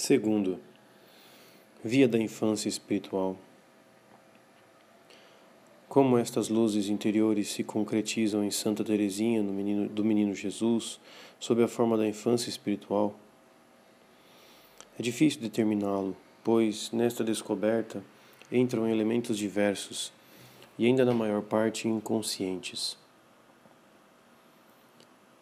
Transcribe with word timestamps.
Segundo, 0.00 0.58
via 1.84 2.08
da 2.08 2.18
infância 2.18 2.70
espiritual. 2.70 3.36
Como 5.90 6.16
estas 6.16 6.48
luzes 6.48 6.88
interiores 6.88 7.52
se 7.52 7.62
concretizam 7.62 8.42
em 8.42 8.50
Santa 8.50 8.82
Teresinha 8.82 9.42
no 9.42 9.52
menino, 9.52 9.90
do 9.90 10.02
Menino 10.02 10.34
Jesus, 10.34 10.98
sob 11.38 11.62
a 11.62 11.68
forma 11.68 11.98
da 11.98 12.08
infância 12.08 12.48
espiritual? 12.48 13.14
É 14.98 15.02
difícil 15.02 15.42
determiná-lo, 15.42 16.16
pois 16.42 16.90
nesta 16.92 17.22
descoberta 17.22 18.02
entram 18.50 18.88
elementos 18.88 19.36
diversos 19.36 20.10
e 20.78 20.86
ainda 20.86 21.04
na 21.04 21.12
maior 21.12 21.42
parte 21.42 21.86
inconscientes. 21.86 22.96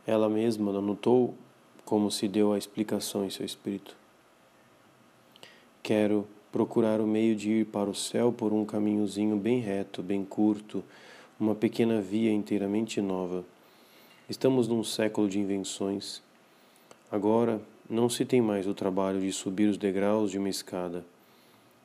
Ela 0.05 0.29
mesma 0.29 0.73
não 0.73 0.83
notou 0.83 1.37
como 1.85 2.11
se 2.11 2.27
deu 2.27 2.53
a 2.53 2.59
explicação 2.59 3.25
em 3.25 3.31
seu 3.31 3.47
espírito. 3.47 3.97
Quero 5.89 6.29
procurar 6.53 7.01
o 7.01 7.07
meio 7.07 7.35
de 7.35 7.51
ir 7.51 7.65
para 7.65 7.89
o 7.89 7.95
céu 7.95 8.31
por 8.31 8.53
um 8.53 8.63
caminhozinho 8.63 9.39
bem 9.39 9.59
reto, 9.59 10.03
bem 10.03 10.23
curto, 10.23 10.85
uma 11.41 11.55
pequena 11.55 11.99
via 11.99 12.31
inteiramente 12.31 13.01
nova. 13.01 13.43
Estamos 14.29 14.69
num 14.69 14.85
século 14.85 15.27
de 15.31 15.39
invenções. 15.39 16.21
Agora 17.11 17.59
não 17.89 18.07
se 18.11 18.27
tem 18.27 18.43
mais 18.43 18.67
o 18.67 18.75
trabalho 18.75 19.19
de 19.19 19.33
subir 19.33 19.67
os 19.67 19.79
degraus 19.79 20.31
de 20.31 20.37
uma 20.37 20.51
escada. 20.51 21.07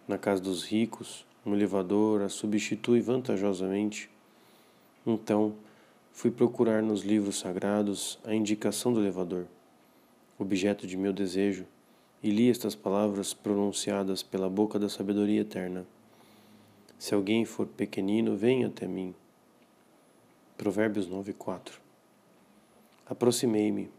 Na 0.06 0.18
casa 0.18 0.42
dos 0.42 0.66
ricos, 0.66 1.26
um 1.46 1.54
elevador 1.54 2.24
a 2.24 2.28
substitui 2.28 3.00
vantajosamente. 3.00 4.10
Então, 5.08 5.54
fui 6.12 6.30
procurar 6.30 6.84
nos 6.84 7.04
livros 7.04 7.40
sagrados 7.40 8.20
a 8.26 8.36
indicação 8.36 8.92
do 8.92 9.00
elevador, 9.00 9.46
objeto 10.38 10.86
de 10.86 10.98
meu 10.98 11.14
desejo 11.14 11.66
e 12.23 12.30
li 12.30 12.50
estas 12.50 12.73
palavras 12.73 13.34
pronunciadas 13.34 14.23
pela 14.23 14.50
boca 14.50 14.80
da 14.80 14.88
sabedoria 14.88 15.42
eterna. 15.42 15.86
Se 16.98 17.14
alguém 17.14 17.44
for 17.44 17.67
pequenino, 17.67 18.38
venha 18.38 18.67
até 18.67 18.88
mim. 18.88 19.14
Provérbios 20.58 21.06
9, 21.06 21.33
4. 21.33 21.81
Aproximei-me, 23.06 23.89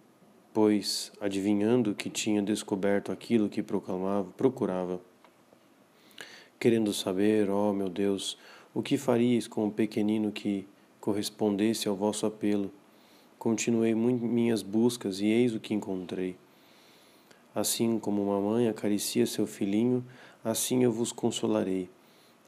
pois, 0.54 1.12
adivinhando 1.20 1.94
que 1.94 2.08
tinha 2.08 2.40
descoberto 2.40 3.12
aquilo 3.12 3.50
que 3.50 3.62
proclamava, 3.62 4.30
procurava. 4.30 4.98
Querendo 6.58 6.94
saber, 6.94 7.50
ó 7.50 7.68
oh, 7.68 7.72
meu 7.74 7.90
Deus, 7.90 8.38
o 8.72 8.82
que 8.82 8.96
faríeis 8.96 9.46
com 9.46 9.66
o 9.66 9.70
pequenino 9.70 10.32
que 10.32 10.66
correspondesse 10.98 11.88
ao 11.88 11.94
vosso 11.94 12.24
apelo? 12.24 12.72
Continuei 13.38 13.94
minhas 13.94 14.62
buscas 14.62 15.20
e 15.20 15.26
eis 15.26 15.54
o 15.54 15.60
que 15.60 15.74
encontrei 15.74 16.38
Assim 17.54 18.00
como 18.00 18.22
uma 18.22 18.40
mãe 18.40 18.68
acaricia 18.68 19.26
seu 19.26 19.46
filhinho, 19.46 20.04
assim 20.44 20.82
eu 20.82 20.90
vos 20.90 21.12
consolarei. 21.12 21.88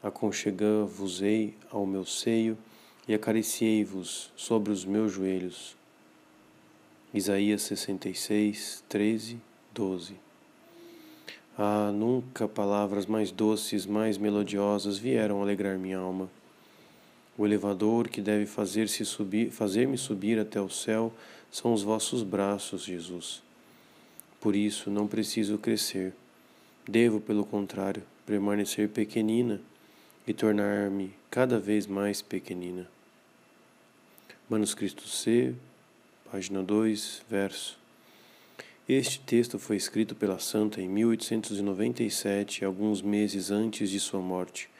Aconchegá-vos-ei 0.02 1.54
ao 1.70 1.86
meu 1.86 2.04
seio 2.04 2.58
e 3.06 3.14
acariciei-vos 3.14 4.32
sobre 4.34 4.72
os 4.72 4.84
meus 4.84 5.12
joelhos. 5.12 5.76
Isaías 7.14 7.62
66, 7.62 8.82
13, 8.88 9.38
12 9.72 10.16
Ah, 11.56 11.92
nunca 11.94 12.48
palavras 12.48 13.06
mais 13.06 13.30
doces, 13.30 13.86
mais 13.86 14.18
melodiosas 14.18 14.98
vieram 14.98 15.40
alegrar 15.40 15.78
minha 15.78 15.98
alma. 15.98 16.28
O 17.38 17.46
elevador 17.46 18.08
que 18.08 18.20
deve 18.20 18.44
fazer-se 18.44 19.04
subir, 19.04 19.50
fazer-me 19.50 19.96
subir 19.96 20.38
até 20.38 20.60
o 20.60 20.68
céu 20.68 21.12
são 21.50 21.72
os 21.72 21.82
vossos 21.82 22.22
braços, 22.24 22.82
Jesus. 22.82 23.45
Por 24.46 24.54
isso, 24.54 24.88
não 24.90 25.08
preciso 25.08 25.58
crescer. 25.58 26.14
Devo, 26.88 27.20
pelo 27.20 27.44
contrário, 27.44 28.04
permanecer 28.24 28.88
pequenina 28.88 29.60
e 30.24 30.32
tornar-me 30.32 31.12
cada 31.28 31.58
vez 31.58 31.84
mais 31.84 32.22
pequenina. 32.22 32.88
Manuscrito 34.48 35.02
C, 35.08 35.52
página 36.30 36.62
2, 36.62 37.22
verso. 37.28 37.76
Este 38.88 39.18
texto 39.18 39.58
foi 39.58 39.74
escrito 39.74 40.14
pela 40.14 40.38
santa 40.38 40.80
em 40.80 40.88
1897, 40.88 42.64
alguns 42.64 43.02
meses 43.02 43.50
antes 43.50 43.90
de 43.90 43.98
sua 43.98 44.20
morte. 44.20 44.70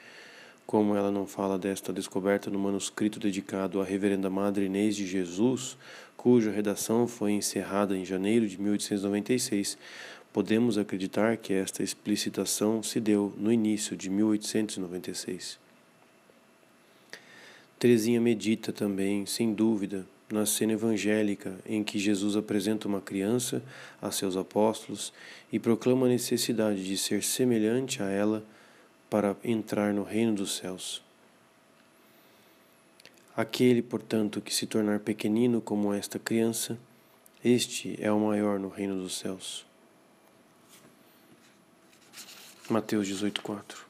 Como 0.67 0.97
ela 0.97 1.13
não 1.13 1.29
fala 1.29 1.57
desta 1.57 1.93
descoberta 1.93 2.51
no 2.51 2.59
manuscrito 2.59 3.21
dedicado 3.21 3.81
à 3.81 3.85
Reverenda 3.85 4.29
Madre 4.29 4.65
Inês 4.65 4.97
de 4.97 5.07
Jesus, 5.07 5.77
cuja 6.17 6.51
redação 6.51 7.07
foi 7.07 7.33
encerrada 7.33 7.97
em 7.97 8.05
janeiro 8.05 8.49
de 8.49 8.61
1896, 8.61 9.79
podemos 10.33 10.77
acreditar 10.77 11.37
que 11.37 11.53
esta 11.53 11.85
explicitação 11.85 12.83
se 12.83 12.99
deu 12.99 13.33
no 13.39 13.53
início 13.53 13.97
de 13.97 14.11
1896. 14.11 15.57
Teresinha 17.79 18.21
medita 18.21 18.73
também, 18.73 19.25
sem 19.25 19.55
dúvida, 19.55 20.05
na 20.29 20.45
cena 20.45 20.73
evangélica 20.73 21.57
em 21.65 21.85
que 21.85 21.97
Jesus 21.97 22.37
apresenta 22.37 22.89
uma 22.89 23.01
criança 23.01 23.63
a 24.03 24.11
seus 24.11 24.37
apóstolos 24.37 25.13
e 25.53 25.61
proclama 25.61 26.07
a 26.07 26.09
necessidade 26.09 26.85
de 26.85 26.99
ser 26.99 27.23
semelhante 27.23 28.03
a 28.03 28.11
ela 28.11 28.43
para 29.09 29.37
entrar 29.45 29.93
no 29.93 30.03
reino 30.03 30.35
dos 30.35 30.57
céus. 30.57 31.03
Aquele, 33.37 33.83
portanto, 33.83 34.41
que 34.41 34.53
se 34.53 34.67
tornar 34.67 35.01
pequenino 35.01 35.61
como 35.61 35.93
esta 35.93 36.19
criança, 36.19 36.79
este 37.45 37.97
é 38.01 38.11
o 38.11 38.19
maior 38.19 38.59
no 38.59 38.69
reino 38.69 38.97
dos 39.01 39.19
céus. 39.19 39.67
Mateus 42.69 43.07
18:4. 43.07 43.87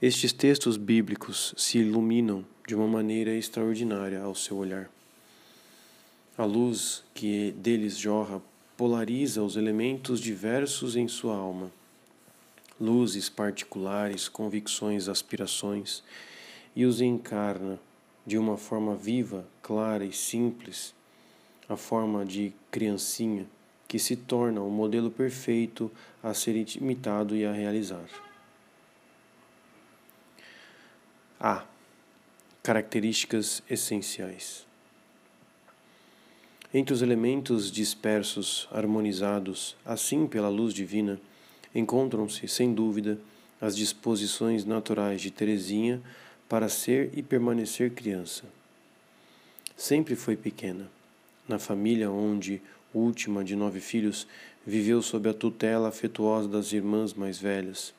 Estes 0.00 0.32
textos 0.32 0.76
bíblicos 0.76 1.54
se 1.56 1.78
iluminam 1.78 2.44
de 2.66 2.74
uma 2.74 2.88
maneira 2.88 3.32
extraordinária 3.32 4.20
ao 4.20 4.34
seu 4.34 4.56
olhar. 4.56 4.90
A 6.36 6.44
luz 6.44 7.04
que 7.14 7.52
deles 7.52 7.96
jorra 7.96 8.42
polariza 8.76 9.42
os 9.42 9.56
elementos 9.56 10.18
diversos 10.18 10.96
em 10.96 11.06
sua 11.06 11.36
alma. 11.36 11.70
Luzes 12.82 13.28
particulares, 13.28 14.28
convicções, 14.28 15.08
aspirações 15.08 16.02
e 16.74 16.84
os 16.84 17.00
encarna 17.00 17.78
de 18.26 18.36
uma 18.36 18.58
forma 18.58 18.96
viva, 18.96 19.46
clara 19.62 20.04
e 20.04 20.12
simples, 20.12 20.92
a 21.68 21.76
forma 21.76 22.24
de 22.26 22.52
criancinha 22.72 23.46
que 23.86 24.00
se 24.00 24.16
torna 24.16 24.60
o 24.60 24.66
um 24.66 24.70
modelo 24.70 25.12
perfeito 25.12 25.92
a 26.20 26.34
ser 26.34 26.56
imitado 26.76 27.36
e 27.36 27.44
a 27.44 27.52
realizar. 27.52 28.08
A. 31.38 31.64
Características 32.64 33.62
essenciais. 33.70 34.66
Entre 36.74 36.92
os 36.92 37.00
elementos 37.00 37.70
dispersos, 37.70 38.68
harmonizados, 38.72 39.76
assim 39.84 40.26
pela 40.26 40.48
luz 40.48 40.74
divina, 40.74 41.20
encontram-se, 41.74 42.46
sem 42.48 42.72
dúvida, 42.72 43.18
as 43.60 43.76
disposições 43.76 44.64
naturais 44.64 45.20
de 45.20 45.30
Teresinha 45.30 46.00
para 46.48 46.68
ser 46.68 47.10
e 47.16 47.22
permanecer 47.22 47.92
criança. 47.92 48.44
Sempre 49.76 50.14
foi 50.16 50.36
pequena. 50.36 50.90
Na 51.48 51.58
família 51.58 52.10
onde, 52.10 52.60
última 52.92 53.42
de 53.42 53.56
nove 53.56 53.80
filhos, 53.80 54.26
viveu 54.66 55.00
sob 55.02 55.28
a 55.28 55.34
tutela 55.34 55.88
afetuosa 55.88 56.48
das 56.48 56.72
irmãs 56.72 57.14
mais 57.14 57.38
velhas. 57.38 57.94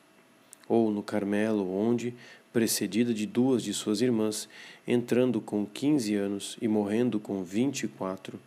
Ou 0.68 0.90
no 0.90 1.02
Carmelo, 1.02 1.70
onde, 1.74 2.14
precedida 2.52 3.12
de 3.12 3.26
duas 3.26 3.62
de 3.62 3.74
suas 3.74 4.00
irmãs, 4.00 4.48
entrando 4.86 5.40
com 5.40 5.66
quinze 5.66 6.14
anos 6.14 6.56
e 6.62 6.68
morrendo 6.68 7.18
com 7.18 7.42
vinte 7.42 7.82
e 7.82 7.88
quatro, 7.88 8.38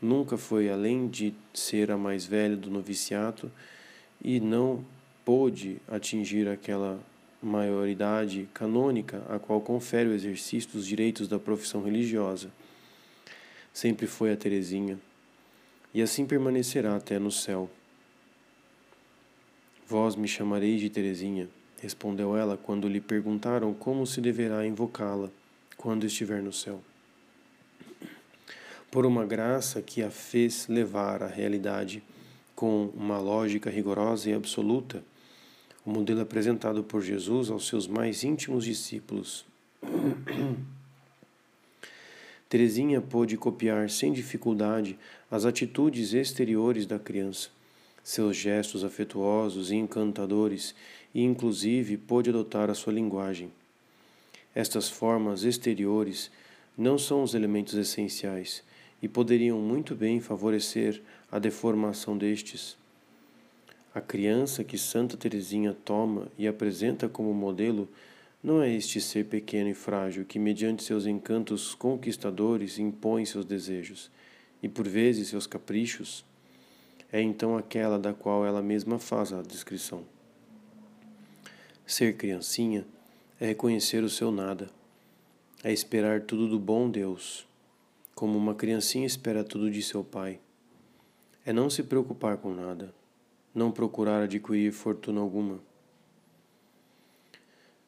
nunca 0.00 0.38
foi 0.38 0.70
além 0.70 1.06
de 1.06 1.34
ser 1.52 1.90
a 1.90 1.96
mais 1.96 2.24
velha 2.24 2.56
do 2.56 2.70
noviciato 2.70 3.50
e 4.22 4.40
não 4.40 4.84
pôde 5.24 5.78
atingir 5.88 6.48
aquela 6.48 7.00
maioridade 7.42 8.48
canônica 8.52 9.22
a 9.28 9.38
qual 9.38 9.60
confere 9.60 10.08
o 10.08 10.14
exercício 10.14 10.70
dos 10.72 10.86
direitos 10.86 11.26
da 11.26 11.38
profissão 11.38 11.82
religiosa. 11.82 12.50
Sempre 13.72 14.06
foi 14.06 14.32
a 14.32 14.36
Teresinha, 14.36 14.98
e 15.94 16.02
assim 16.02 16.26
permanecerá 16.26 16.96
até 16.96 17.18
no 17.18 17.30
céu. 17.30 17.70
Vós 19.88 20.14
me 20.14 20.28
chamareis 20.28 20.80
de 20.80 20.90
Teresinha, 20.90 21.48
respondeu 21.80 22.36
ela 22.36 22.56
quando 22.56 22.88
lhe 22.88 23.00
perguntaram 23.00 23.72
como 23.72 24.06
se 24.06 24.20
deverá 24.20 24.66
invocá-la 24.66 25.30
quando 25.76 26.04
estiver 26.04 26.42
no 26.42 26.52
céu. 26.52 26.80
Por 28.90 29.06
uma 29.06 29.24
graça 29.24 29.80
que 29.80 30.02
a 30.02 30.10
fez 30.10 30.68
levar 30.68 31.22
à 31.22 31.26
realidade 31.26 32.02
com 32.60 32.90
uma 32.94 33.18
lógica 33.18 33.70
rigorosa 33.70 34.28
e 34.28 34.34
absoluta, 34.34 35.02
o 35.82 35.90
modelo 35.90 36.20
apresentado 36.20 36.84
por 36.84 37.00
Jesus 37.00 37.48
aos 37.48 37.66
seus 37.66 37.86
mais 37.86 38.22
íntimos 38.22 38.66
discípulos. 38.66 39.46
Teresinha 42.50 43.00
pôde 43.00 43.38
copiar 43.38 43.88
sem 43.88 44.12
dificuldade 44.12 44.98
as 45.30 45.46
atitudes 45.46 46.12
exteriores 46.12 46.84
da 46.84 46.98
criança, 46.98 47.48
seus 48.04 48.36
gestos 48.36 48.84
afetuosos 48.84 49.70
e 49.70 49.76
encantadores, 49.76 50.74
e 51.14 51.22
inclusive 51.22 51.96
pôde 51.96 52.28
adotar 52.28 52.68
a 52.68 52.74
sua 52.74 52.92
linguagem. 52.92 53.50
Estas 54.54 54.90
formas 54.90 55.44
exteriores 55.44 56.30
não 56.76 56.98
são 56.98 57.22
os 57.22 57.32
elementos 57.32 57.72
essenciais 57.72 58.62
e 59.02 59.08
poderiam 59.08 59.58
muito 59.58 59.94
bem 59.94 60.20
favorecer 60.20 61.00
a 61.30 61.38
deformação 61.38 62.16
destes. 62.16 62.76
A 63.94 64.00
criança 64.00 64.64
que 64.64 64.78
Santa 64.78 65.16
Teresinha 65.16 65.76
toma 65.84 66.28
e 66.38 66.46
apresenta 66.46 67.08
como 67.08 67.34
modelo 67.34 67.88
não 68.42 68.62
é 68.62 68.72
este 68.72 69.00
ser 69.00 69.26
pequeno 69.26 69.68
e 69.68 69.74
frágil 69.74 70.24
que, 70.24 70.38
mediante 70.38 70.82
seus 70.82 71.06
encantos 71.06 71.74
conquistadores, 71.74 72.78
impõe 72.78 73.24
seus 73.24 73.44
desejos 73.44 74.10
e, 74.62 74.68
por 74.68 74.88
vezes, 74.88 75.28
seus 75.28 75.46
caprichos. 75.46 76.24
É 77.12 77.20
então 77.20 77.56
aquela 77.56 77.98
da 77.98 78.14
qual 78.14 78.46
ela 78.46 78.62
mesma 78.62 78.98
faz 78.98 79.32
a 79.32 79.42
descrição. 79.42 80.04
Ser 81.84 82.16
criancinha 82.16 82.86
é 83.40 83.46
reconhecer 83.46 84.04
o 84.04 84.08
seu 84.08 84.30
nada, 84.30 84.70
é 85.62 85.72
esperar 85.72 86.22
tudo 86.22 86.48
do 86.48 86.58
bom 86.58 86.88
Deus, 86.88 87.46
como 88.14 88.38
uma 88.38 88.54
criancinha 88.54 89.06
espera 89.06 89.42
tudo 89.42 89.70
de 89.70 89.82
seu 89.82 90.04
pai. 90.04 90.38
É 91.50 91.52
não 91.52 91.68
se 91.68 91.82
preocupar 91.82 92.36
com 92.36 92.54
nada, 92.54 92.94
não 93.52 93.72
procurar 93.72 94.22
adquirir 94.22 94.70
fortuna 94.70 95.20
alguma. 95.20 95.60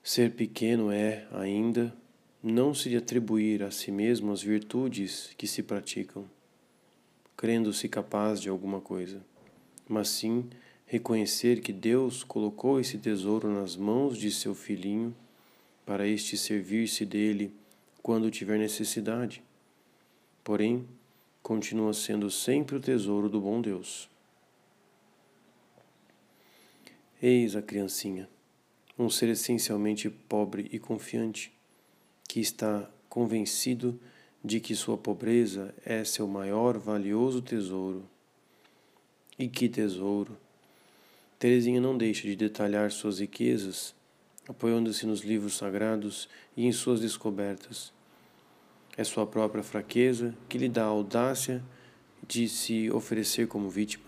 Ser 0.03 0.33
pequeno 0.33 0.91
é, 0.91 1.29
ainda, 1.31 1.95
não 2.43 2.75
se 2.75 2.97
atribuir 2.97 3.63
a 3.63 3.71
si 3.71 3.93
mesmo 3.93 4.33
as 4.33 4.43
virtudes 4.43 5.33
que 5.39 5.47
se 5.47 5.63
praticam, 5.63 6.25
crendo-se 7.37 7.89
capaz 7.89 8.41
de 8.41 8.49
alguma 8.49 8.81
coisa, 8.81 9.25
mas 9.89 10.09
sim 10.09 10.51
reconhecer 10.85 11.61
que 11.61 11.73
Deus 11.73 12.25
colocou 12.25 12.81
esse 12.81 12.99
tesouro 12.99 13.49
nas 13.49 13.77
mãos 13.77 14.19
de 14.19 14.33
seu 14.33 14.57
filhinho 14.57 15.15
para 15.87 16.05
este 16.05 16.37
servir-se 16.37 17.07
dele 17.07 17.55
quando 18.03 18.29
tiver 18.29 18.59
necessidade. 18.59 19.41
Porém, 20.43 20.85
continua 21.43 21.93
sendo 21.93 22.31
sempre 22.31 22.77
o 22.77 22.81
tesouro 22.81 23.29
do 23.29 23.41
bom 23.41 23.61
Deus. 23.61 24.09
Eis 27.21 27.55
a 27.57 27.63
criancinha, 27.63 28.29
um 28.99 29.09
ser 29.09 29.29
essencialmente 29.29 30.09
pobre 30.09 30.69
e 30.73 30.79
confiante, 30.79 31.53
que 32.29 32.41
está 32.41 32.89
convencido 33.09 33.99
de 34.45 34.59
que 34.59 34.75
sua 34.75 34.97
pobreza 34.97 35.75
é 35.85 36.05
seu 36.05 36.27
maior 36.27 36.79
valioso 36.79 37.41
tesouro. 37.41 38.09
E 39.39 39.49
que 39.49 39.69
tesouro! 39.69 40.37
Teresinha 41.39 41.81
não 41.81 41.97
deixa 41.97 42.23
de 42.23 42.37
detalhar 42.37 42.91
suas 42.91 43.19
riquezas, 43.19 43.95
apoiando-se 44.49 45.07
nos 45.07 45.23
livros 45.23 45.57
sagrados 45.57 46.29
e 46.57 46.67
em 46.67 46.73
suas 46.73 47.01
descobertas. 47.01 47.93
É 48.97 49.05
sua 49.05 49.27
própria 49.27 49.63
fraqueza 49.63 50.35
que 50.49 50.59
lhe 50.59 50.69
dá 50.69 50.85
a 50.85 50.89
audácia 50.89 51.63
de 52.27 52.49
se 52.49 52.91
oferecer 52.91 53.49
como 53.49 53.69
vítima. 53.71 54.05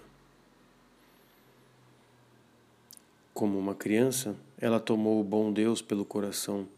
Como 3.33 3.59
uma 3.59 3.75
criança, 3.75 4.37
ela 4.59 4.79
tomou 4.79 5.21
o 5.21 5.25
bom 5.25 5.53
Deus 5.53 5.83
pelo 5.83 6.05
coração 6.05 6.69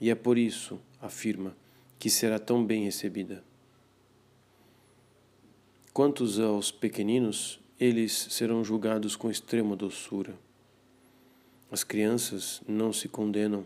e 0.00 0.10
é 0.10 0.14
por 0.14 0.36
isso, 0.36 0.80
afirma, 1.00 1.54
que 1.98 2.10
será 2.10 2.38
tão 2.38 2.64
bem 2.64 2.84
recebida. 2.84 3.44
Quantos 5.92 6.40
aos 6.40 6.72
pequeninos, 6.72 7.60
eles 7.78 8.12
serão 8.30 8.64
julgados 8.64 9.14
com 9.14 9.30
extrema 9.30 9.76
doçura. 9.76 10.34
As 11.70 11.84
crianças 11.84 12.62
não 12.66 12.92
se 12.92 13.08
condenam. 13.08 13.64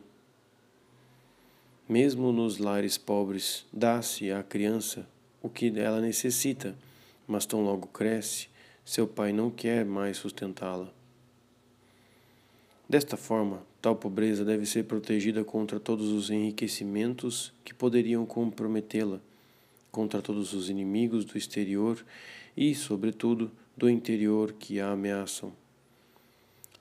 Mesmo 1.88 2.32
nos 2.32 2.58
lares 2.58 2.98
pobres, 2.98 3.64
dá-se 3.72 4.32
à 4.32 4.42
criança 4.42 5.06
o 5.40 5.48
que 5.48 5.72
ela 5.78 6.00
necessita, 6.00 6.76
mas 7.28 7.46
tão 7.46 7.62
logo 7.62 7.86
cresce, 7.86 8.48
seu 8.84 9.06
pai 9.06 9.32
não 9.32 9.50
quer 9.50 9.84
mais 9.84 10.16
sustentá-la. 10.16 10.92
Desta 12.88 13.16
forma, 13.16 13.62
tal 13.80 13.94
pobreza 13.94 14.44
deve 14.44 14.66
ser 14.66 14.84
protegida 14.84 15.44
contra 15.44 15.78
todos 15.78 16.08
os 16.10 16.28
enriquecimentos 16.28 17.52
que 17.64 17.72
poderiam 17.72 18.26
comprometê-la, 18.26 19.20
contra 19.92 20.20
todos 20.20 20.52
os 20.52 20.68
inimigos 20.68 21.24
do 21.24 21.38
exterior 21.38 22.04
e, 22.56 22.74
sobretudo, 22.74 23.50
do 23.76 23.88
interior 23.88 24.52
que 24.52 24.80
a 24.80 24.90
ameaçam. 24.90 25.52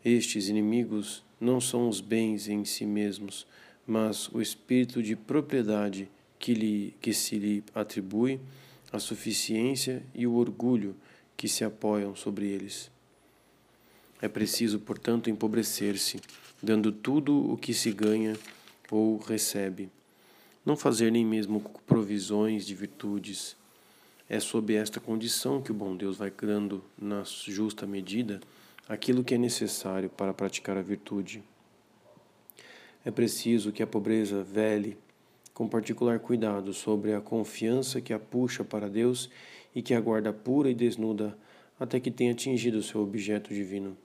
Estes 0.04 0.50
inimigos 0.50 1.24
não 1.40 1.62
são 1.62 1.90
os 1.90 2.02
bens 2.02 2.48
em 2.48 2.66
si 2.66 2.86
mesmos, 2.86 3.46
mas 3.88 4.30
o 4.30 4.42
espírito 4.42 5.02
de 5.02 5.16
propriedade 5.16 6.10
que, 6.40 6.54
lhe, 6.54 6.96
que 7.02 7.14
se 7.14 7.38
lhe 7.38 7.64
atribui, 7.74 8.40
a 8.92 9.00
suficiência 9.00 10.04
e 10.14 10.26
o 10.26 10.36
orgulho 10.36 10.96
que 11.36 11.48
se 11.48 11.64
apoiam 11.64 12.16
sobre 12.16 12.48
eles. 12.48 12.90
É 14.22 14.28
preciso, 14.28 14.80
portanto, 14.80 15.30
empobrecer-se, 15.30 16.22
dando 16.64 16.92
tudo 16.92 17.52
o 17.52 17.58
que 17.58 17.74
se 17.74 17.92
ganha 17.92 18.38
ou 18.90 19.18
recebe. 19.18 19.90
Não 20.66 20.78
fazer 20.78 21.12
nem 21.12 21.26
mesmo 21.26 21.60
provisões 21.86 22.66
de 22.66 22.74
virtudes. 22.74 23.56
É 24.28 24.40
sob 24.40 24.74
esta 24.74 25.00
condição 25.00 25.62
que 25.62 25.72
o 25.72 25.76
bom 25.76 25.96
Deus 25.96 26.18
vai 26.18 26.32
dando, 26.32 26.84
na 26.98 27.24
justa 27.24 27.86
medida, 27.86 28.42
aquilo 28.88 29.24
que 29.24 29.36
é 29.36 29.38
necessário 29.38 30.10
para 30.10 30.34
praticar 30.34 30.78
a 30.78 30.82
virtude. 30.82 31.44
É 33.06 33.12
preciso 33.12 33.72
que 33.72 33.84
a 33.84 33.88
pobreza 33.88 34.44
vele 34.44 34.98
com 35.54 35.70
particular 35.70 36.20
cuidado 36.20 36.74
sobre 36.74 37.14
a 37.14 37.22
confiança 37.22 38.02
que 38.02 38.12
a 38.12 38.20
puxa 38.20 38.64
para 38.64 38.90
Deus 38.90 39.30
e 39.74 39.82
que 39.82 39.94
a 39.94 40.02
guarda 40.02 40.34
pura 40.34 40.70
e 40.70 40.74
desnuda 40.74 41.38
até 41.80 42.00
que 42.00 42.10
tenha 42.10 42.32
atingido 42.32 42.82
seu 42.82 43.02
objeto 43.02 43.54
divino. 43.54 43.96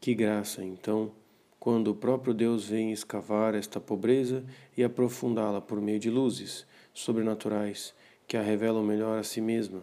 Que 0.00 0.14
graça, 0.14 0.64
então, 0.64 1.12
quando 1.58 1.88
o 1.88 1.94
próprio 1.94 2.34
Deus 2.34 2.68
vem 2.68 2.90
escavar 2.90 3.54
esta 3.54 3.78
pobreza 3.78 4.44
e 4.76 4.82
aprofundá-la 4.82 5.60
por 5.60 5.80
meio 5.80 5.98
de 5.98 6.10
luzes 6.10 6.66
sobrenaturais 6.92 7.94
que 8.26 8.36
a 8.36 8.42
revelam 8.42 8.82
melhor 8.82 9.18
a 9.18 9.22
si 9.22 9.40
mesma. 9.40 9.82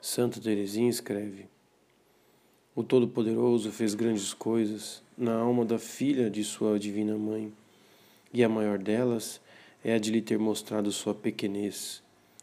Santa 0.00 0.40
Teresinha 0.40 0.90
escreve: 0.90 1.46
O 2.78 2.84
Todo-Poderoso 2.84 3.72
fez 3.72 3.92
grandes 3.92 4.32
coisas 4.32 5.02
na 5.16 5.34
alma 5.34 5.64
da 5.64 5.80
filha 5.80 6.30
de 6.30 6.44
sua 6.44 6.78
divina 6.78 7.18
mãe, 7.18 7.52
e 8.32 8.44
a 8.44 8.48
maior 8.48 8.78
delas 8.78 9.40
é 9.82 9.94
a 9.94 9.98
de 9.98 10.12
lhe 10.12 10.22
ter 10.22 10.38
mostrado 10.38 10.92
sua 10.92 11.12
pequenez, 11.12 12.00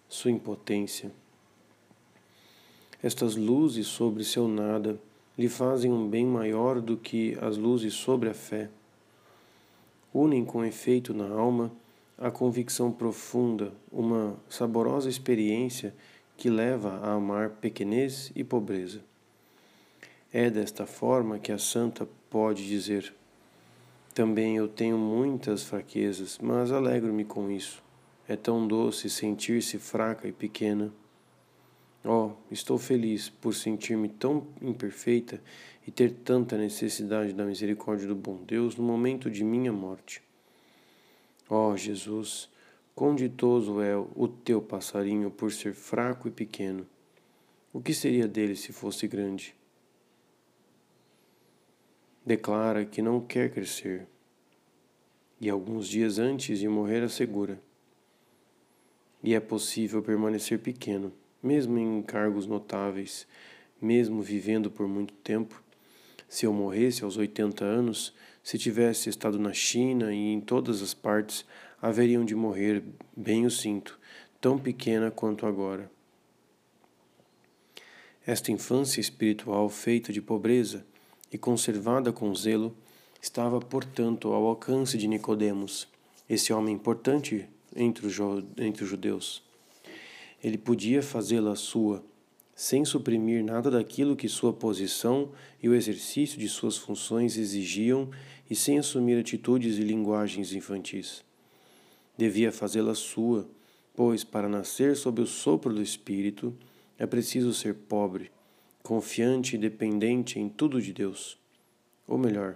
sua 0.09 0.31
impotência. 0.31 1.09
Estas 3.01 3.37
luzes 3.37 3.87
sobre 3.87 4.25
seu 4.25 4.45
nada 4.45 4.99
lhe 5.37 5.47
fazem 5.47 5.89
um 5.89 6.05
bem 6.05 6.25
maior 6.25 6.81
do 6.81 6.97
que 6.97 7.37
as 7.39 7.55
luzes 7.55 7.93
sobre 7.93 8.27
a 8.27 8.33
fé. 8.33 8.69
Unem 10.13 10.43
com 10.43 10.65
efeito 10.65 11.13
na 11.13 11.29
alma 11.29 11.71
a 12.17 12.29
convicção 12.29 12.91
profunda, 12.91 13.71
uma 13.89 14.35
saborosa 14.49 15.07
experiência 15.07 15.95
que 16.35 16.49
leva 16.49 16.99
a 17.01 17.13
amar 17.13 17.51
pequenez 17.51 18.33
e 18.35 18.43
pobreza. 18.43 19.14
É 20.37 20.49
desta 20.49 20.85
forma 20.85 21.39
que 21.39 21.49
a 21.49 21.57
santa 21.57 22.05
pode 22.29 22.67
dizer: 22.67 23.15
Também 24.13 24.57
eu 24.57 24.67
tenho 24.67 24.97
muitas 24.97 25.63
fraquezas, 25.63 26.37
mas 26.39 26.73
alegro-me 26.73 27.23
com 27.23 27.49
isso. 27.49 27.81
É 28.27 28.35
tão 28.35 28.67
doce 28.67 29.09
sentir-se 29.09 29.79
fraca 29.79 30.27
e 30.27 30.33
pequena. 30.33 30.91
Oh, 32.03 32.31
estou 32.51 32.77
feliz 32.77 33.29
por 33.29 33.55
sentir-me 33.55 34.09
tão 34.09 34.45
imperfeita 34.61 35.41
e 35.87 35.91
ter 35.91 36.11
tanta 36.11 36.57
necessidade 36.57 37.31
da 37.31 37.45
misericórdia 37.45 38.05
do 38.05 38.13
bom 38.13 38.43
Deus 38.45 38.75
no 38.75 38.83
momento 38.83 39.31
de 39.31 39.41
minha 39.41 39.71
morte. 39.71 40.21
Oh, 41.49 41.77
Jesus, 41.77 42.49
quão 42.93 43.15
ditoso 43.15 43.79
é 43.79 43.95
o 43.95 44.27
teu 44.27 44.61
passarinho 44.61 45.31
por 45.31 45.53
ser 45.53 45.73
fraco 45.73 46.27
e 46.27 46.31
pequeno. 46.31 46.85
O 47.71 47.79
que 47.79 47.93
seria 47.93 48.27
dele 48.27 48.57
se 48.57 48.73
fosse 48.73 49.07
grande? 49.07 49.55
Declara 52.25 52.85
que 52.85 53.01
não 53.01 53.21
quer 53.21 53.51
crescer 53.51 54.07
e 55.39 55.49
alguns 55.49 55.87
dias 55.87 56.17
antes 56.17 56.59
de 56.59 56.67
morrer 56.67 57.03
assegura. 57.03 57.61
E 59.23 59.33
é 59.33 59.39
possível 59.39 60.01
permanecer 60.01 60.59
pequeno 60.59 61.13
mesmo 61.45 61.77
em 61.77 62.01
cargos 62.01 62.47
notáveis, 62.47 63.27
mesmo 63.79 64.19
vivendo 64.21 64.71
por 64.71 64.87
muito 64.87 65.13
tempo. 65.13 65.63
Se 66.27 66.47
eu 66.47 66.51
morresse 66.51 67.03
aos 67.03 67.17
80 67.17 67.63
anos, 67.63 68.13
se 68.41 68.57
tivesse 68.57 69.09
estado 69.09 69.37
na 69.37 69.53
China 69.53 70.11
e 70.11 70.33
em 70.33 70.41
todas 70.41 70.81
as 70.81 70.95
partes, 70.95 71.45
haveriam 71.79 72.25
de 72.25 72.33
morrer, 72.33 72.83
bem 73.15 73.45
o 73.45 73.51
sinto, 73.51 73.99
tão 74.41 74.57
pequena 74.57 75.11
quanto 75.11 75.45
agora. 75.45 75.89
Esta 78.25 78.51
infância 78.51 78.99
espiritual 78.99 79.69
feita 79.69 80.11
de 80.11 80.23
pobreza 80.23 80.83
e 81.31 81.37
conservada 81.37 82.11
com 82.11 82.33
zelo 82.33 82.75
estava, 83.21 83.59
portanto, 83.59 84.33
ao 84.33 84.45
alcance 84.45 84.97
de 84.97 85.07
Nicodemos, 85.07 85.87
esse 86.29 86.53
homem 86.53 86.75
importante 86.75 87.47
entre 87.75 88.05
os, 88.05 88.15
entre 88.57 88.83
os 88.83 88.89
judeus. 88.89 89.43
Ele 90.43 90.57
podia 90.57 91.01
fazê-la 91.01 91.55
sua, 91.55 92.03
sem 92.55 92.85
suprimir 92.85 93.43
nada 93.43 93.69
daquilo 93.69 94.15
que 94.15 94.29
sua 94.29 94.53
posição 94.53 95.31
e 95.61 95.67
o 95.67 95.75
exercício 95.75 96.39
de 96.39 96.47
suas 96.47 96.77
funções 96.77 97.37
exigiam 97.37 98.09
e 98.49 98.55
sem 98.55 98.77
assumir 98.77 99.19
atitudes 99.19 99.77
e 99.77 99.81
linguagens 99.81 100.53
infantis. 100.53 101.23
Devia 102.17 102.51
fazê-la 102.51 102.95
sua, 102.95 103.49
pois 103.93 104.23
para 104.23 104.47
nascer 104.47 104.95
sob 104.95 105.21
o 105.21 105.27
sopro 105.27 105.73
do 105.73 105.81
Espírito 105.81 106.55
é 106.97 107.05
preciso 107.05 107.53
ser 107.53 107.73
pobre, 107.73 108.31
confiante 108.85 109.55
e 109.55 109.57
dependente 109.57 110.39
em 110.39 110.47
tudo 110.47 110.79
de 110.79 110.93
Deus. 110.93 111.39
Ou 112.07 112.19
melhor, 112.19 112.55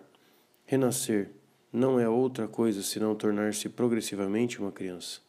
renascer 0.64 1.32
não 1.74 2.00
é 2.00 2.08
outra 2.08 2.48
coisa 2.48 2.84
senão 2.84 3.16
tornar-se 3.16 3.68
progressivamente 3.68 4.60
uma 4.60 4.72
criança. 4.72 5.22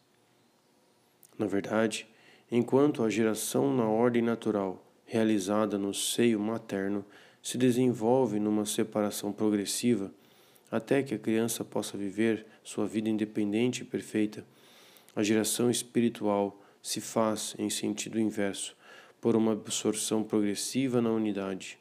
Na 1.39 1.47
verdade, 1.47 2.07
enquanto 2.51 3.01
a 3.03 3.09
geração 3.09 3.75
na 3.75 3.85
ordem 3.85 4.21
natural, 4.21 4.85
realizada 5.03 5.75
no 5.75 5.91
seio 5.91 6.39
materno, 6.39 7.03
se 7.41 7.57
desenvolve 7.57 8.39
numa 8.39 8.67
separação 8.67 9.33
progressiva, 9.33 10.13
até 10.69 11.01
que 11.01 11.15
a 11.15 11.19
criança 11.19 11.65
possa 11.65 11.97
viver 11.97 12.45
sua 12.63 12.85
vida 12.85 13.09
independente 13.09 13.81
e 13.81 13.85
perfeita, 13.85 14.45
a 15.15 15.23
geração 15.23 15.71
espiritual 15.71 16.61
se 16.79 17.01
faz 17.01 17.55
em 17.57 17.71
sentido 17.71 18.19
inverso, 18.19 18.77
por 19.21 19.35
uma 19.35 19.53
absorção 19.53 20.23
progressiva 20.23 20.99
na 20.99 21.11
unidade. 21.11 21.77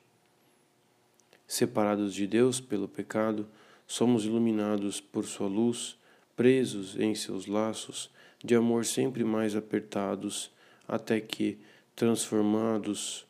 Separados 1.47 2.15
de 2.15 2.27
Deus 2.27 2.61
pelo 2.61 2.87
pecado, 2.87 3.49
somos 3.87 4.25
iluminados 4.25 5.01
por 5.01 5.25
sua 5.25 5.49
luz, 5.49 5.97
presos 6.37 6.97
em 6.97 7.15
seus 7.15 7.47
laços 7.47 8.11
de 8.45 8.55
amor 8.55 8.85
sempre 8.85 9.25
mais 9.25 9.57
apertados 9.57 10.51
até 10.87 11.21
que, 11.21 11.59
transformados 11.95 13.27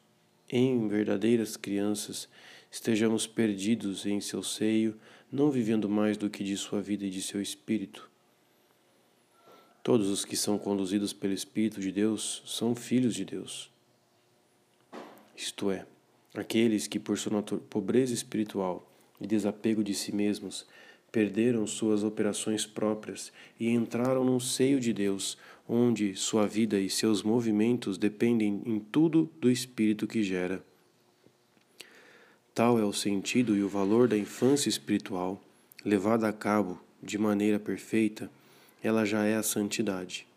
em 0.48 0.88
verdadeiras 0.88 1.56
crianças, 1.56 2.28
estejamos 2.70 3.26
perdidos 3.26 4.06
em 4.06 4.20
seu 4.20 4.42
seio, 4.42 4.98
não 5.30 5.50
vivendo 5.50 5.88
mais 5.88 6.16
do 6.16 6.28
que 6.28 6.44
de 6.44 6.56
sua 6.56 6.80
vida 6.80 7.04
e 7.04 7.10
de 7.10 7.22
seu 7.22 7.40
espírito. 7.40 8.10
Todos 9.82 10.08
os 10.08 10.24
que 10.24 10.36
são 10.36 10.58
conduzidos 10.58 11.12
pelo 11.12 11.32
Espírito 11.32 11.80
de 11.80 11.90
Deus 11.90 12.42
são 12.44 12.74
filhos 12.74 13.14
de 13.14 13.24
Deus. 13.24 13.70
Isto 15.40 15.70
é, 15.70 15.86
aqueles 16.34 16.86
que, 16.86 16.98
por 16.98 17.18
sua 17.18 17.42
pobreza 17.42 18.12
espiritual 18.12 18.86
e 19.18 19.26
desapego 19.26 19.82
de 19.82 19.94
si 19.94 20.14
mesmos, 20.14 20.66
perderam 21.10 21.66
suas 21.66 22.04
operações 22.04 22.66
próprias 22.66 23.32
e 23.58 23.70
entraram 23.70 24.22
no 24.22 24.38
seio 24.38 24.78
de 24.78 24.92
Deus, 24.92 25.38
onde 25.66 26.14
sua 26.14 26.46
vida 26.46 26.78
e 26.78 26.90
seus 26.90 27.22
movimentos 27.22 27.96
dependem 27.96 28.60
em 28.66 28.78
tudo 28.78 29.30
do 29.40 29.50
Espírito 29.50 30.06
que 30.06 30.22
gera. 30.22 30.62
Tal 32.54 32.78
é 32.78 32.84
o 32.84 32.92
sentido 32.92 33.56
e 33.56 33.62
o 33.62 33.68
valor 33.68 34.08
da 34.08 34.18
infância 34.18 34.68
espiritual, 34.68 35.42
levada 35.82 36.28
a 36.28 36.34
cabo 36.34 36.78
de 37.02 37.16
maneira 37.16 37.58
perfeita, 37.58 38.30
ela 38.82 39.06
já 39.06 39.24
é 39.24 39.36
a 39.36 39.42
santidade. 39.42 40.29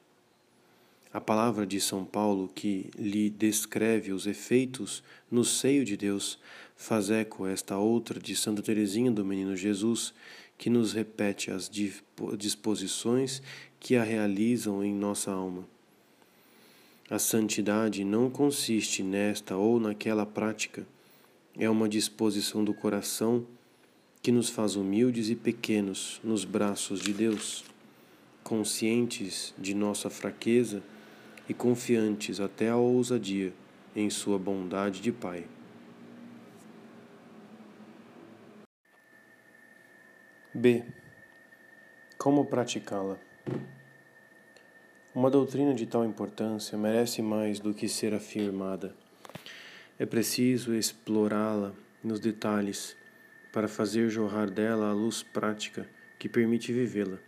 A 1.13 1.21
palavra 1.21 1.63
de 1.63 1.79
São 1.79 2.03
Paulo, 2.03 2.49
que 2.55 2.89
lhe 2.97 3.29
descreve 3.29 4.11
os 4.11 4.25
efeitos 4.25 5.03
no 5.29 5.45
seio 5.45 5.85
de 5.85 5.95
Deus, 5.95 6.39
faz 6.75 7.11
eco 7.11 7.45
a 7.45 7.51
esta 7.51 7.77
outra 7.77 8.19
de 8.19 8.35
Santa 8.35 8.63
Teresinha 8.63 9.11
do 9.11 9.23
Menino 9.23 9.55
Jesus, 9.55 10.11
que 10.57 10.71
nos 10.71 10.91
repete 10.91 11.51
as 11.51 11.69
disposições 12.35 13.43
que 13.79 13.95
a 13.95 14.03
realizam 14.03 14.83
em 14.83 14.91
nossa 14.91 15.31
alma. 15.31 15.67
A 17.07 17.19
santidade 17.19 18.03
não 18.03 18.27
consiste 18.27 19.03
nesta 19.03 19.55
ou 19.55 19.79
naquela 19.79 20.25
prática, 20.25 20.83
é 21.55 21.69
uma 21.69 21.87
disposição 21.87 22.63
do 22.63 22.73
coração 22.73 23.45
que 24.19 24.31
nos 24.31 24.49
faz 24.49 24.75
humildes 24.75 25.29
e 25.29 25.35
pequenos 25.35 26.19
nos 26.23 26.43
braços 26.43 26.99
de 26.99 27.13
Deus, 27.13 27.63
conscientes 28.43 29.53
de 29.59 29.75
nossa 29.75 30.09
fraqueza 30.09 30.81
e 31.47 31.53
confiantes 31.53 32.39
até 32.39 32.69
a 32.69 32.75
ousadia 32.75 33.53
em 33.95 34.09
Sua 34.09 34.39
bondade 34.39 35.01
de 35.01 35.11
Pai. 35.11 35.45
B. 40.53 40.83
Como 42.17 42.45
praticá-la? 42.45 43.17
Uma 45.13 45.29
doutrina 45.29 45.73
de 45.73 45.85
tal 45.85 46.05
importância 46.05 46.77
merece 46.77 47.21
mais 47.21 47.59
do 47.59 47.73
que 47.73 47.87
ser 47.87 48.13
afirmada. 48.13 48.95
É 49.99 50.05
preciso 50.05 50.73
explorá-la 50.73 51.73
nos 52.03 52.19
detalhes 52.19 52.95
para 53.51 53.67
fazer 53.67 54.09
jorrar 54.09 54.49
dela 54.49 54.89
a 54.89 54.93
luz 54.93 55.21
prática 55.21 55.87
que 56.17 56.27
permite 56.27 56.73
vivê-la. 56.73 57.19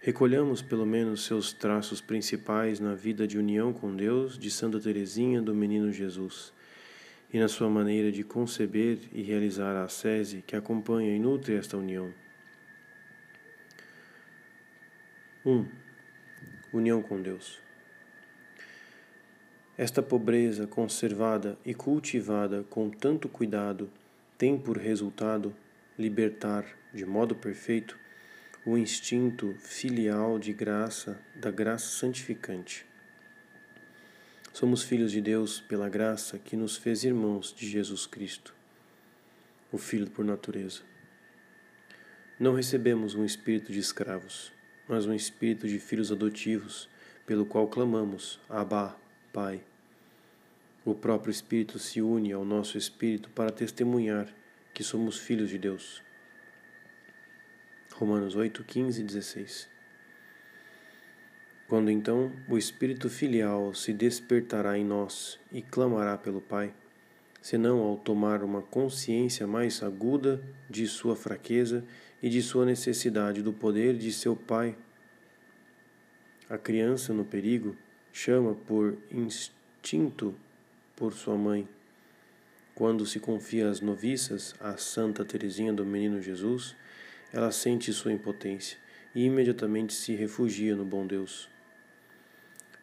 Recolhamos 0.00 0.62
pelo 0.62 0.86
menos 0.86 1.24
seus 1.24 1.52
traços 1.52 2.00
principais 2.00 2.78
na 2.78 2.94
vida 2.94 3.26
de 3.26 3.36
união 3.36 3.72
com 3.72 3.94
Deus 3.96 4.38
de 4.38 4.48
Santa 4.48 4.78
Teresinha 4.78 5.42
do 5.42 5.52
Menino 5.52 5.90
Jesus 5.90 6.52
e 7.32 7.38
na 7.38 7.48
sua 7.48 7.68
maneira 7.68 8.12
de 8.12 8.22
conceber 8.22 9.00
e 9.12 9.22
realizar 9.22 9.74
a 9.74 9.84
ascese 9.84 10.42
que 10.46 10.54
acompanha 10.54 11.14
e 11.14 11.18
nutre 11.18 11.56
esta 11.56 11.76
união. 11.76 12.14
1. 15.44 15.50
Um, 15.50 15.68
união 16.72 17.02
com 17.02 17.20
Deus. 17.20 17.58
Esta 19.76 20.00
pobreza 20.00 20.64
conservada 20.66 21.58
e 21.66 21.74
cultivada 21.74 22.64
com 22.70 22.88
tanto 22.88 23.28
cuidado 23.28 23.90
tem 24.38 24.56
por 24.56 24.78
resultado 24.78 25.52
libertar 25.98 26.64
de 26.94 27.04
modo 27.04 27.34
perfeito 27.34 27.98
o 28.66 28.76
instinto 28.76 29.54
filial 29.60 30.38
de 30.38 30.52
graça, 30.52 31.20
da 31.34 31.50
graça 31.50 31.86
santificante. 31.86 32.84
Somos 34.52 34.82
filhos 34.82 35.12
de 35.12 35.20
Deus 35.20 35.60
pela 35.60 35.88
graça 35.88 36.38
que 36.38 36.56
nos 36.56 36.76
fez 36.76 37.04
irmãos 37.04 37.54
de 37.56 37.68
Jesus 37.68 38.06
Cristo, 38.06 38.54
o 39.70 39.78
Filho 39.78 40.10
por 40.10 40.24
natureza. 40.24 40.82
Não 42.38 42.54
recebemos 42.54 43.14
um 43.14 43.24
espírito 43.24 43.72
de 43.72 43.78
escravos, 43.78 44.52
mas 44.88 45.06
um 45.06 45.14
espírito 45.14 45.68
de 45.68 45.78
filhos 45.78 46.10
adotivos, 46.10 46.88
pelo 47.24 47.46
qual 47.46 47.68
clamamos: 47.68 48.40
Abá, 48.48 48.96
Pai. 49.32 49.62
O 50.84 50.94
próprio 50.94 51.30
Espírito 51.30 51.78
se 51.78 52.00
une 52.00 52.32
ao 52.32 52.44
nosso 52.44 52.78
espírito 52.78 53.28
para 53.30 53.52
testemunhar 53.52 54.32
que 54.72 54.82
somos 54.82 55.18
filhos 55.18 55.50
de 55.50 55.58
Deus. 55.58 56.02
Romanos 57.98 58.36
8, 58.36 58.62
15 58.62 59.00
e 59.00 59.04
16. 59.04 59.68
Quando 61.66 61.90
então 61.90 62.30
o 62.48 62.56
espírito 62.56 63.10
filial 63.10 63.74
se 63.74 63.92
despertará 63.92 64.78
em 64.78 64.84
nós 64.84 65.36
e 65.50 65.60
clamará 65.60 66.16
pelo 66.16 66.40
Pai, 66.40 66.72
senão 67.42 67.80
ao 67.80 67.96
tomar 67.96 68.44
uma 68.44 68.62
consciência 68.62 69.48
mais 69.48 69.82
aguda 69.82 70.40
de 70.70 70.86
sua 70.86 71.16
fraqueza 71.16 71.84
e 72.22 72.28
de 72.28 72.40
sua 72.40 72.64
necessidade 72.64 73.42
do 73.42 73.52
poder 73.52 73.96
de 73.96 74.12
seu 74.12 74.36
Pai. 74.36 74.76
A 76.48 76.56
criança 76.56 77.12
no 77.12 77.24
perigo 77.24 77.76
chama 78.12 78.54
por 78.54 78.96
instinto 79.10 80.36
por 80.94 81.12
sua 81.12 81.36
mãe. 81.36 81.68
Quando 82.76 83.04
se 83.04 83.18
confia 83.18 83.68
às 83.68 83.80
noviças, 83.80 84.54
a 84.60 84.76
Santa 84.76 85.24
Teresinha 85.24 85.72
do 85.72 85.84
Menino 85.84 86.22
Jesus, 86.22 86.76
ela 87.32 87.50
sente 87.50 87.92
sua 87.92 88.12
impotência 88.12 88.78
e 89.14 89.24
imediatamente 89.24 89.92
se 89.92 90.14
refugia 90.14 90.74
no 90.74 90.84
bom 90.84 91.06
Deus. 91.06 91.48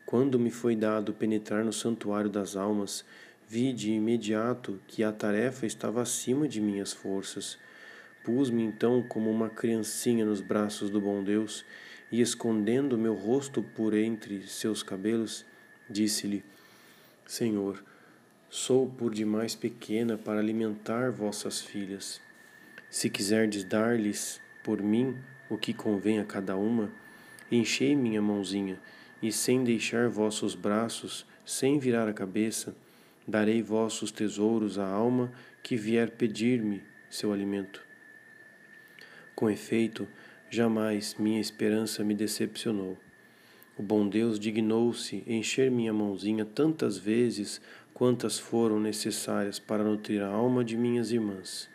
Quando 0.05 0.39
me 0.39 0.51
foi 0.51 0.75
dado 0.75 1.13
penetrar 1.13 1.65
no 1.65 1.73
santuário 1.73 2.29
das 2.29 2.55
almas, 2.55 3.03
vi 3.47 3.73
de 3.73 3.91
imediato 3.91 4.79
que 4.87 5.03
a 5.03 5.11
tarefa 5.11 5.65
estava 5.65 6.01
acima 6.01 6.47
de 6.47 6.61
minhas 6.61 6.93
forças. 6.93 7.57
Pus-me 8.23 8.63
então 8.63 9.03
como 9.03 9.29
uma 9.29 9.49
criancinha 9.49 10.25
nos 10.25 10.41
braços 10.41 10.89
do 10.89 11.01
bom 11.01 11.23
Deus 11.23 11.65
e, 12.11 12.21
escondendo 12.21 12.97
meu 12.97 13.13
rosto 13.13 13.63
por 13.63 13.93
entre 13.93 14.47
seus 14.47 14.83
cabelos, 14.83 15.45
disse-lhe: 15.89 16.43
Senhor, 17.25 17.83
sou 18.49 18.87
por 18.87 19.13
demais 19.13 19.55
pequena 19.55 20.17
para 20.17 20.39
alimentar 20.39 21.11
vossas 21.11 21.61
filhas. 21.61 22.21
Se 22.89 23.09
quiserdes 23.09 23.63
dar-lhes 23.63 24.41
por 24.63 24.81
mim 24.81 25.17
o 25.49 25.57
que 25.57 25.73
convém 25.73 26.19
a 26.19 26.25
cada 26.25 26.55
uma, 26.55 26.91
enchei 27.51 27.95
minha 27.95 28.21
mãozinha, 28.21 28.79
e 29.21 29.31
sem 29.31 29.63
deixar 29.63 30.09
vossos 30.09 30.55
braços, 30.55 31.25
sem 31.45 31.79
virar 31.79 32.07
a 32.07 32.13
cabeça, 32.13 32.75
Darei 33.27 33.59
vossos 33.63 34.11
tesouros 34.11 34.77
à 34.77 34.87
alma 34.87 35.31
que 35.63 35.75
vier 35.75 36.11
pedir-me 36.11 36.83
seu 37.09 37.33
alimento. 37.33 37.81
Com 39.35 39.49
efeito, 39.49 40.07
jamais 40.47 41.15
minha 41.15 41.41
esperança 41.41 42.03
me 42.03 42.13
decepcionou. 42.13 42.95
O 43.77 43.81
bom 43.81 44.07
Deus 44.07 44.39
dignou-se 44.39 45.23
encher 45.25 45.71
minha 45.71 45.91
mãozinha 45.91 46.45
tantas 46.45 46.99
vezes 46.99 47.59
quantas 47.95 48.37
foram 48.37 48.79
necessárias 48.79 49.57
para 49.57 49.83
nutrir 49.83 50.21
a 50.21 50.27
alma 50.27 50.63
de 50.63 50.77
minhas 50.77 51.11
irmãs. 51.11 51.74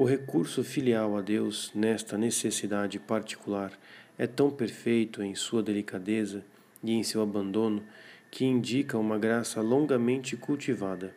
O 0.00 0.04
recurso 0.04 0.62
filial 0.62 1.16
a 1.16 1.20
Deus 1.20 1.72
nesta 1.74 2.16
necessidade 2.16 3.00
particular 3.00 3.72
é 4.16 4.28
tão 4.28 4.48
perfeito 4.48 5.24
em 5.24 5.34
sua 5.34 5.60
delicadeza 5.60 6.44
e 6.84 6.92
em 6.92 7.02
seu 7.02 7.20
abandono 7.20 7.82
que 8.30 8.44
indica 8.44 8.96
uma 8.96 9.18
graça 9.18 9.60
longamente 9.60 10.36
cultivada. 10.36 11.12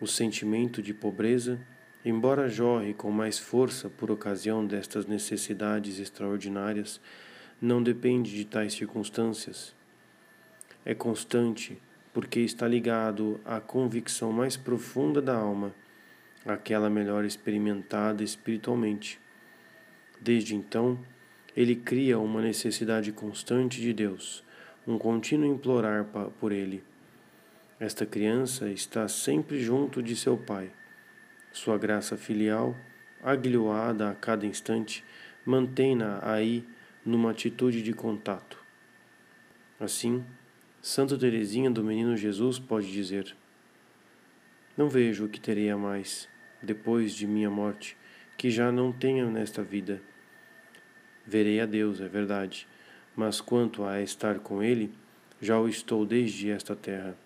O 0.00 0.06
sentimento 0.06 0.80
de 0.80 0.94
pobreza, 0.94 1.60
embora 2.02 2.48
jorre 2.48 2.94
com 2.94 3.10
mais 3.10 3.38
força 3.38 3.90
por 3.90 4.10
ocasião 4.10 4.66
destas 4.66 5.04
necessidades 5.04 5.98
extraordinárias, 5.98 6.98
não 7.60 7.82
depende 7.82 8.34
de 8.34 8.46
tais 8.46 8.72
circunstâncias. 8.72 9.74
É 10.82 10.94
constante 10.94 11.76
porque 12.10 12.40
está 12.40 12.66
ligado 12.66 13.38
à 13.44 13.60
convicção 13.60 14.32
mais 14.32 14.56
profunda 14.56 15.20
da 15.20 15.36
alma, 15.36 15.74
aquela 16.46 16.88
melhor 16.88 17.24
experimentada 17.24 18.22
espiritualmente. 18.22 19.20
Desde 20.20 20.54
então, 20.54 20.98
ele 21.56 21.76
cria 21.76 22.18
uma 22.18 22.40
necessidade 22.40 23.12
constante 23.12 23.80
de 23.80 23.92
Deus 23.92 24.44
um 24.88 24.96
contínuo 24.96 25.46
implorar 25.46 26.06
por 26.40 26.50
ele. 26.50 26.82
Esta 27.78 28.06
criança 28.06 28.70
está 28.70 29.06
sempre 29.06 29.60
junto 29.60 30.02
de 30.02 30.16
seu 30.16 30.38
pai. 30.38 30.72
Sua 31.52 31.76
graça 31.76 32.16
filial, 32.16 32.74
aguilhoada 33.22 34.08
a 34.08 34.14
cada 34.14 34.46
instante, 34.46 35.04
mantém-na 35.44 36.20
aí 36.22 36.66
numa 37.04 37.32
atitude 37.32 37.82
de 37.82 37.92
contato. 37.92 38.64
Assim, 39.78 40.24
Santa 40.80 41.18
Teresinha 41.18 41.70
do 41.70 41.84
Menino 41.84 42.16
Jesus 42.16 42.58
pode 42.58 42.90
dizer: 42.90 43.36
Não 44.78 44.88
vejo 44.88 45.24
o 45.24 45.28
que 45.28 45.40
terei 45.40 45.68
a 45.70 45.76
mais, 45.76 46.28
depois 46.62 47.12
de 47.12 47.26
minha 47.26 47.50
morte, 47.50 47.96
que 48.36 48.48
já 48.48 48.70
não 48.70 48.92
tenha 48.92 49.28
nesta 49.28 49.60
vida. 49.60 50.00
Verei 51.26 51.60
a 51.60 51.66
Deus, 51.66 52.00
é 52.00 52.06
verdade, 52.06 52.68
mas 53.16 53.40
quanto 53.40 53.82
a 53.82 54.00
estar 54.00 54.38
com 54.38 54.62
Ele, 54.62 54.94
já 55.42 55.58
o 55.58 55.68
estou 55.68 56.06
desde 56.06 56.52
esta 56.52 56.76
terra. 56.76 57.18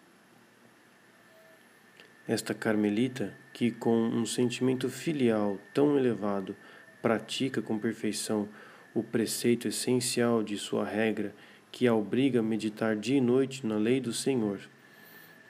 Esta 2.27 2.55
carmelita, 2.55 3.37
que 3.53 3.71
com 3.71 3.99
um 3.99 4.25
sentimento 4.25 4.89
filial 4.89 5.59
tão 5.75 5.99
elevado 5.99 6.57
pratica 7.03 7.61
com 7.61 7.79
perfeição 7.79 8.49
o 8.95 9.03
preceito 9.03 9.69
essencial 9.69 10.43
de 10.43 10.57
sua 10.57 10.87
regra, 10.87 11.35
que 11.71 11.87
a 11.87 11.95
obriga 11.95 12.41
a 12.41 12.43
meditar 12.43 12.97
dia 12.97 13.19
e 13.19 13.21
noite 13.21 13.67
na 13.67 13.77
lei 13.77 14.01
do 14.01 14.13
Senhor, 14.13 14.59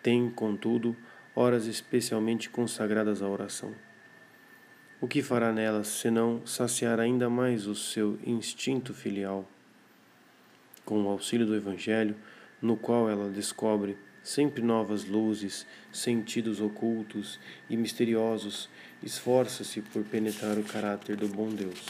tem, 0.02 0.28
contudo, 0.28 0.96
horas 1.34 1.66
especialmente 1.66 2.50
consagradas 2.50 3.22
à 3.22 3.28
oração. 3.28 3.74
O 5.00 5.08
que 5.08 5.22
fará 5.22 5.52
nelas 5.52 5.88
senão 5.88 6.46
saciar 6.46 7.00
ainda 7.00 7.28
mais 7.28 7.66
o 7.66 7.74
seu 7.74 8.18
instinto 8.24 8.94
filial? 8.94 9.48
com 10.84 11.02
o 11.04 11.08
auxílio 11.08 11.46
do 11.46 11.54
Evangelho, 11.54 12.16
no 12.60 12.76
qual 12.76 13.08
ela 13.08 13.28
descobre 13.28 13.96
sempre 14.22 14.62
novas 14.62 15.04
luzes, 15.04 15.66
sentidos 15.92 16.60
ocultos 16.60 17.40
e 17.68 17.76
misteriosos, 17.76 18.68
esforça-se 19.02 19.80
por 19.80 20.04
penetrar 20.04 20.56
o 20.58 20.62
caráter 20.62 21.16
do 21.16 21.26
bom 21.26 21.48
Deus. 21.48 21.84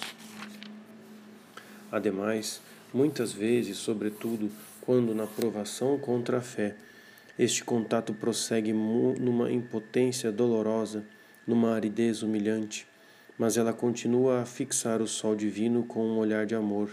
Ademais, 1.90 2.62
muitas 2.92 3.33
vezes, 3.33 3.76
sobretudo 3.76 4.50
quando 4.81 5.14
na 5.14 5.26
provação 5.26 5.98
contra 5.98 6.38
a 6.38 6.40
fé, 6.40 6.74
este 7.38 7.64
contato 7.64 8.12
prossegue 8.12 8.73
numa 8.73 9.51
impotência 9.51 10.31
dolorosa, 10.31 11.05
numa 11.47 11.75
aridez 11.75 12.23
humilhante, 12.23 12.87
mas 13.38 13.57
ela 13.57 13.73
continua 13.73 14.42
a 14.42 14.47
fixar 14.47 15.01
o 15.01 15.07
sol 15.09 15.35
divino 15.35 15.83
com 15.85 16.05
um 16.05 16.18
olhar 16.18 16.45
de 16.45 16.55
amor. 16.55 16.90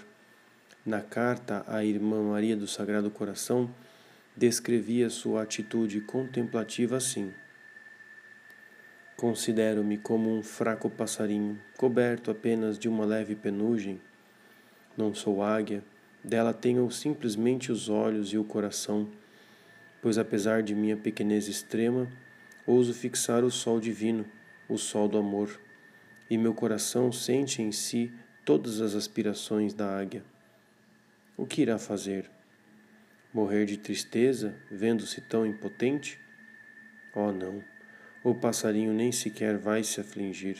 Na 0.85 1.01
carta 1.01 1.63
à 1.67 1.83
irmã 1.83 2.23
Maria 2.23 2.55
do 2.55 2.65
Sagrado 2.65 3.11
Coração, 3.11 3.69
descrevia 4.35 5.09
sua 5.09 5.43
atitude 5.43 5.99
contemplativa 6.01 6.95
assim: 6.95 7.33
Considero-me 9.17 9.97
como 9.97 10.33
um 10.33 10.41
fraco 10.41 10.89
passarinho, 10.89 11.59
coberto 11.77 12.31
apenas 12.31 12.79
de 12.79 12.87
uma 12.87 13.03
leve 13.05 13.35
penugem. 13.35 13.99
Não 14.97 15.13
sou 15.13 15.43
águia, 15.43 15.83
dela 16.23 16.53
tenho 16.53 16.89
simplesmente 16.89 17.69
os 17.69 17.89
olhos 17.89 18.29
e 18.29 18.37
o 18.37 18.45
coração, 18.45 19.09
pois 20.01 20.17
apesar 20.17 20.63
de 20.63 20.75
minha 20.75 20.97
pequenez 20.97 21.47
extrema, 21.47 22.07
ouso 22.65 22.93
fixar 22.93 23.43
o 23.43 23.51
sol 23.51 23.79
divino, 23.79 24.25
o 24.67 24.77
sol 24.77 25.07
do 25.07 25.17
amor, 25.17 25.59
e 26.29 26.37
meu 26.37 26.53
coração 26.53 27.11
sente 27.11 27.61
em 27.61 27.71
si 27.71 28.11
todas 28.45 28.81
as 28.81 28.95
aspirações 28.95 29.73
da 29.73 29.99
águia 29.99 30.23
o 31.39 31.45
que 31.45 31.61
irá 31.61 31.77
fazer? 31.77 32.29
Morrer 33.33 33.65
de 33.65 33.77
tristeza, 33.77 34.53
vendo-se 34.69 35.21
tão 35.21 35.45
impotente? 35.45 36.19
Oh, 37.15 37.31
não! 37.31 37.63
O 38.21 38.35
passarinho 38.35 38.93
nem 38.93 39.09
sequer 39.09 39.57
vai 39.57 39.81
se 39.81 40.01
afligir. 40.01 40.57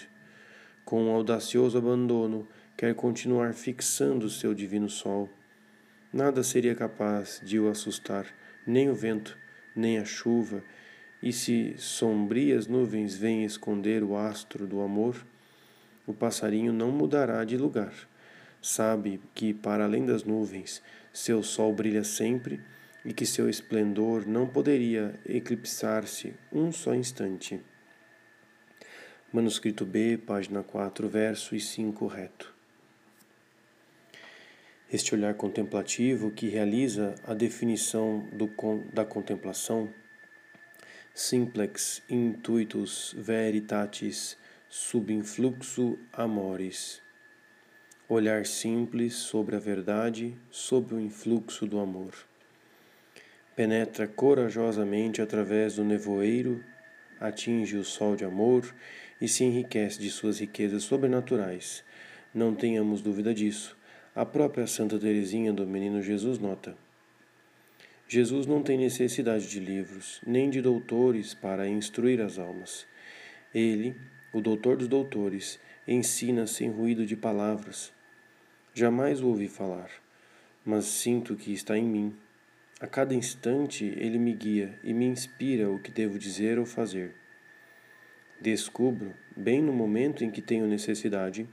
Com 0.86 1.04
um 1.04 1.12
audacioso 1.12 1.78
abandono, 1.78 2.48
quer 2.78 2.96
continuar 2.96 3.54
fixando 3.54 4.26
o 4.26 4.30
seu 4.30 4.54
divino 4.54 4.90
sol. 4.90 5.30
Nada 6.14 6.44
seria 6.44 6.74
capaz 6.74 7.42
de 7.44 7.60
o 7.60 7.70
assustar, 7.70 8.26
nem 8.70 8.90
o 8.90 8.96
vento, 8.96 9.38
nem 9.76 9.98
a 9.98 10.06
chuva, 10.06 10.64
e 11.22 11.34
se 11.34 11.76
sombrias 11.78 12.68
nuvens 12.68 13.18
vêm 13.18 13.44
esconder 13.44 14.04
o 14.04 14.16
astro 14.16 14.66
do 14.66 14.82
amor, 14.82 15.26
o 16.08 16.14
passarinho 16.14 16.72
não 16.72 16.92
mudará 16.92 17.44
de 17.44 17.58
lugar 17.58 17.94
sabe 18.62 19.22
que, 19.34 19.54
para 19.54 19.86
além 19.86 20.06
das 20.06 20.24
nuvens, 20.24 20.82
seu 21.14 21.42
sol 21.42 21.74
brilha 21.74 22.04
sempre 22.04 22.62
e 23.06 23.14
que 23.14 23.26
seu 23.26 23.50
esplendor 23.50 24.28
não 24.28 24.48
poderia 24.48 25.20
eclipsar-se 25.26 26.34
um 26.52 26.72
só 26.72 26.94
instante. 26.94 27.62
Manuscrito 29.32 29.86
B, 29.86 30.18
página 30.18 30.64
4, 30.64 31.08
verso 31.08 31.56
e 31.56 31.60
5 31.60 32.08
reto. 32.08 32.59
Este 34.92 35.14
olhar 35.14 35.34
contemplativo 35.36 36.32
que 36.32 36.50
realiza 36.50 37.16
a 37.26 37.34
definição 37.34 38.28
do, 38.32 38.50
da 38.92 39.06
contemplação, 39.06 39.90
simplex 41.14 42.02
intuitus 42.10 43.14
veritatis 43.18 44.38
sub 44.68 45.14
influxo 45.14 45.98
amoris 46.14 47.02
olhar 48.10 48.44
simples 48.44 49.14
sobre 49.14 49.56
a 49.56 49.60
verdade, 49.60 50.36
sob 50.50 50.96
o 50.96 51.00
influxo 51.00 51.68
do 51.68 51.80
amor. 51.80 52.16
Penetra 53.56 54.08
corajosamente 54.08 55.22
através 55.22 55.76
do 55.76 55.84
nevoeiro, 55.84 56.64
atinge 57.20 57.78
o 57.78 57.84
sol 57.84 58.16
de 58.16 58.26
amor 58.26 58.74
e 59.22 59.28
se 59.28 59.44
enriquece 59.44 60.00
de 60.00 60.10
suas 60.10 60.40
riquezas 60.40 60.84
sobrenaturais. 60.84 61.84
Não 62.34 62.56
tenhamos 62.56 63.02
dúvida 63.04 63.32
disso. 63.32 63.78
A 64.16 64.26
própria 64.26 64.68
Santa 64.68 64.98
Teresinha 64.98 65.54
do 65.54 65.66
Menino 65.66 66.02
Jesus 66.02 66.40
nota. 66.40 66.76
Jesus 68.08 68.46
não 68.46 68.64
tem 68.64 68.78
necessidade 68.78 69.48
de 69.48 69.60
livros, 69.60 70.20
nem 70.26 70.50
de 70.50 70.62
doutores 70.62 71.34
para 71.34 71.68
instruir 71.68 72.20
as 72.22 72.40
almas. 72.40 72.88
Ele, 73.54 73.96
o 74.34 74.42
doutor 74.42 74.78
dos 74.78 74.88
doutores, 74.88 75.60
ensina 75.88 76.48
sem 76.48 76.70
ruído 76.70 77.06
de 77.06 77.16
palavras 77.16 77.94
Jamais 78.80 79.22
o 79.22 79.28
ouvi 79.28 79.50
falar, 79.50 79.90
mas 80.64 80.86
sinto 80.86 81.36
que 81.36 81.52
está 81.52 81.78
em 81.78 81.84
mim. 81.84 82.16
A 82.80 82.88
cada 82.88 83.14
instante 83.14 83.84
ele 83.98 84.18
me 84.18 84.32
guia 84.32 84.80
e 84.84 84.94
me 84.94 85.06
inspira 85.06 85.70
o 85.70 85.80
que 85.80 85.92
devo 85.92 86.18
dizer 86.18 86.58
ou 86.58 86.66
fazer. 86.66 87.14
Descubro, 88.40 89.14
bem 89.36 89.62
no 89.62 89.74
momento 89.74 90.24
em 90.24 90.32
que 90.32 90.42
tenho 90.42 90.66
necessidade, 90.66 91.46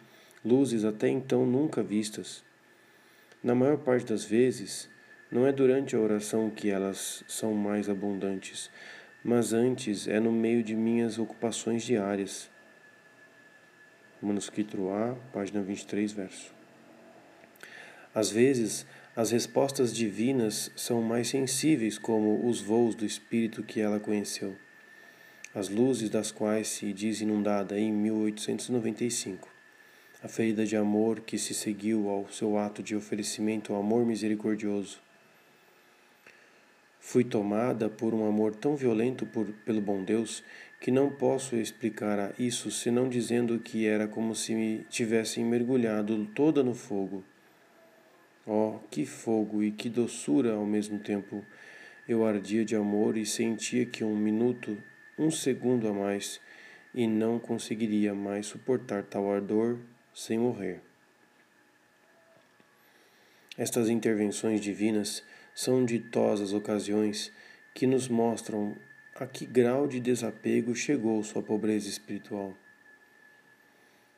luzes 0.45 0.85
até 0.85 1.09
então 1.09 1.45
nunca 1.45 1.83
vistas. 1.83 2.45
Na 3.47 3.55
maior 3.55 3.79
parte 3.79 4.07
das 4.07 4.25
vezes, 4.25 4.91
não 5.31 5.47
é 5.47 5.53
durante 5.53 5.95
a 5.95 6.01
oração 6.01 6.51
que 6.51 6.69
elas 6.69 7.23
são 7.29 7.55
mais 7.55 7.89
abundantes, 7.89 8.69
mas 9.23 9.53
antes 9.53 10.09
é 10.09 10.19
no 10.19 10.33
meio 10.33 10.65
de 10.65 10.75
minhas 10.75 11.17
ocupações 11.17 11.85
diárias. 11.85 12.51
Manuscrito 14.21 14.89
A, 14.89 15.15
página 15.33 15.63
23, 15.63 16.11
verso. 16.11 16.53
Às 18.13 18.33
vezes, 18.33 18.85
As 19.15 19.31
respostas 19.31 19.95
divinas 19.95 20.73
são 20.75 21.01
mais 21.01 21.29
sensíveis 21.29 21.99
como 21.99 22.47
os 22.47 22.61
voos 22.61 22.97
do 22.97 23.07
espírito 23.07 23.63
que 23.63 23.81
ela 23.81 24.01
conheceu, 24.01 24.57
as 25.55 25.69
luzes 25.69 26.11
das 26.11 26.33
quais 26.33 26.67
se 26.67 26.93
diz 26.93 27.21
inundada 27.21 27.79
em 27.79 27.93
1895. 27.93 29.56
A 30.27 30.29
ferida 30.29 30.67
de 30.67 30.77
amor 30.77 31.21
que 31.21 31.39
se 31.39 31.55
seguiu 31.55 32.09
ao 32.09 32.29
seu 32.33 32.59
ato 32.59 32.83
de 32.83 32.97
oferecimento 32.97 33.73
ao 33.73 33.79
amor 33.79 34.05
misericordioso. 34.05 34.99
Fui 36.99 37.23
tomada 37.23 37.89
por 37.89 38.13
um 38.13 38.27
amor 38.27 38.53
tão 38.53 38.75
violento 38.75 39.25
por, 39.25 39.47
pelo 39.65 39.81
bom 39.81 40.03
Deus 40.03 40.43
que 40.81 40.91
não 40.91 41.09
posso 41.13 41.55
explicar 41.55 42.35
isso 42.41 42.73
senão 42.73 43.09
dizendo 43.09 43.61
que 43.61 43.87
era 43.87 44.09
como 44.09 44.35
se 44.35 44.53
me 44.53 44.85
tivessem 44.91 45.45
mergulhado 45.45 46.27
toda 46.35 46.61
no 46.61 46.75
fogo 46.75 47.23
Oh, 48.45 48.81
que 48.91 49.07
fogo 49.07 49.63
e 49.63 49.71
que 49.71 49.89
doçura 49.89 50.55
ao 50.55 50.67
mesmo 50.67 50.99
tempo! 50.99 51.45
Eu 52.09 52.27
ardia 52.27 52.65
de 52.65 52.75
amor 52.75 53.17
e 53.17 53.25
sentia 53.25 53.87
que 53.87 54.03
um 54.03 54.17
minuto, 54.17 54.77
um 55.17 55.31
segundo 55.31 55.87
a 55.87 55.93
mais, 55.93 56.41
e 56.93 57.07
não 57.07 57.39
conseguiria 57.39 58.13
mais 58.13 58.47
suportar 58.47 59.05
tal 59.05 59.33
ardor 59.33 59.79
sem 60.17 60.39
morrer. 60.39 60.81
Estas 63.59 63.91
intervenções 63.91 64.63
divinas 64.63 65.23
são 65.55 65.85
ditosas 65.85 66.55
ocasiões 66.55 67.31
que 67.75 67.87
nos 67.87 68.09
mostram 68.09 68.75
a 69.15 69.27
que 69.27 69.45
grau 69.45 69.87
de 69.87 70.01
desapego 70.01 70.75
chegou 70.75 71.23
sua 71.23 71.43
pobreza 71.43 71.91
espiritual. 71.91 72.55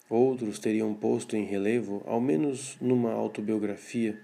Outros 0.08 0.60
teriam 0.60 0.94
posto 0.94 1.36
em 1.36 1.44
relevo, 1.44 2.00
ao 2.06 2.20
menos 2.20 2.78
numa 2.80 3.12
autobiografia, 3.12 4.16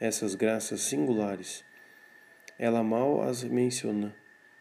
essas 0.00 0.34
graças 0.34 0.80
singulares. 0.80 1.62
Ela 2.58 2.82
mal 2.82 3.20
as 3.20 3.44
menciona. 3.44 4.16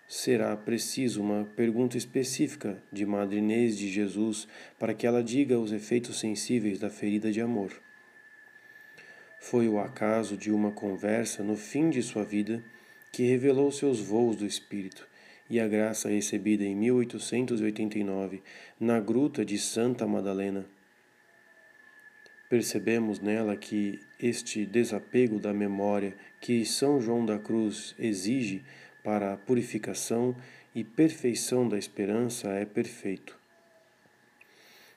Será 0.08 0.56
preciso 0.56 1.22
uma 1.22 1.44
pergunta 1.44 1.98
específica 1.98 2.82
de 2.94 3.06
Madre 3.06 3.40
Inês 3.40 3.78
de 3.78 3.90
Jesus 3.90 4.48
para 4.80 4.94
que 4.94 5.06
ela 5.06 5.22
diga 5.22 5.60
os 5.60 5.74
efeitos 5.74 6.18
sensíveis 6.18 6.80
da 6.80 6.90
ferida 6.90 7.30
de 7.30 7.42
amor. 7.42 7.74
Foi 9.38 9.68
o 9.68 9.78
acaso 9.80 10.38
de 10.38 10.50
uma 10.50 10.72
conversa 10.72 11.44
no 11.44 11.58
fim 11.58 11.90
de 11.90 12.02
sua 12.02 12.24
vida 12.24 12.64
que 13.12 13.24
revelou 13.24 13.70
seus 13.70 14.00
voos 14.00 14.38
do 14.38 14.46
espírito 14.46 15.06
e 15.50 15.60
a 15.60 15.68
graça 15.68 16.08
recebida 16.08 16.64
em 16.64 16.74
1889 16.74 18.42
na 18.80 19.02
gruta 19.02 19.44
de 19.44 19.58
Santa 19.58 20.08
Madalena. 20.08 20.66
Percebemos 22.50 23.20
nela 23.20 23.58
que 23.58 24.00
este 24.18 24.66
desapego 24.66 25.38
da 25.38 25.54
memória 25.54 26.16
que 26.40 26.64
São 26.64 27.02
João 27.02 27.26
da 27.26 27.38
Cruz 27.38 27.94
exige 28.00 28.64
para 29.08 29.32
a 29.32 29.38
purificação 29.38 30.36
e 30.76 30.84
perfeição 30.84 31.66
da 31.66 31.78
esperança 31.78 32.50
é 32.50 32.66
perfeito. 32.66 33.40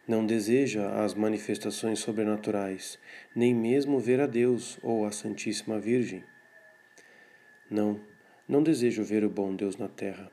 Não 0.04 0.26
deseja 0.26 1.04
as 1.04 1.14
manifestações 1.14 2.00
sobrenaturais, 2.00 2.98
nem 3.36 3.54
mesmo 3.54 4.00
ver 4.00 4.20
a 4.20 4.26
Deus 4.26 4.80
ou 4.82 5.06
a 5.06 5.12
Santíssima 5.12 5.78
Virgem. 5.78 6.24
Não, 7.70 8.00
não 8.48 8.64
desejo 8.64 9.04
ver 9.04 9.22
o 9.22 9.30
bom 9.30 9.54
Deus 9.54 9.76
na 9.76 9.86
terra 9.86 10.28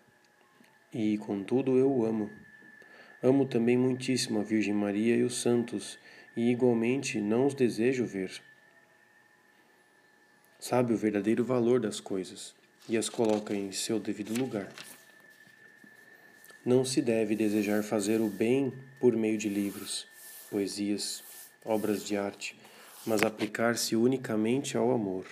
e, 0.91 1.15
contudo, 1.19 1.77
eu 1.77 1.91
o 1.91 2.03
amo. 2.03 2.31
Amo 3.21 3.45
também 3.45 3.77
muitíssimo 3.77 4.39
a 4.39 4.43
Virgem 4.43 4.73
Maria 4.73 5.15
e 5.15 5.21
os 5.21 5.39
santos, 5.39 5.99
e 6.35 6.49
igualmente 6.49 7.21
não 7.21 7.45
os 7.45 7.53
desejo 7.53 8.07
ver. 8.07 8.31
Sabe 10.57 10.95
o 10.95 10.97
verdadeiro 10.97 11.45
valor 11.45 11.79
das 11.79 11.99
coisas 11.99 12.56
e 12.87 12.97
as 12.97 13.09
coloca 13.09 13.53
em 13.53 13.71
seu 13.71 13.99
devido 13.99 14.37
lugar. 14.37 14.71
Não 16.65 16.83
se 16.83 17.01
deve 17.01 17.35
desejar 17.35 17.83
fazer 17.83 18.19
o 18.19 18.27
bem 18.27 18.73
por 18.99 19.15
meio 19.15 19.37
de 19.37 19.49
livros, 19.49 20.07
poesias, 20.49 21.23
obras 21.63 22.03
de 22.03 22.17
arte, 22.17 22.59
mas 23.05 23.23
aplicar-se 23.23 23.95
unicamente 23.95 24.75
ao 24.75 24.91
amor. 24.91 25.25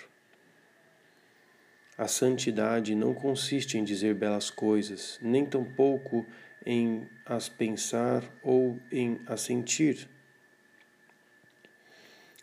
A 1.97 2.07
santidade 2.07 2.93
não 2.93 3.13
consiste 3.13 3.77
em 3.77 3.83
dizer 3.83 4.15
belas 4.15 4.49
coisas, 4.49 5.17
nem 5.21 5.45
tampouco 5.45 6.25
em 6.65 7.07
as 7.25 7.47
pensar 7.47 8.23
ou 8.43 8.79
em 8.91 9.21
as 9.25 9.41
sentir. 9.41 10.09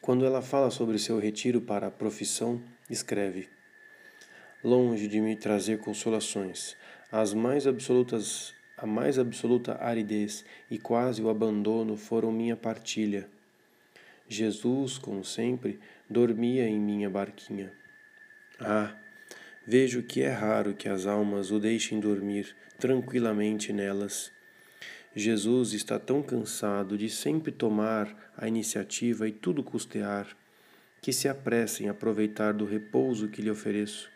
Quando 0.00 0.24
ela 0.24 0.40
fala 0.40 0.70
sobre 0.70 0.98
seu 0.98 1.18
retiro 1.18 1.60
para 1.60 1.88
a 1.88 1.90
profissão, 1.90 2.62
escreve: 2.88 3.48
Longe 4.62 5.08
de 5.08 5.20
me 5.20 5.36
trazer 5.36 5.78
consolações, 5.78 6.76
as 7.10 7.34
mais 7.34 7.66
absolutas, 7.66 8.54
a 8.76 8.86
mais 8.86 9.18
absoluta 9.18 9.76
aridez 9.82 10.44
e 10.70 10.78
quase 10.78 11.20
o 11.22 11.28
abandono 11.28 11.96
foram 11.96 12.30
minha 12.30 12.56
partilha. 12.56 13.28
Jesus, 14.28 14.98
como 14.98 15.24
sempre, 15.24 15.80
dormia 16.08 16.66
em 16.66 16.78
minha 16.78 17.10
barquinha. 17.10 17.72
Ah, 18.60 18.94
Vejo 19.64 20.02
que 20.02 20.22
é 20.22 20.28
raro 20.28 20.74
que 20.74 20.88
as 20.88 21.06
almas 21.06 21.52
o 21.52 21.60
deixem 21.60 22.00
dormir 22.00 22.56
tranquilamente 22.80 23.72
nelas. 23.72 24.32
Jesus 25.14 25.72
está 25.72 26.00
tão 26.00 26.20
cansado 26.20 26.98
de 26.98 27.08
sempre 27.08 27.52
tomar 27.52 28.32
a 28.36 28.48
iniciativa 28.48 29.28
e 29.28 29.30
tudo 29.30 29.62
custear, 29.62 30.26
que 31.00 31.12
se 31.12 31.28
apressa 31.28 31.84
em 31.84 31.88
aproveitar 31.88 32.52
do 32.52 32.64
repouso 32.64 33.28
que 33.28 33.40
lhe 33.40 33.50
ofereço. 33.50 34.10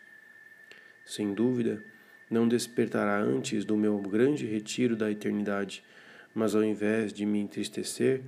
Sem 1.07 1.33
dúvida, 1.33 1.83
não 2.29 2.47
despertará 2.47 3.19
antes 3.19 3.65
do 3.65 3.75
meu 3.75 3.97
grande 3.97 4.45
retiro 4.45 4.95
da 4.95 5.09
eternidade, 5.09 5.83
mas 6.35 6.53
ao 6.53 6.63
invés 6.63 7.11
de 7.11 7.25
me 7.25 7.39
entristecer, 7.39 8.21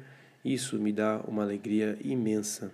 isso 0.44 0.80
me 0.80 0.92
dá 0.92 1.22
uma 1.28 1.44
alegria 1.44 1.96
imensa 2.02 2.72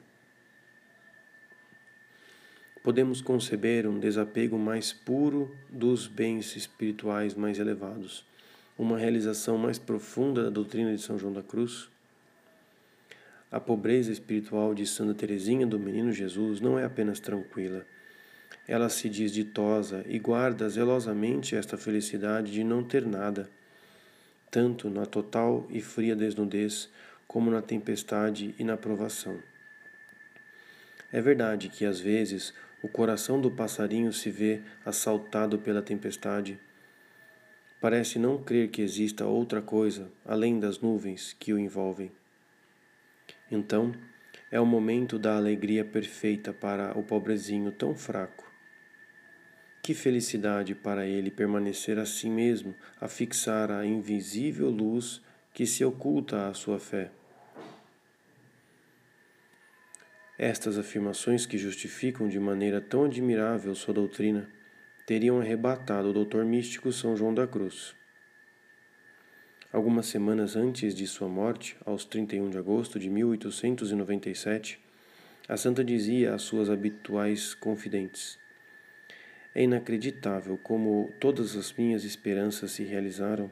podemos 2.86 3.20
conceber 3.20 3.88
um 3.88 3.98
desapego 3.98 4.60
mais 4.60 4.94
puro 4.94 5.50
dos 5.68 6.06
bens 6.06 6.56
espirituais 6.56 7.34
mais 7.34 7.58
elevados, 7.58 8.24
uma 8.78 8.96
realização 8.96 9.58
mais 9.58 9.80
profunda 9.80 10.44
da 10.44 10.50
doutrina 10.52 10.96
de 10.96 11.02
São 11.02 11.18
João 11.18 11.34
da 11.34 11.42
Cruz? 11.42 11.90
A 13.52 13.60
pobreza 13.60 14.12
espiritual 14.12 14.76
de 14.76 14.86
Santa 14.86 15.16
Teresinha 15.16 15.66
do 15.66 15.80
Menino 15.80 16.12
Jesus 16.12 16.62
não 16.62 16.78
é 16.78 16.86
apenas 16.86 17.20
tranquila. 17.20 17.84
Ela 18.68 18.90
se 18.90 19.10
diz 19.10 19.32
ditosa 19.32 20.04
e 20.08 20.18
guarda 20.18 20.68
zelosamente 20.68 21.56
esta 21.56 21.78
felicidade 21.78 22.52
de 22.52 22.64
não 22.64 22.84
ter 22.84 23.06
nada, 23.06 23.50
tanto 24.50 24.90
na 24.90 25.06
total 25.06 25.68
e 25.70 25.82
fria 25.82 26.16
desnudez 26.16 26.90
como 27.28 27.52
na 27.52 27.62
tempestade 27.62 28.56
e 28.58 28.64
na 28.64 28.76
provação. 28.76 29.40
É 31.12 31.22
verdade 31.22 31.70
que 31.70 31.86
às 31.86 32.00
vezes 32.00 32.54
o 32.82 32.88
coração 32.88 33.40
do 33.40 33.52
passarinho 33.52 34.12
se 34.12 34.30
vê 34.30 34.62
assaltado 34.86 35.60
pela 35.60 35.82
tempestade. 35.82 36.60
Parece 37.80 38.18
não 38.18 38.42
crer 38.42 38.70
que 38.70 38.82
exista 38.82 39.26
outra 39.26 39.62
coisa 39.62 40.12
além 40.26 40.60
das 40.60 40.80
nuvens 40.80 41.36
que 41.40 41.54
o 41.54 41.60
envolvem. 41.60 42.12
Então, 43.52 43.94
é 44.52 44.60
o 44.60 44.66
momento 44.66 45.20
da 45.20 45.36
alegria 45.36 45.84
perfeita 45.84 46.54
para 46.54 46.98
o 46.98 47.04
pobrezinho 47.04 47.72
tão 47.72 47.96
fraco. 47.96 48.45
Que 49.86 49.94
felicidade 49.94 50.74
para 50.74 51.06
ele 51.06 51.30
permanecer 51.30 52.00
assim 52.00 52.28
mesmo, 52.28 52.74
a 53.00 53.08
fixar 53.08 53.70
a 53.70 53.86
invisível 53.86 54.68
luz 54.68 55.22
que 55.54 55.64
se 55.68 55.86
oculta 55.86 56.48
à 56.48 56.56
sua 56.56 56.80
fé. 56.80 57.12
Estas 60.40 60.80
afirmações 60.80 61.46
que 61.46 61.56
justificam 61.56 62.28
de 62.28 62.40
maneira 62.40 62.82
tão 62.82 63.06
admirável 63.06 63.76
sua 63.76 63.94
doutrina 63.94 64.50
teriam 65.06 65.40
arrebatado 65.40 66.10
o 66.10 66.14
doutor 66.14 66.44
místico 66.44 66.92
São 66.92 67.16
João 67.16 67.32
da 67.32 67.46
Cruz. 67.46 67.96
Algumas 69.72 70.08
semanas 70.08 70.56
antes 70.56 70.96
de 70.96 71.06
sua 71.06 71.30
morte, 71.30 71.78
aos 71.86 72.06
31 72.06 72.50
de 72.50 72.58
agosto 72.58 72.98
de 72.98 73.08
1897, 73.08 74.80
a 75.48 75.56
santa 75.56 75.84
dizia 75.84 76.34
às 76.34 76.42
suas 76.42 76.72
habituais 76.72 77.54
confidentes: 77.54 78.44
É 79.56 79.64
inacreditável 79.64 80.60
como 80.62 81.12
todas 81.20 81.56
as 81.56 81.74
minhas 81.74 82.04
esperanças 82.04 82.72
se 82.72 82.84
realizaram. 82.84 83.50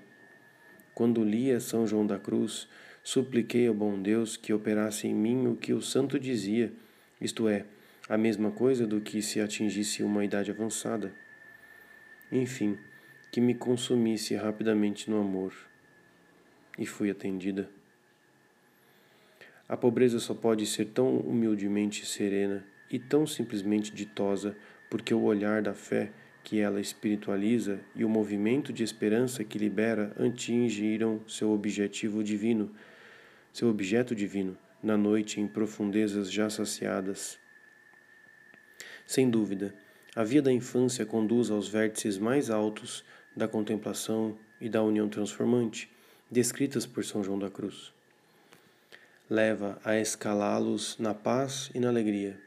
Quando 0.93 1.23
lia 1.23 1.59
São 1.59 1.87
João 1.87 2.05
da 2.05 2.19
Cruz, 2.19 2.67
Supliquei 3.03 3.67
ao 3.67 3.73
bom 3.73 4.01
Deus 4.01 4.37
que 4.37 4.53
operasse 4.53 5.07
em 5.07 5.13
mim 5.13 5.45
o 5.47 5.57
que 5.57 5.73
o 5.73 5.81
santo 5.81 6.17
dizia, 6.17 6.71
isto 7.19 7.49
é, 7.49 7.65
a 8.07 8.17
mesma 8.17 8.49
coisa 8.49 8.87
do 8.87 9.01
que 9.01 9.21
se 9.21 9.41
atingisse 9.41 10.01
uma 10.01 10.23
idade 10.23 10.49
avançada. 10.49 11.13
Enfim, 12.31 12.77
que 13.29 13.41
me 13.41 13.53
consumisse 13.53 14.35
rapidamente 14.35 15.09
no 15.09 15.19
amor. 15.19 15.53
E 16.79 16.85
fui 16.85 17.09
atendida. 17.11 17.69
A 19.67 19.75
pobreza 19.75 20.17
só 20.17 20.33
pode 20.33 20.65
ser 20.65 20.85
tão 20.85 21.17
humildemente 21.17 22.05
serena 22.05 22.65
e 22.89 22.97
tão 22.97 23.27
simplesmente 23.27 23.93
ditosa, 23.93 24.55
porque 24.93 25.11
o 25.11 25.23
olhar 25.23 25.59
da 25.63 25.73
fé 25.73 26.11
que 26.43 26.59
ela 26.59 26.79
espiritualiza 26.79 27.79
e 27.95 28.05
o 28.05 28.09
movimento 28.09 28.71
de 28.71 28.83
esperança 28.83 29.43
que 29.43 29.57
libera 29.57 30.13
atingiram 30.23 31.19
seu 31.27 31.49
objetivo 31.49 32.23
divino, 32.23 32.71
seu 33.51 33.69
objeto 33.69 34.13
divino, 34.13 34.55
na 34.83 34.95
noite 34.95 35.41
em 35.41 35.47
profundezas 35.47 36.31
já 36.31 36.47
saciadas. 36.47 37.39
Sem 39.07 39.31
dúvida, 39.31 39.73
a 40.15 40.23
via 40.23 40.43
da 40.43 40.51
infância 40.51 41.07
conduz 41.07 41.49
aos 41.49 41.67
vértices 41.67 42.19
mais 42.19 42.51
altos 42.51 43.03
da 43.35 43.47
contemplação 43.47 44.37
e 44.61 44.69
da 44.69 44.83
união 44.83 45.09
transformante, 45.09 45.89
descritas 46.29 46.85
por 46.85 47.03
São 47.03 47.23
João 47.23 47.39
da 47.39 47.49
Cruz. 47.49 47.91
Leva 49.27 49.79
a 49.83 49.97
escalá-los 49.97 50.99
na 50.99 51.15
paz 51.15 51.71
e 51.73 51.79
na 51.79 51.89
alegria 51.89 52.39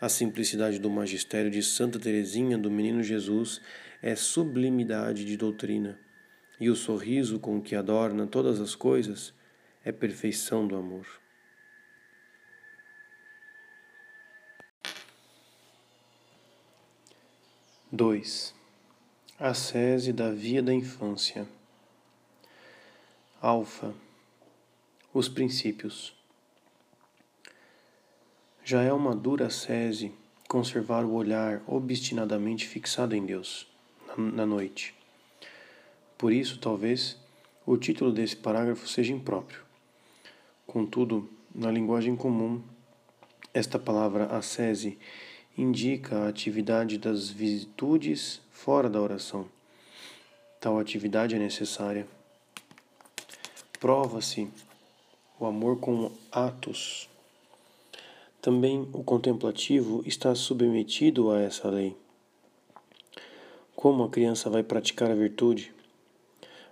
a 0.00 0.08
simplicidade 0.08 0.78
do 0.78 0.88
magistério 0.88 1.50
de 1.50 1.62
Santa 1.62 1.98
Teresinha 1.98 2.56
do 2.56 2.70
Menino 2.70 3.02
Jesus 3.02 3.60
é 4.00 4.16
sublimidade 4.16 5.26
de 5.26 5.36
doutrina, 5.36 5.98
e 6.58 6.70
o 6.70 6.76
sorriso 6.76 7.38
com 7.38 7.60
que 7.60 7.76
adorna 7.76 8.26
todas 8.26 8.60
as 8.60 8.74
coisas 8.74 9.34
é 9.84 9.92
perfeição 9.92 10.66
do 10.66 10.74
amor. 10.74 11.06
Dois. 17.92 18.54
A 19.38 19.52
sese 19.52 20.12
da 20.12 20.30
via 20.30 20.62
da 20.62 20.72
infância. 20.72 21.46
Alfa. 23.40 23.92
Os 25.12 25.28
princípios. 25.28 26.19
Já 28.70 28.82
é 28.82 28.92
uma 28.92 29.16
dura 29.16 29.50
sese 29.50 30.14
conservar 30.46 31.04
o 31.04 31.14
olhar 31.14 31.60
obstinadamente 31.66 32.68
fixado 32.68 33.16
em 33.16 33.26
Deus 33.26 33.66
na 34.16 34.46
noite. 34.46 34.94
Por 36.16 36.32
isso, 36.32 36.56
talvez, 36.60 37.16
o 37.66 37.76
título 37.76 38.12
desse 38.12 38.36
parágrafo 38.36 38.86
seja 38.86 39.12
impróprio. 39.12 39.58
Contudo, 40.68 41.28
na 41.52 41.68
linguagem 41.68 42.14
comum, 42.14 42.62
esta 43.52 43.76
palavra 43.76 44.26
ascese 44.26 44.96
indica 45.58 46.18
a 46.18 46.28
atividade 46.28 46.96
das 46.96 47.28
virtudes 47.28 48.40
fora 48.52 48.88
da 48.88 49.00
oração. 49.00 49.48
Tal 50.60 50.78
atividade 50.78 51.34
é 51.34 51.40
necessária. 51.40 52.06
Prova-se 53.80 54.48
o 55.40 55.44
amor 55.44 55.80
com 55.80 56.12
atos 56.30 57.09
também 58.40 58.88
o 58.92 59.04
contemplativo 59.04 60.02
está 60.06 60.34
submetido 60.34 61.30
a 61.30 61.40
essa 61.40 61.68
lei. 61.68 61.94
Como 63.76 64.02
a 64.02 64.08
criança 64.08 64.48
vai 64.48 64.62
praticar 64.62 65.10
a 65.10 65.14
virtude? 65.14 65.72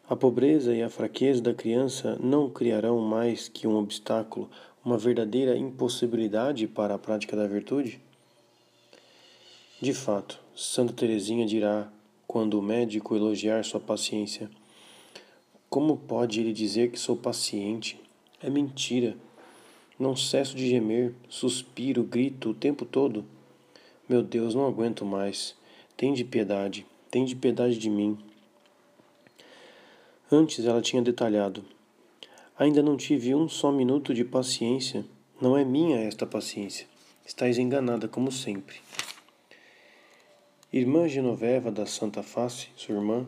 A 0.09 0.17
pobreza 0.17 0.75
e 0.75 0.83
a 0.83 0.89
fraqueza 0.89 1.43
da 1.43 1.53
criança 1.53 2.19
não 2.21 2.49
criarão 2.49 2.99
mais 3.01 3.49
que 3.49 3.67
um 3.67 3.77
obstáculo, 3.77 4.49
uma 4.83 4.97
verdadeira 4.97 5.57
impossibilidade 5.57 6.67
para 6.67 6.95
a 6.95 6.99
prática 6.99 7.37
da 7.37 7.47
virtude? 7.47 8.01
De 9.81 9.93
fato, 9.93 10.41
Santa 10.57 10.95
Teresinha 10.95 11.47
dirá, 11.47 11.93
quando 12.27 12.59
o 12.59 12.63
médico 12.63 13.15
elogiar 13.15 13.65
sua 13.65 13.79
paciência: 13.79 14.51
Como 15.69 15.97
pode 15.97 16.41
ele 16.41 16.53
dizer 16.53 16.91
que 16.91 16.99
sou 16.99 17.17
paciente? 17.17 18.01
É 18.43 18.49
mentira. 18.49 19.17
Não 19.99 20.15
cesso 20.15 20.55
de 20.55 20.69
gemer, 20.69 21.13
suspiro, 21.29 22.05
grito 22.05 22.51
o 22.51 22.55
tempo 22.55 22.85
todo. 22.85 23.25
Meu 24.09 24.23
Deus, 24.23 24.55
não 24.55 24.67
aguento 24.67 25.05
mais. 25.05 25.57
Tem 25.97 26.13
de 26.13 26.25
piedade, 26.25 26.87
tem 27.11 27.25
de 27.25 27.35
piedade 27.35 27.77
de 27.77 27.91
mim. 27.91 28.17
Antes 30.31 30.65
ela 30.65 30.81
tinha 30.81 31.03
detalhado: 31.03 31.65
Ainda 32.57 32.83
não 32.83 32.97
tive 32.97 33.35
um 33.35 33.49
só 33.49 33.73
minuto 33.73 34.15
de 34.15 34.25
paciência. 34.25 35.05
Não 35.41 35.57
é 35.57 35.65
minha 35.65 35.99
esta 35.99 36.27
paciência. 36.27 36.87
Estás 37.25 37.59
enganada, 37.59 38.07
como 38.07 38.31
sempre. 38.31 38.77
Irmã 40.73 41.09
Genoveva 41.09 41.71
da 41.71 41.87
Santa 41.87 42.23
Face, 42.23 42.69
sua 42.77 42.95
irmã, 42.95 43.27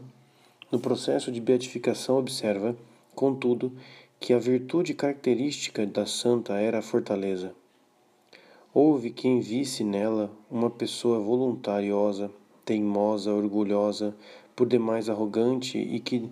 no 0.71 0.79
processo 0.79 1.33
de 1.33 1.41
beatificação 1.41 2.19
observa, 2.19 2.77
contudo, 3.15 3.73
que 4.21 4.35
a 4.35 4.39
virtude 4.39 4.93
característica 4.93 5.87
da 5.87 6.05
santa 6.05 6.53
era 6.53 6.81
a 6.81 6.83
fortaleza. 6.83 7.55
Houve 8.73 9.11
quem 9.11 9.41
visse 9.41 9.83
nela 9.83 10.31
uma 10.51 10.69
pessoa 10.69 11.19
voluntariosa, 11.19 12.31
teimosa, 12.63 13.33
orgulhosa, 13.33 14.15
por 14.55 14.69
demais 14.69 15.09
arrogante 15.09 15.79
e 15.79 15.99
que 15.99 16.31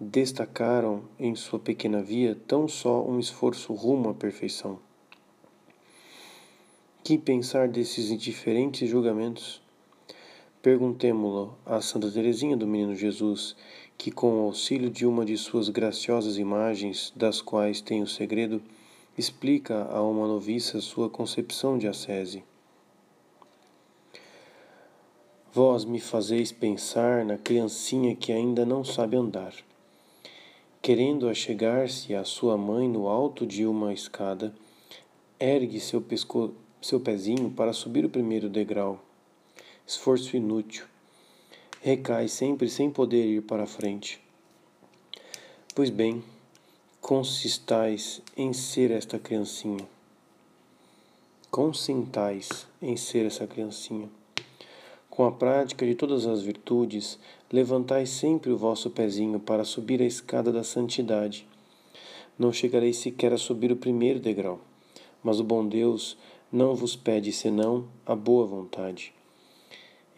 destacaram 0.00 1.04
em 1.16 1.36
sua 1.36 1.60
pequena 1.60 2.02
via 2.02 2.36
tão 2.46 2.66
só 2.66 3.06
um 3.06 3.20
esforço 3.20 3.72
rumo 3.72 4.08
à 4.10 4.14
perfeição. 4.14 4.80
Que 7.04 7.16
pensar 7.16 7.68
desses 7.68 8.10
indiferentes 8.10 8.90
julgamentos? 8.90 9.62
Perguntemo-lo 10.60 11.56
a 11.64 11.80
Santa 11.80 12.10
Teresinha 12.10 12.56
do 12.56 12.66
Menino 12.66 12.96
Jesus, 12.96 13.54
que, 13.98 14.10
com 14.10 14.38
o 14.38 14.44
auxílio 14.44 14.90
de 14.90 15.06
uma 15.06 15.24
de 15.24 15.36
suas 15.36 15.68
graciosas 15.68 16.38
imagens, 16.38 17.12
das 17.16 17.40
quais 17.40 17.80
tem 17.80 18.02
o 18.02 18.06
segredo, 18.06 18.62
explica 19.16 19.84
a 19.84 20.02
uma 20.02 20.26
noviça 20.26 20.80
sua 20.80 21.08
concepção 21.08 21.78
de 21.78 21.88
ascese. 21.88 22.44
Vós 25.52 25.86
me 25.86 25.98
fazeis 25.98 26.52
pensar 26.52 27.24
na 27.24 27.38
criancinha 27.38 28.14
que 28.14 28.30
ainda 28.30 28.66
não 28.66 28.84
sabe 28.84 29.16
andar. 29.16 29.54
Querendo 30.82 31.28
achegar-se 31.28 32.14
à 32.14 32.24
sua 32.24 32.58
mãe 32.58 32.88
no 32.88 33.08
alto 33.08 33.46
de 33.46 33.64
uma 33.64 33.92
escada, 33.92 34.54
ergue 35.40 35.80
seu, 35.80 36.02
pesco... 36.02 36.54
seu 36.80 37.00
pezinho 37.00 37.50
para 37.50 37.72
subir 37.72 38.04
o 38.04 38.10
primeiro 38.10 38.50
degrau. 38.50 39.00
Esforço 39.86 40.36
inútil 40.36 40.84
recai 41.86 42.26
sempre 42.26 42.68
sem 42.68 42.90
poder 42.90 43.24
ir 43.26 43.42
para 43.42 43.62
a 43.62 43.66
frente. 43.66 44.20
Pois 45.72 45.88
bem, 45.88 46.20
consistais 47.00 48.20
em 48.36 48.52
ser 48.52 48.90
esta 48.90 49.20
criancinha. 49.20 49.86
Consintais 51.48 52.66
em 52.82 52.96
ser 52.96 53.24
essa 53.24 53.46
criancinha. 53.46 54.08
Com 55.08 55.26
a 55.26 55.30
prática 55.30 55.86
de 55.86 55.94
todas 55.94 56.26
as 56.26 56.42
virtudes, 56.42 57.20
levantai 57.52 58.04
sempre 58.04 58.50
o 58.50 58.58
vosso 58.58 58.90
pezinho 58.90 59.38
para 59.38 59.62
subir 59.62 60.02
a 60.02 60.06
escada 60.06 60.50
da 60.50 60.64
santidade. 60.64 61.46
Não 62.36 62.52
chegareis 62.52 62.96
sequer 62.96 63.32
a 63.32 63.38
subir 63.38 63.70
o 63.70 63.76
primeiro 63.76 64.18
degrau, 64.18 64.58
mas 65.22 65.38
o 65.38 65.44
bom 65.44 65.64
Deus 65.64 66.18
não 66.50 66.74
vos 66.74 66.96
pede 66.96 67.30
senão 67.30 67.86
a 68.04 68.16
boa 68.16 68.44
vontade. 68.44 69.14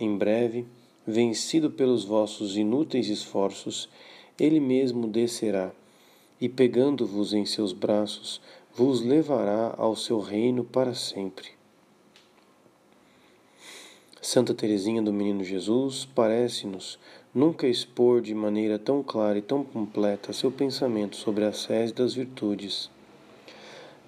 Em 0.01 0.17
breve, 0.17 0.65
vencido 1.09 1.71
pelos 1.71 2.05
vossos 2.05 2.55
inúteis 2.55 3.09
esforços, 3.09 3.89
ele 4.39 4.61
mesmo 4.61 5.07
descerá 5.07 5.73
e, 6.39 6.51
pegando-vos 6.51 7.33
em 7.33 7.47
seus 7.47 7.73
braços, 7.73 8.43
vos 8.77 9.01
levará 9.01 9.75
ao 9.79 9.97
seu 9.97 10.21
reino 10.21 10.63
para 10.63 10.95
sempre. 10.95 11.49
Santa 14.21 14.53
Teresinha 14.53 15.01
do 15.01 15.11
Menino 15.11 15.43
Jesus 15.43 16.07
parece-nos 16.15 16.99
nunca 17.35 17.67
expor 17.67 18.21
de 18.21 18.35
maneira 18.35 18.79
tão 18.79 19.03
clara 19.03 19.39
e 19.39 19.43
tão 19.43 19.65
completa 19.65 20.35
seu 20.35 20.51
pensamento 20.51 21.17
sobre 21.17 21.45
a 21.45 21.53
sede 21.53 21.95
das 21.95 22.13
virtudes. 22.13 22.91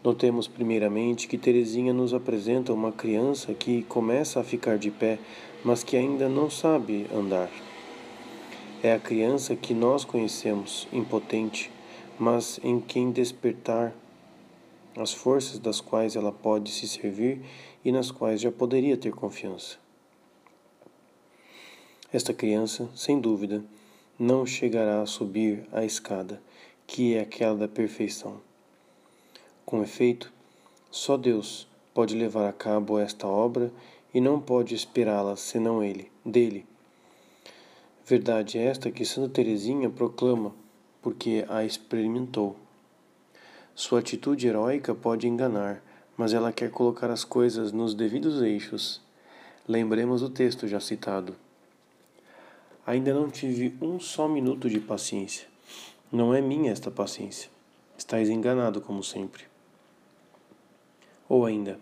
Notemos 0.05 0.47
primeiramente 0.47 1.27
que 1.27 1.39
Teresinha 1.39 1.93
nos 1.93 2.13
apresenta 2.13 2.73
uma 2.73 2.93
criança 2.93 3.55
que 3.55 3.83
começa 3.83 4.41
a 4.41 4.45
ficar 4.45 4.79
de 4.79 4.91
pé 4.91 5.19
mas 5.65 5.83
que 5.83 5.97
ainda 5.97 6.29
não 6.29 6.49
sabe 6.49 7.07
andar. 7.13 7.51
É 8.83 8.95
a 8.95 8.99
criança 8.99 9.55
que 9.55 9.75
nós 9.75 10.05
conhecemos, 10.05 10.89
impotente, 10.93 11.71
mas 12.19 12.59
em 12.63 12.81
quem 12.81 13.11
despertar 13.11 13.95
as 14.97 15.13
forças 15.13 15.59
das 15.59 15.81
quais 15.81 16.17
ela 16.17 16.33
pode 16.33 16.71
se 16.71 16.89
servir 16.89 17.41
e 17.85 17.93
nas 17.93 18.11
quais 18.11 18.41
já 18.41 18.51
poderia 18.51 18.97
ter 18.97 19.13
confiança. 19.13 19.77
Esta 22.13 22.35
criança, 22.35 22.89
sem 22.95 23.21
dúvida, 23.21 23.63
não 24.19 24.45
chegará 24.45 25.01
a 25.01 25.07
subir 25.07 25.65
a 25.73 25.85
escada, 25.85 26.43
que 26.87 27.15
é 27.15 27.21
aquela 27.21 27.57
da 27.57 27.69
perfeição. 27.69 28.41
Com 29.65 29.83
efeito, 29.83 30.33
só 30.91 31.17
Deus 31.17 31.69
pode 31.95 32.17
levar 32.17 32.49
a 32.49 32.53
cabo 32.53 32.99
esta 32.99 33.27
obra 33.27 33.73
e 34.13 34.21
não 34.21 34.41
pode 34.41 34.75
esperá-la 34.75 35.37
senão 35.37 35.83
ele, 35.83 36.11
dele. 36.25 36.67
Verdade 38.05 38.59
é 38.59 38.65
esta 38.65 38.91
que 38.91 39.05
Santa 39.05 39.29
Teresinha 39.29 39.89
proclama, 39.89 40.53
porque 41.01 41.45
a 41.49 41.65
experimentou. 41.65 42.57
Sua 43.75 44.01
atitude 44.01 44.47
heróica 44.47 44.95
pode 44.95 45.29
enganar, 45.29 45.83
mas 46.17 46.35
ela 46.35 46.53
quer 46.53 46.71
colocar 46.71 47.11
as 47.11 47.25
coisas 47.25 47.73
nos 47.73 47.95
devidos 47.95 48.43
eixos. 48.43 49.01
Lembremos 49.67 50.23
o 50.23 50.29
texto 50.29 50.67
já 50.67 50.81
citado. 50.81 51.37
Ainda 52.87 53.15
não 53.15 53.31
tive 53.31 53.77
um 53.81 54.01
só 54.01 54.27
minuto 54.27 54.69
de 54.69 54.81
paciência. 54.81 55.47
Não 56.11 56.35
é 56.35 56.41
minha 56.41 56.73
esta 56.73 56.91
paciência. 56.91 57.49
Estás 57.97 58.29
enganado, 58.29 58.81
como 58.81 59.05
sempre. 59.05 59.45
Ou 61.29 61.47
ainda, 61.47 61.79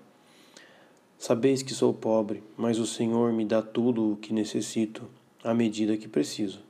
sabeis 1.19 1.63
que 1.63 1.75
sou 1.75 1.93
pobre, 1.93 2.43
mas 2.57 2.79
o 2.79 2.87
Senhor 2.87 3.33
me 3.33 3.45
dá 3.45 3.61
tudo 3.61 4.13
o 4.13 4.17
que 4.17 4.33
necessito, 4.33 5.09
à 5.43 5.53
medida 5.53 5.97
que 5.97 6.07
preciso. 6.07 6.61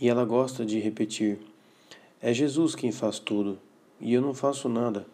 E 0.00 0.08
ela 0.08 0.24
gosta 0.24 0.64
de 0.64 0.78
repetir: 0.78 1.38
É 2.22 2.32
Jesus 2.32 2.74
quem 2.74 2.92
faz 2.92 3.18
tudo, 3.18 3.58
e 4.00 4.14
eu 4.14 4.22
não 4.22 4.32
faço 4.32 4.68
nada. 4.68 5.04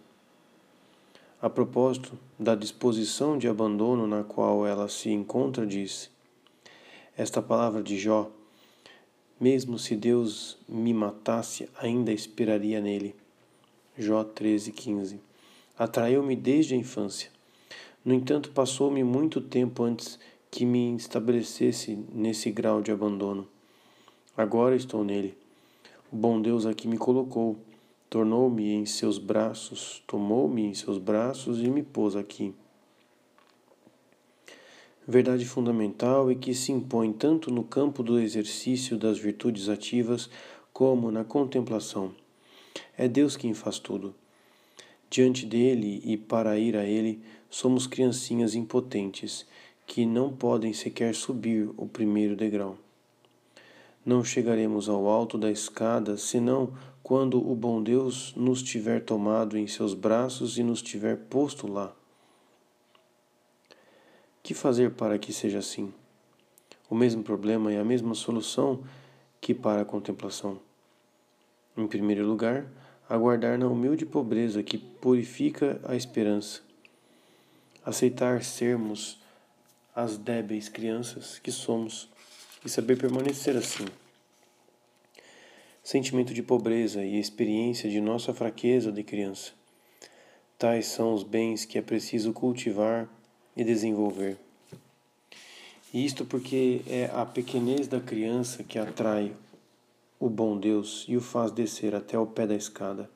A 1.41 1.51
propósito 1.51 2.19
da 2.39 2.55
disposição 2.55 3.37
de 3.37 3.49
abandono 3.49 4.07
na 4.07 4.23
qual 4.23 4.67
ela 4.67 4.89
se 4.89 5.11
encontra, 5.11 5.67
diz: 5.67 6.11
Esta 7.17 7.43
palavra 7.43 7.83
de 7.83 7.99
Jó, 7.99 8.31
mesmo 9.41 9.79
se 9.79 9.97
Deus 9.97 10.59
me 10.69 10.95
matasse, 10.95 11.69
ainda 11.79 12.13
esperaria 12.13 12.81
nele. 12.81 13.15
Jó 13.99 14.23
13:15. 14.25 15.21
Atraiu-me 15.79 16.37
desde 16.37 16.75
a 16.75 16.77
infância. 16.77 17.36
No 18.07 18.15
entanto, 18.15 18.53
passou-me 18.53 19.03
muito 19.03 19.41
tempo 19.41 19.83
antes 19.83 20.17
que 20.49 20.65
me 20.65 20.95
estabelecesse 20.95 21.99
nesse 22.15 22.53
grau 22.53 22.81
de 22.81 22.93
abandono. 22.93 23.49
Agora 24.37 24.77
estou 24.77 25.03
nele. 25.03 25.37
O 26.13 26.17
bom 26.17 26.41
Deus 26.41 26.65
aqui 26.65 26.87
me 26.87 26.97
colocou 26.97 27.59
tornou-me 28.09 28.73
em 28.73 28.87
seus 28.87 29.19
braços, 29.19 30.03
tomou-me 30.07 30.63
em 30.63 30.73
seus 30.73 30.99
braços 30.99 31.61
e 31.61 31.69
me 31.69 31.83
pôs 31.83 32.15
aqui. 32.15 32.55
Verdade 35.07 35.45
fundamental 35.45 36.31
e 36.31 36.37
que 36.37 36.55
se 36.55 36.71
impõe 36.71 37.13
tanto 37.13 37.51
no 37.51 37.65
campo 37.65 38.05
do 38.05 38.21
exercício 38.21 38.97
das 38.97 39.19
virtudes 39.19 39.69
ativas 39.69 40.31
como 40.73 41.11
na 41.11 41.25
contemplação. 41.25 42.15
É 42.97 43.09
Deus 43.09 43.37
quem 43.37 43.53
faz 43.53 43.81
tudo. 43.81 44.15
Diante 45.11 45.45
dele 45.45 46.01
e 46.05 46.17
para 46.17 46.59
ir 46.59 46.77
a 46.77 46.85
ele, 46.85 47.21
somos 47.51 47.87
criancinhas 47.87 48.55
impotentes 48.55 49.47
que 49.87 50.05
não 50.05 50.33
podem 50.33 50.73
sequer 50.73 51.15
subir 51.15 51.71
o 51.77 51.87
primeiro 51.87 52.35
degrau. 52.35 52.77
Não 54.05 54.25
chegaremos 54.25 54.89
ao 54.89 55.09
alto 55.09 55.37
da 55.37 55.51
escada 55.51 56.17
senão 56.17 56.73
quando 57.03 57.39
o 57.39 57.55
bom 57.55 57.83
Deus 57.83 58.35
nos 58.37 58.63
tiver 58.63 59.05
tomado 59.05 59.57
em 59.57 59.67
seus 59.67 59.95
braços 59.95 60.59
e 60.59 60.63
nos 60.63 60.83
tiver 60.83 61.17
posto 61.17 61.67
lá. 61.67 61.95
Que 64.43 64.55
fazer 64.55 64.93
para 64.93 65.19
que 65.19 65.33
seja 65.33 65.59
assim? 65.59 65.93
O 66.91 66.95
mesmo 66.95 67.23
problema 67.23 67.73
e 67.73 67.77
a 67.77 67.85
mesma 67.85 68.15
solução 68.15 68.83
que 69.41 69.55
para 69.55 69.83
a 69.83 69.85
contemplação. 69.85 70.59
Em 71.77 71.87
primeiro 71.87 72.27
lugar, 72.27 72.67
aguardar 73.09 73.59
na 73.59 73.69
humilde 73.69 74.07
pobreza 74.07 74.63
que 74.63 74.79
purifica 74.79 75.81
a 75.85 75.95
esperança. 75.95 76.66
Aceitar 77.87 78.45
sermos 78.45 79.19
as 79.95 80.19
débeis 80.19 80.69
crianças 80.69 81.39
que 81.39 81.51
somos 81.51 82.07
e 82.63 82.69
saber 82.69 82.99
permanecer 82.99 83.57
assim 83.57 83.87
sentimento 85.87 86.35
de 86.35 86.43
pobreza 86.43 87.05
e 87.05 87.17
experiência 87.17 87.89
de 87.89 88.01
nossa 88.01 88.35
fraqueza 88.35 88.91
de 88.91 89.05
criança. 89.05 89.53
Tais 90.59 90.87
são 90.87 91.15
os 91.15 91.23
bens 91.23 91.65
que 91.65 91.79
é 91.79 91.81
preciso 91.81 92.33
cultivar 92.33 93.09
e 93.57 93.63
desenvolver. 93.63 94.37
Isto 95.95 96.25
porque 96.25 96.83
é 96.89 97.09
a 97.15 97.25
pequenez 97.25 97.87
da 97.87 98.01
criança 98.01 98.65
que 98.65 98.81
atrai 98.81 99.33
o 100.19 100.29
bom 100.29 100.59
Deus 100.59 101.05
e 101.07 101.17
o 101.17 101.21
faz 101.21 101.53
descer 101.53 101.95
até 101.95 102.19
o 102.19 102.27
pé 102.27 102.49
da 102.49 102.57
escada, 102.57 103.09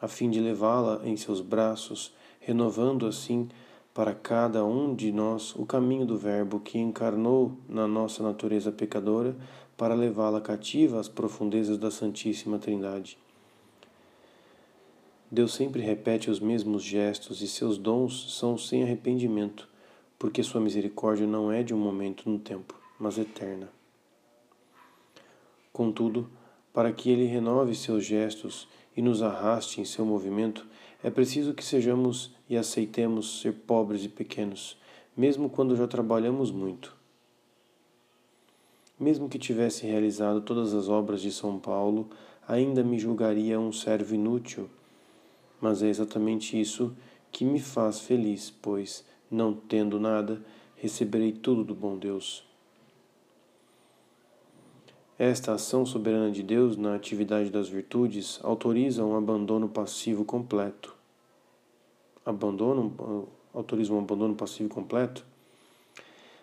a 0.00 0.08
fim 0.08 0.28
de 0.28 0.40
levá-la 0.40 1.00
em 1.04 1.16
seus 1.16 1.40
braços, 1.40 2.12
renovando 2.40 3.06
assim 3.06 3.48
para 3.98 4.14
cada 4.14 4.64
um 4.64 4.94
de 4.94 5.10
nós 5.10 5.56
o 5.56 5.66
caminho 5.66 6.06
do 6.06 6.16
Verbo 6.16 6.60
que 6.60 6.78
encarnou 6.78 7.58
na 7.68 7.88
nossa 7.88 8.22
natureza 8.22 8.70
pecadora 8.70 9.36
para 9.76 9.92
levá-la 9.92 10.40
cativa 10.40 11.00
às 11.00 11.08
profundezas 11.08 11.76
da 11.76 11.90
Santíssima 11.90 12.60
Trindade. 12.60 13.18
Deus 15.28 15.52
sempre 15.52 15.82
repete 15.82 16.30
os 16.30 16.38
mesmos 16.38 16.84
gestos 16.84 17.42
e 17.42 17.48
seus 17.48 17.76
dons 17.76 18.38
são 18.38 18.56
sem 18.56 18.84
arrependimento, 18.84 19.68
porque 20.16 20.44
sua 20.44 20.60
misericórdia 20.60 21.26
não 21.26 21.50
é 21.50 21.64
de 21.64 21.74
um 21.74 21.78
momento 21.78 22.30
no 22.30 22.38
tempo, 22.38 22.80
mas 23.00 23.18
eterna. 23.18 23.68
Contudo, 25.72 26.30
para 26.72 26.92
que 26.92 27.10
ele 27.10 27.24
renove 27.24 27.74
seus 27.74 28.04
gestos 28.04 28.68
e 28.96 29.02
nos 29.02 29.24
arraste 29.24 29.80
em 29.80 29.84
seu 29.84 30.06
movimento, 30.06 30.64
é 31.02 31.10
preciso 31.10 31.52
que 31.52 31.64
sejamos 31.64 32.37
e 32.48 32.56
aceitemos 32.56 33.40
ser 33.40 33.52
pobres 33.52 34.04
e 34.04 34.08
pequenos, 34.08 34.76
mesmo 35.16 35.50
quando 35.50 35.76
já 35.76 35.86
trabalhamos 35.86 36.50
muito. 36.50 36.96
Mesmo 38.98 39.28
que 39.28 39.38
tivesse 39.38 39.86
realizado 39.86 40.40
todas 40.40 40.74
as 40.74 40.88
obras 40.88 41.20
de 41.20 41.30
São 41.30 41.58
Paulo, 41.58 42.08
ainda 42.46 42.82
me 42.82 42.98
julgaria 42.98 43.60
um 43.60 43.70
servo 43.70 44.14
inútil. 44.14 44.68
Mas 45.60 45.82
é 45.82 45.88
exatamente 45.88 46.58
isso 46.60 46.96
que 47.30 47.44
me 47.44 47.60
faz 47.60 48.00
feliz, 48.00 48.50
pois, 48.50 49.04
não 49.30 49.54
tendo 49.54 50.00
nada, 50.00 50.42
receberei 50.76 51.32
tudo 51.32 51.62
do 51.62 51.74
bom 51.74 51.96
Deus. 51.96 52.44
Esta 55.18 55.52
ação 55.52 55.84
soberana 55.84 56.30
de 56.30 56.42
Deus 56.42 56.76
na 56.76 56.94
atividade 56.94 57.50
das 57.50 57.68
virtudes 57.68 58.38
autoriza 58.42 59.04
um 59.04 59.16
abandono 59.16 59.68
passivo 59.68 60.24
completo. 60.24 60.97
Abandono 62.28 63.26
autoriza 63.54 63.90
um 63.90 64.00
abandono 64.00 64.34
passivo 64.34 64.68
completo? 64.68 65.24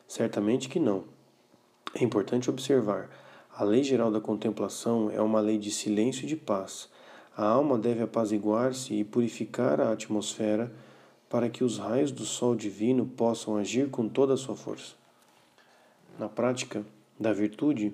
Certamente 0.08 0.68
que 0.68 0.80
não. 0.80 1.04
É 1.94 2.04
importante 2.04 2.50
observar: 2.50 3.08
a 3.56 3.64
lei 3.64 3.84
geral 3.84 4.10
da 4.10 4.20
contemplação 4.20 5.12
é 5.12 5.22
uma 5.22 5.40
lei 5.40 5.60
de 5.60 5.70
silêncio 5.70 6.24
e 6.24 6.28
de 6.28 6.36
paz. 6.36 6.90
A 7.38 7.46
alma 7.46 7.78
deve 7.78 8.02
apaziguar-se 8.02 8.96
e 8.96 9.04
purificar 9.04 9.80
a 9.80 9.92
atmosfera 9.92 10.74
para 11.30 11.50
que 11.50 11.64
os 11.64 11.78
raios 11.78 12.12
do 12.12 12.26
sol 12.26 12.56
divino 12.56 13.06
possam 13.06 13.56
agir 13.56 13.92
com 13.92 14.10
toda 14.10 14.34
a 14.34 14.38
sua 14.38 14.56
força. 14.56 14.96
Na 16.18 16.28
prática 16.28 16.84
da 17.20 17.32
virtude, 17.32 17.94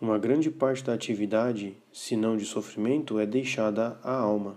uma 0.00 0.18
grande 0.18 0.52
parte 0.52 0.84
da 0.84 0.94
atividade, 0.94 1.76
se 1.92 2.14
não 2.14 2.36
de 2.36 2.44
sofrimento, 2.44 3.18
é 3.18 3.26
deixada 3.26 3.98
à 4.04 4.14
alma. 4.14 4.56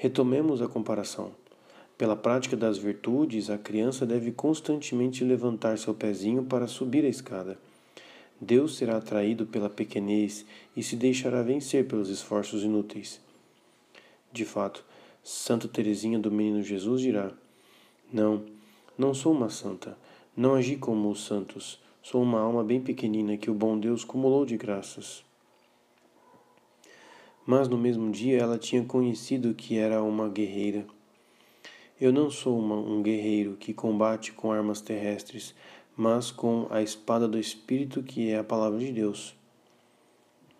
Retomemos 0.00 0.62
a 0.62 0.68
comparação. 0.68 1.32
Pela 1.98 2.14
prática 2.14 2.56
das 2.56 2.78
virtudes, 2.78 3.50
a 3.50 3.58
criança 3.58 4.06
deve 4.06 4.30
constantemente 4.30 5.24
levantar 5.24 5.76
seu 5.76 5.92
pezinho 5.92 6.44
para 6.44 6.68
subir 6.68 7.04
a 7.04 7.08
escada. 7.08 7.58
Deus 8.40 8.76
será 8.76 8.98
atraído 8.98 9.44
pela 9.44 9.68
pequenez 9.68 10.46
e 10.76 10.84
se 10.84 10.94
deixará 10.94 11.42
vencer 11.42 11.88
pelos 11.88 12.10
esforços 12.10 12.62
inúteis. 12.62 13.20
De 14.32 14.44
fato, 14.44 14.84
Santa 15.24 15.66
Teresinha 15.66 16.20
do 16.20 16.30
Menino 16.30 16.62
Jesus 16.62 17.02
dirá: 17.02 17.32
Não, 18.12 18.44
não 18.96 19.12
sou 19.12 19.32
uma 19.32 19.50
santa, 19.50 19.98
não 20.36 20.54
agi 20.54 20.76
como 20.76 21.10
os 21.10 21.24
santos, 21.24 21.82
sou 22.04 22.22
uma 22.22 22.38
alma 22.38 22.62
bem 22.62 22.80
pequenina 22.80 23.36
que 23.36 23.50
o 23.50 23.54
bom 23.54 23.76
Deus 23.76 24.04
cumulou 24.04 24.46
de 24.46 24.56
graças. 24.56 25.27
Mas 27.48 27.66
no 27.66 27.76
mesmo 27.76 28.12
dia 28.12 28.38
ela 28.38 28.58
tinha 28.58 28.84
conhecido 28.84 29.54
que 29.54 29.76
era 29.76 30.02
uma 30.02 30.28
guerreira 30.28 30.86
eu 32.00 32.12
não 32.12 32.30
sou 32.30 32.56
uma, 32.56 32.76
um 32.76 33.02
guerreiro 33.02 33.56
que 33.56 33.74
combate 33.74 34.32
com 34.32 34.52
armas 34.52 34.80
terrestres, 34.80 35.52
mas 35.96 36.30
com 36.30 36.68
a 36.70 36.80
espada 36.80 37.26
do 37.26 37.36
Espírito, 37.36 38.04
que 38.04 38.30
é 38.30 38.38
a 38.38 38.44
palavra 38.44 38.78
de 38.78 38.92
Deus. 38.92 39.34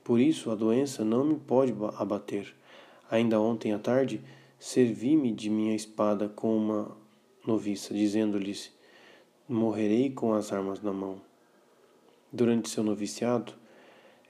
Por 0.02 0.18
isso 0.18 0.50
a 0.50 0.56
doença 0.56 1.04
não 1.04 1.24
me 1.24 1.36
pode 1.36 1.72
abater. 1.96 2.52
Ainda 3.08 3.40
ontem 3.40 3.72
à 3.72 3.78
tarde, 3.78 4.20
servi-me 4.58 5.30
de 5.30 5.48
minha 5.48 5.76
espada 5.76 6.28
com 6.28 6.56
uma 6.56 6.96
noviça, 7.46 7.94
dizendo-lhes: 7.94 8.72
Morrerei 9.48 10.10
com 10.10 10.32
as 10.32 10.52
armas 10.52 10.82
na 10.82 10.92
mão. 10.92 11.20
Durante 12.32 12.68
seu 12.68 12.82
noviciado, 12.82 13.54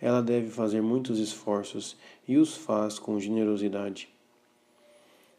ela 0.01 0.23
deve 0.23 0.49
fazer 0.49 0.81
muitos 0.81 1.19
esforços 1.19 1.97
e 2.27 2.37
os 2.37 2.57
faz 2.57 2.99
com 2.99 3.19
generosidade. 3.19 4.09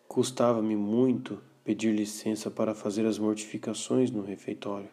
Custava-me 0.08 0.76
muito 0.76 1.42
pedir 1.64 1.94
licença 1.94 2.50
para 2.50 2.74
fazer 2.74 3.06
as 3.06 3.18
mortificações 3.18 4.12
no 4.12 4.22
refeitório, 4.22 4.90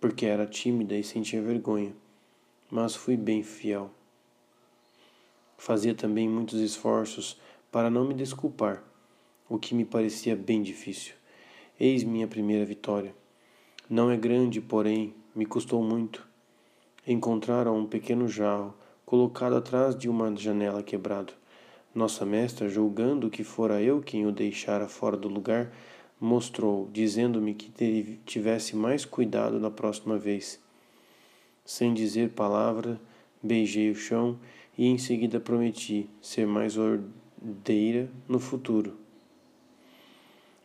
porque 0.00 0.24
era 0.24 0.46
tímida 0.46 0.96
e 0.96 1.02
sentia 1.02 1.42
vergonha, 1.42 1.94
mas 2.70 2.94
fui 2.94 3.16
bem 3.16 3.42
fiel. 3.42 3.90
Fazia 5.58 5.94
também 5.94 6.28
muitos 6.28 6.60
esforços 6.60 7.38
para 7.70 7.90
não 7.90 8.04
me 8.04 8.14
desculpar, 8.14 8.82
o 9.48 9.58
que 9.58 9.74
me 9.74 9.84
parecia 9.84 10.34
bem 10.34 10.62
difícil. 10.62 11.14
Eis 11.78 12.04
minha 12.04 12.28
primeira 12.28 12.64
vitória. 12.64 13.14
Não 13.88 14.10
é 14.10 14.16
grande, 14.16 14.60
porém, 14.60 15.14
me 15.34 15.44
custou 15.44 15.82
muito. 15.82 16.31
Encontraram 17.04 17.76
um 17.76 17.84
pequeno 17.84 18.28
jarro 18.28 18.72
colocado 19.04 19.56
atrás 19.56 19.96
de 19.96 20.08
uma 20.08 20.34
janela 20.36 20.84
quebrado. 20.84 21.32
Nossa 21.92 22.24
mestra, 22.24 22.68
julgando 22.68 23.28
que 23.28 23.42
fora 23.42 23.82
eu 23.82 24.00
quem 24.00 24.24
o 24.24 24.30
deixara 24.30 24.86
fora 24.86 25.16
do 25.16 25.28
lugar, 25.28 25.72
mostrou, 26.20 26.88
dizendo-me 26.92 27.54
que 27.54 28.20
tivesse 28.24 28.76
mais 28.76 29.04
cuidado 29.04 29.58
da 29.58 29.68
próxima 29.68 30.16
vez. 30.16 30.60
Sem 31.64 31.92
dizer 31.92 32.30
palavra, 32.30 33.00
beijei 33.42 33.90
o 33.90 33.96
chão 33.96 34.38
e 34.78 34.86
em 34.86 34.96
seguida 34.96 35.40
prometi 35.40 36.08
ser 36.20 36.46
mais 36.46 36.76
ordeira 36.78 38.08
no 38.28 38.38
futuro. 38.38 38.96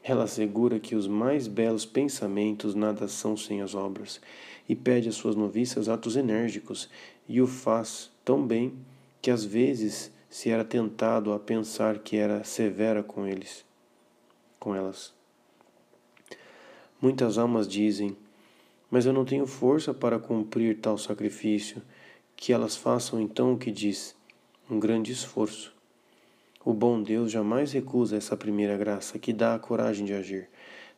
Ela 0.03 0.23
assegura 0.23 0.79
que 0.79 0.95
os 0.95 1.05
mais 1.07 1.47
belos 1.47 1.85
pensamentos 1.85 2.73
nada 2.73 3.07
são 3.09 3.35
sem 3.35 3.61
as 3.61 3.75
obras, 3.75 4.21
e 4.67 4.75
pede 4.75 5.09
às 5.09 5.15
suas 5.15 5.35
noviças 5.35 5.89
atos 5.89 6.15
enérgicos, 6.15 6.89
e 7.27 7.41
o 7.41 7.47
faz 7.47 8.11
tão 8.23 8.45
bem 8.45 8.73
que 9.21 9.31
às 9.31 9.43
vezes 9.43 10.11
se 10.29 10.49
era 10.49 10.63
tentado 10.63 11.33
a 11.33 11.39
pensar 11.39 11.99
que 11.99 12.17
era 12.17 12.43
severa 12.43 13.01
com 13.01 13.25
eles, 13.25 13.65
com 14.59 14.75
elas. 14.75 15.13
Muitas 17.01 17.37
almas 17.37 17.67
dizem: 17.67 18.17
Mas 18.89 19.05
eu 19.05 19.13
não 19.13 19.23
tenho 19.23 19.45
força 19.45 19.93
para 19.93 20.19
cumprir 20.19 20.79
tal 20.79 20.97
sacrifício. 20.97 21.81
Que 22.35 22.53
elas 22.53 22.75
façam 22.75 23.19
então 23.19 23.53
o 23.53 23.57
que 23.57 23.71
diz, 23.71 24.15
um 24.69 24.79
grande 24.79 25.11
esforço. 25.11 25.75
O 26.63 26.71
bom 26.71 27.01
Deus 27.01 27.31
jamais 27.31 27.71
recusa 27.71 28.15
essa 28.15 28.37
primeira 28.37 28.77
graça 28.77 29.17
que 29.17 29.33
dá 29.33 29.55
a 29.55 29.59
coragem 29.59 30.05
de 30.05 30.13
agir. 30.13 30.47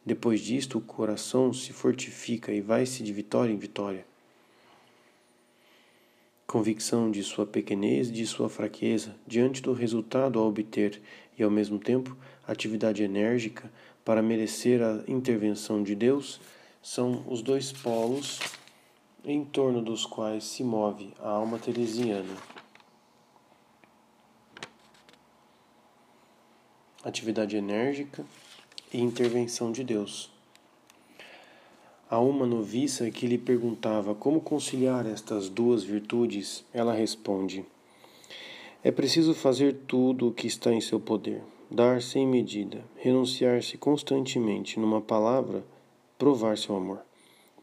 Depois 0.05 0.39
disto, 0.41 0.77
o 0.77 0.81
coração 0.81 1.53
se 1.53 1.73
fortifica 1.73 2.51
e 2.51 2.61
vai-se 2.61 3.03
de 3.03 3.11
vitória 3.11 3.51
em 3.51 3.57
vitória. 3.57 4.05
Convicção 6.47 7.11
de 7.11 7.23
sua 7.23 7.45
pequenez 7.45 8.09
e 8.09 8.13
de 8.13 8.25
sua 8.25 8.49
fraqueza 8.49 9.15
diante 9.27 9.61
do 9.61 9.73
resultado 9.73 10.39
a 10.39 10.43
obter 10.43 10.99
e, 11.37 11.43
ao 11.43 11.51
mesmo 11.51 11.77
tempo, 11.77 12.17
atividade 12.47 13.03
enérgica 13.03 13.71
para 14.03 14.21
merecer 14.21 14.81
a 14.81 15.03
intervenção 15.07 15.83
de 15.83 15.93
Deus 15.93 16.41
são 16.81 17.23
os 17.27 17.41
dois 17.41 17.71
polos 17.71 18.39
em 19.23 19.43
torno 19.45 19.81
dos 19.81 20.05
quais 20.05 20.43
se 20.43 20.63
move 20.63 21.13
a 21.19 21.29
alma 21.29 21.59
teresiana. 21.59 22.35
Atividade 27.03 27.55
enérgica 27.55 28.25
e 28.93 28.99
intervenção 28.99 29.71
de 29.71 29.83
Deus. 29.83 30.31
A 32.09 32.19
uma 32.19 32.45
noviça 32.45 33.09
que 33.11 33.27
lhe 33.27 33.37
perguntava 33.37 34.15
como 34.15 34.41
conciliar 34.41 35.05
estas 35.05 35.47
duas 35.49 35.83
virtudes, 35.83 36.65
ela 36.73 36.93
responde: 36.93 37.65
É 38.83 38.91
preciso 38.91 39.33
fazer 39.33 39.73
tudo 39.87 40.27
o 40.27 40.33
que 40.33 40.47
está 40.47 40.73
em 40.73 40.81
seu 40.81 40.99
poder 40.99 41.41
dar 41.71 42.01
sem 42.01 42.25
medida, 42.25 42.83
renunciar-se 42.95 43.77
constantemente, 43.77 44.79
numa 44.79 44.99
palavra, 44.99 45.63
provar 46.17 46.57
seu 46.57 46.75
amor, 46.75 46.99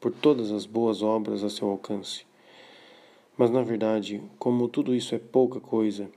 por 0.00 0.12
todas 0.12 0.52
as 0.52 0.64
boas 0.64 1.02
obras 1.02 1.42
a 1.42 1.50
seu 1.50 1.68
alcance. 1.68 2.24
Mas, 3.36 3.50
na 3.50 3.62
verdade, 3.62 4.22
como 4.38 4.68
tudo 4.68 4.94
isso 4.94 5.14
é 5.14 5.18
pouca 5.18 5.58
coisa, 5.58 6.08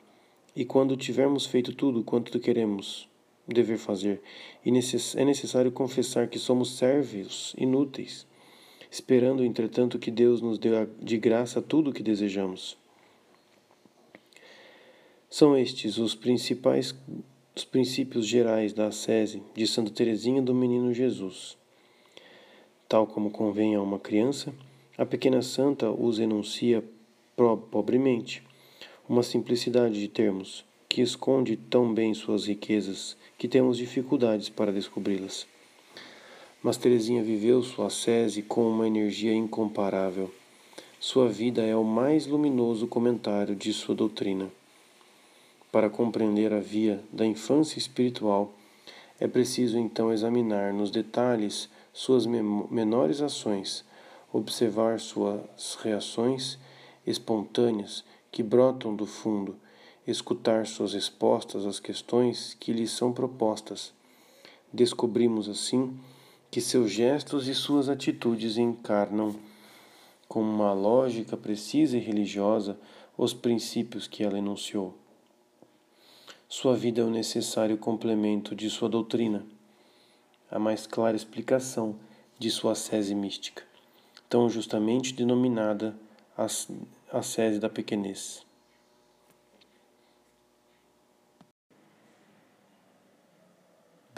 e 0.55 0.63
quando 0.63 0.95
tivermos 0.95 1.47
feito 1.47 1.73
tudo 1.73 2.03
quanto 2.03 2.39
queremos 2.39 3.08
dever 3.53 3.77
fazer, 3.77 4.21
é 4.65 5.25
necessário 5.25 5.71
confessar 5.71 6.27
que 6.27 6.39
somos 6.39 6.77
servos 6.77 7.55
inúteis, 7.57 8.25
esperando, 8.91 9.43
entretanto, 9.43 9.99
que 9.99 10.11
Deus 10.11 10.41
nos 10.41 10.57
dê 10.57 10.69
de 11.01 11.17
graça 11.17 11.61
tudo 11.61 11.89
o 11.89 11.93
que 11.93 12.03
desejamos. 12.03 12.77
São 15.29 15.57
estes 15.57 15.97
os 15.97 16.15
principais 16.15 16.95
os 17.59 17.65
princípios 17.65 18.25
gerais 18.25 18.71
da 18.71 18.87
ascese 18.87 19.43
de 19.53 19.67
Santa 19.67 19.91
Teresinha 19.91 20.41
do 20.41 20.55
Menino 20.55 20.93
Jesus. 20.93 21.57
Tal 22.87 23.05
como 23.05 23.31
convém 23.31 23.75
a 23.75 23.81
uma 23.81 23.99
criança, 23.99 24.53
a 24.97 25.05
pequena 25.05 25.41
santa 25.41 25.91
os 25.91 26.19
enuncia 26.19 26.81
pobremente, 27.35 28.41
uma 29.09 29.23
simplicidade 29.23 29.99
de 29.99 30.07
termos 30.07 30.63
que 30.87 31.01
esconde 31.01 31.57
tão 31.57 31.93
bem 31.93 32.13
suas 32.13 32.47
riquezas 32.47 33.17
que 33.39 33.47
temos 33.47 33.77
dificuldades 33.77 34.49
para 34.49 34.69
descobri-las. 34.69 35.47
Mas 36.61 36.75
Teresinha 36.75 37.23
viveu 37.23 37.63
sua 37.63 37.87
ascese 37.87 38.41
com 38.41 38.69
uma 38.69 38.85
energia 38.85 39.33
incomparável. 39.33 40.29
Sua 40.99 41.29
vida 41.29 41.63
é 41.63 41.73
o 41.73 41.83
mais 41.83 42.27
luminoso 42.27 42.85
comentário 42.85 43.55
de 43.55 43.71
sua 43.71 43.95
doutrina. 43.95 44.51
Para 45.71 45.89
compreender 45.89 46.51
a 46.51 46.59
via 46.59 47.01
da 47.13 47.25
infância 47.25 47.79
espiritual, 47.79 48.53
é 49.17 49.25
preciso 49.25 49.77
então 49.77 50.11
examinar 50.11 50.73
nos 50.73 50.91
detalhes 50.91 51.69
suas 51.93 52.25
menores 52.25 53.21
ações, 53.21 53.85
observar 54.33 54.99
suas 54.99 55.75
reações 55.81 56.59
espontâneas 57.07 58.03
que 58.29 58.43
brotam 58.43 58.93
do 58.93 59.05
fundo, 59.05 59.55
escutar 60.11 60.65
suas 60.65 60.93
respostas 60.93 61.65
às 61.65 61.79
questões 61.79 62.55
que 62.59 62.71
lhes 62.71 62.91
são 62.91 63.11
propostas. 63.11 63.93
Descobrimos 64.71 65.49
assim 65.49 65.97
que 66.51 66.61
seus 66.61 66.91
gestos 66.91 67.47
e 67.47 67.53
suas 67.53 67.89
atitudes 67.89 68.57
encarnam, 68.57 69.35
com 70.27 70.41
uma 70.41 70.73
lógica 70.73 71.35
precisa 71.35 71.97
e 71.97 71.99
religiosa, 71.99 72.77
os 73.17 73.33
princípios 73.33 74.07
que 74.07 74.23
ela 74.23 74.37
enunciou. 74.37 74.95
Sua 76.47 76.75
vida 76.75 77.01
é 77.01 77.03
o 77.03 77.09
necessário 77.09 77.77
complemento 77.77 78.55
de 78.55 78.69
sua 78.69 78.89
doutrina, 78.89 79.45
a 80.49 80.57
mais 80.57 80.87
clara 80.87 81.15
explicação 81.15 81.95
de 82.39 82.49
sua 82.49 82.73
sese 82.73 83.13
mística, 83.13 83.63
tão 84.27 84.49
justamente 84.49 85.13
denominada 85.13 85.95
a 86.37 87.21
sese 87.21 87.59
da 87.59 87.69
pequenez. 87.69 88.48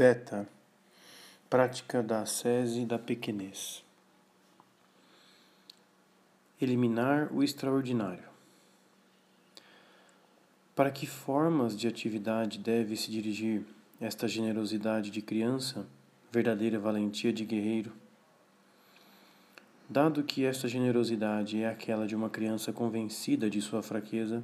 Beta 0.02 0.50
Prática 1.48 2.02
da 2.02 2.26
sese 2.26 2.86
da 2.86 2.98
pequenez. 2.98 3.84
Eliminar 6.60 7.32
o 7.32 7.44
extraordinário. 7.44 8.24
Para 10.76 10.90
que 10.90 11.06
formas 11.06 11.78
de 11.78 11.88
atividade 11.88 12.58
deve 12.58 12.96
se 12.96 13.12
dirigir 13.12 13.64
esta 14.00 14.28
generosidade 14.28 15.12
de 15.12 15.22
criança, 15.22 15.86
verdadeira 16.32 16.80
valentia 16.80 17.32
de 17.32 17.46
guerreiro? 17.46 17.94
Dado 19.88 20.24
que 20.24 20.46
esta 20.46 20.68
generosidade 20.68 21.62
é 21.62 21.70
aquela 21.70 22.08
de 22.08 22.16
uma 22.16 22.32
criança 22.32 22.74
convencida 22.74 23.52
de 23.52 23.62
sua 23.62 23.84
fraqueza, 23.84 24.44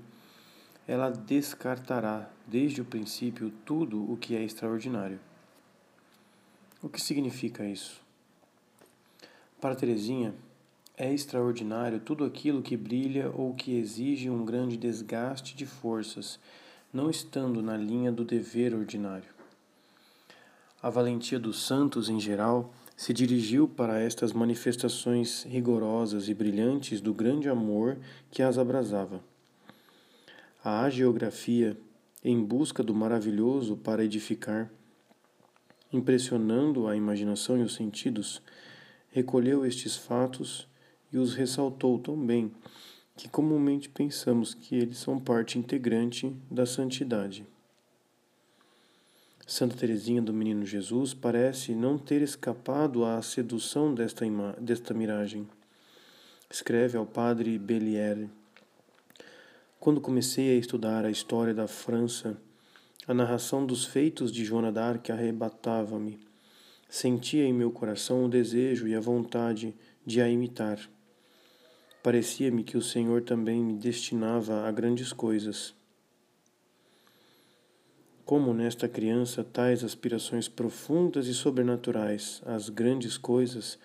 ela 0.87 1.09
descartará 1.09 2.29
desde 2.45 2.79
o 2.79 2.85
princípio 2.85 3.51
tudo 3.65 3.99
o 4.13 4.15
que 4.17 4.35
é 4.35 4.43
extraordinário. 4.43 5.19
O 6.81 6.87
que 6.87 7.01
significa 7.01 7.65
isso? 7.65 7.99
Para 9.59 9.75
Teresinha, 9.75 10.35
é 10.95 11.11
extraordinário 11.11 11.99
tudo 11.99 12.23
aquilo 12.23 12.61
que 12.61 12.77
brilha 12.77 13.31
ou 13.35 13.55
que 13.55 13.75
exige 13.75 14.29
um 14.29 14.45
grande 14.45 14.77
desgaste 14.77 15.55
de 15.55 15.65
forças, 15.65 16.39
não 16.93 17.09
estando 17.09 17.63
na 17.63 17.75
linha 17.75 18.11
do 18.11 18.23
dever 18.23 18.75
ordinário. 18.75 19.29
A 20.79 20.91
valentia 20.91 21.39
dos 21.39 21.65
santos, 21.65 22.09
em 22.09 22.19
geral, 22.19 22.71
se 22.95 23.11
dirigiu 23.11 23.67
para 23.67 23.99
estas 23.99 24.31
manifestações 24.31 25.43
rigorosas 25.45 26.29
e 26.29 26.33
brilhantes 26.35 27.01
do 27.01 27.11
grande 27.11 27.49
amor 27.49 27.97
que 28.29 28.43
as 28.43 28.59
abrasava. 28.59 29.19
A 30.63 30.81
agiografia, 30.81 31.75
em 32.23 32.39
busca 32.39 32.83
do 32.83 32.93
maravilhoso 32.93 33.75
para 33.77 34.05
edificar, 34.05 34.71
impressionando 35.91 36.87
a 36.87 36.95
imaginação 36.95 37.57
e 37.57 37.63
os 37.63 37.75
sentidos, 37.75 38.41
recolheu 39.11 39.65
estes 39.65 39.95
fatos 39.95 40.67
e 41.11 41.17
os 41.17 41.33
ressaltou 41.33 41.97
tão 41.99 42.17
bem 42.17 42.51
que 43.15 43.27
comumente 43.27 43.89
pensamos 43.89 44.53
que 44.53 44.75
eles 44.75 44.97
são 44.99 45.19
parte 45.19 45.57
integrante 45.57 46.31
da 46.51 46.65
santidade. 46.65 47.45
Santa 49.45 49.77
Teresinha 49.77 50.21
do 50.21 50.33
Menino 50.33 50.65
Jesus 50.65 51.13
parece 51.13 51.73
não 51.73 51.97
ter 51.97 52.21
escapado 52.21 53.05
à 53.05 53.21
sedução 53.21 53.95
desta, 53.95 54.25
desta 54.59 54.93
miragem. 54.93 55.47
Escreve 56.49 56.97
ao 56.97 57.05
padre 57.05 57.57
Belliere. 57.57 58.29
Quando 59.79 60.01
comecei 60.01 60.55
a 60.55 60.59
estudar 60.59 61.05
a 61.05 61.09
história 61.09 61.53
da 61.53 61.67
França, 61.67 62.37
A 63.07 63.13
narração 63.13 63.65
dos 63.65 63.85
feitos 63.85 64.33
de 64.33 64.43
Joana 64.43 64.69
d'Arc 64.69 65.09
arrebatava-me. 65.09 66.19
Sentia 66.89 67.45
em 67.45 67.53
meu 67.53 67.71
coração 67.71 68.25
o 68.25 68.27
desejo 68.27 68.85
e 68.85 68.93
a 68.93 68.99
vontade 68.99 69.73
de 70.05 70.19
a 70.19 70.27
imitar. 70.27 70.77
Parecia-me 72.03 72.65
que 72.65 72.75
o 72.75 72.81
Senhor 72.81 73.21
também 73.21 73.63
me 73.63 73.77
destinava 73.77 74.67
a 74.67 74.71
grandes 74.73 75.13
coisas. 75.13 75.73
Como 78.25 78.53
nesta 78.53 78.89
criança 78.89 79.41
tais 79.41 79.85
aspirações 79.85 80.49
profundas 80.49 81.27
e 81.27 81.33
sobrenaturais 81.33 82.41
às 82.45 82.67
grandes 82.67 83.17
coisas 83.17 83.79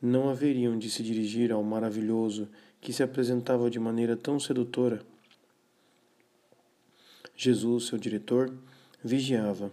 não 0.00 0.28
haveriam 0.28 0.78
de 0.78 0.88
se 0.88 1.02
dirigir 1.02 1.50
ao 1.50 1.64
maravilhoso 1.64 2.48
que 2.80 2.92
se 2.92 3.02
apresentava 3.02 3.68
de 3.68 3.80
maneira 3.80 4.16
tão 4.16 4.38
sedutora. 4.38 5.02
Jesus, 7.36 7.86
seu 7.86 7.98
diretor, 7.98 8.52
vigiava 9.02 9.72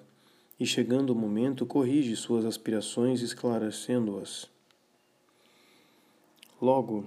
e, 0.60 0.66
chegando 0.66 1.12
o 1.12 1.16
momento, 1.16 1.66
corrige 1.66 2.16
suas 2.16 2.46
aspirações, 2.46 3.22
esclarecendo-as. 3.22 4.50
Logo, 6.62 7.06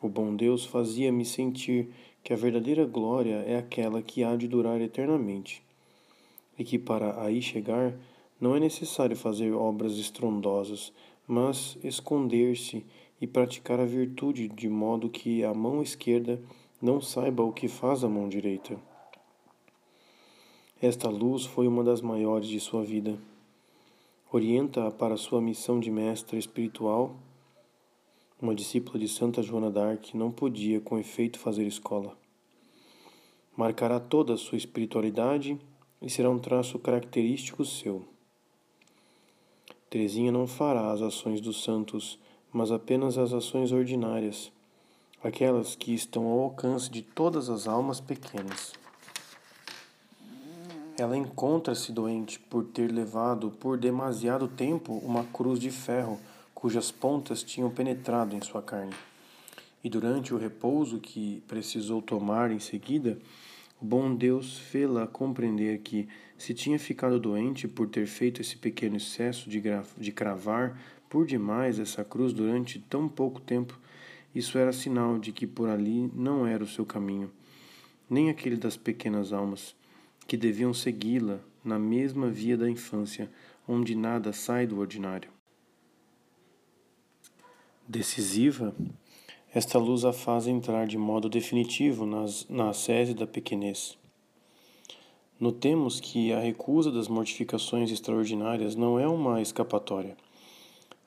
o 0.00 0.08
bom 0.08 0.36
Deus 0.36 0.64
fazia-me 0.64 1.24
sentir 1.24 1.88
que 2.22 2.32
a 2.32 2.36
verdadeira 2.36 2.84
glória 2.84 3.36
é 3.46 3.56
aquela 3.56 4.02
que 4.02 4.22
há 4.22 4.36
de 4.36 4.46
durar 4.46 4.80
eternamente 4.80 5.62
e 6.58 6.64
que 6.64 6.78
para 6.78 7.22
aí 7.22 7.40
chegar 7.40 7.94
não 8.40 8.54
é 8.54 8.60
necessário 8.60 9.16
fazer 9.16 9.52
obras 9.52 9.92
estrondosas, 9.94 10.92
mas 11.26 11.78
esconder-se 11.82 12.84
e 13.20 13.26
praticar 13.26 13.80
a 13.80 13.86
virtude 13.86 14.48
de 14.48 14.68
modo 14.68 15.08
que 15.08 15.44
a 15.44 15.54
mão 15.54 15.82
esquerda 15.82 16.40
não 16.80 17.00
saiba 17.00 17.42
o 17.42 17.52
que 17.52 17.68
faz 17.68 18.04
a 18.04 18.08
mão 18.08 18.28
direita. 18.28 18.76
Esta 20.86 21.08
luz 21.08 21.46
foi 21.46 21.66
uma 21.66 21.82
das 21.82 22.02
maiores 22.02 22.46
de 22.46 22.60
sua 22.60 22.84
vida. 22.84 23.18
Orienta-a 24.30 24.90
para 24.90 25.16
sua 25.16 25.40
missão 25.40 25.80
de 25.80 25.90
mestra 25.90 26.38
espiritual. 26.38 27.16
Uma 28.38 28.54
discípula 28.54 28.98
de 28.98 29.08
Santa 29.08 29.40
Joana 29.40 29.70
d'Arc 29.70 30.14
não 30.14 30.30
podia, 30.30 30.82
com 30.82 30.98
efeito, 30.98 31.38
fazer 31.38 31.66
escola. 31.66 32.14
Marcará 33.56 33.98
toda 33.98 34.34
a 34.34 34.36
sua 34.36 34.58
espiritualidade 34.58 35.58
e 36.02 36.10
será 36.10 36.28
um 36.28 36.38
traço 36.38 36.78
característico 36.78 37.64
seu. 37.64 38.04
Teresinha 39.88 40.30
não 40.30 40.46
fará 40.46 40.92
as 40.92 41.00
ações 41.00 41.40
dos 41.40 41.64
santos, 41.64 42.18
mas 42.52 42.70
apenas 42.70 43.16
as 43.16 43.32
ações 43.32 43.72
ordinárias, 43.72 44.52
aquelas 45.22 45.74
que 45.74 45.94
estão 45.94 46.26
ao 46.26 46.40
alcance 46.40 46.90
de 46.90 47.00
todas 47.00 47.48
as 47.48 47.66
almas 47.66 48.02
pequenas. 48.02 48.83
Ela 50.96 51.16
encontra-se 51.16 51.90
doente 51.90 52.38
por 52.38 52.64
ter 52.64 52.92
levado 52.92 53.50
por 53.50 53.76
demasiado 53.76 54.46
tempo 54.46 54.92
uma 54.98 55.24
cruz 55.24 55.58
de 55.58 55.70
ferro 55.70 56.20
cujas 56.54 56.92
pontas 56.92 57.42
tinham 57.42 57.68
penetrado 57.68 58.36
em 58.36 58.40
sua 58.40 58.62
carne. 58.62 58.94
E 59.82 59.90
durante 59.90 60.32
o 60.32 60.38
repouso 60.38 61.00
que 61.00 61.42
precisou 61.48 62.00
tomar 62.00 62.52
em 62.52 62.60
seguida, 62.60 63.18
o 63.82 63.84
bom 63.84 64.14
Deus 64.14 64.56
fê-la 64.56 65.06
compreender 65.06 65.80
que, 65.80 66.08
se 66.38 66.54
tinha 66.54 66.78
ficado 66.78 67.18
doente 67.18 67.66
por 67.66 67.88
ter 67.88 68.06
feito 68.06 68.40
esse 68.40 68.56
pequeno 68.56 68.96
excesso 68.96 69.50
de, 69.50 69.60
de 69.98 70.12
cravar 70.12 70.80
por 71.10 71.26
demais 71.26 71.78
essa 71.78 72.04
cruz 72.04 72.32
durante 72.32 72.78
tão 72.78 73.08
pouco 73.08 73.40
tempo, 73.40 73.78
isso 74.32 74.58
era 74.58 74.72
sinal 74.72 75.18
de 75.18 75.32
que 75.32 75.46
por 75.46 75.68
ali 75.68 76.10
não 76.14 76.46
era 76.46 76.62
o 76.62 76.68
seu 76.68 76.86
caminho, 76.86 77.30
nem 78.08 78.30
aquele 78.30 78.56
das 78.56 78.76
pequenas 78.76 79.32
almas, 79.32 79.74
que 80.26 80.36
deviam 80.36 80.72
segui-la 80.72 81.40
na 81.64 81.78
mesma 81.78 82.28
via 82.28 82.56
da 82.56 82.68
infância, 82.68 83.30
onde 83.66 83.94
nada 83.94 84.32
sai 84.32 84.66
do 84.66 84.78
ordinário. 84.78 85.30
Decisiva, 87.86 88.74
esta 89.52 89.78
luz 89.78 90.04
a 90.04 90.12
faz 90.12 90.46
entrar 90.46 90.86
de 90.86 90.98
modo 90.98 91.28
definitivo 91.28 92.04
nas, 92.04 92.46
na 92.48 92.70
ascese 92.70 93.14
da 93.14 93.26
pequenez. 93.26 93.98
Notemos 95.38 96.00
que 96.00 96.32
a 96.32 96.40
recusa 96.40 96.90
das 96.90 97.08
mortificações 97.08 97.90
extraordinárias 97.90 98.74
não 98.74 98.98
é 98.98 99.06
uma 99.06 99.42
escapatória. 99.42 100.16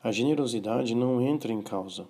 A 0.03 0.11
generosidade 0.11 0.93
não 0.93 1.21
entra 1.21 1.51
em 1.51 1.61
causa. 1.61 2.07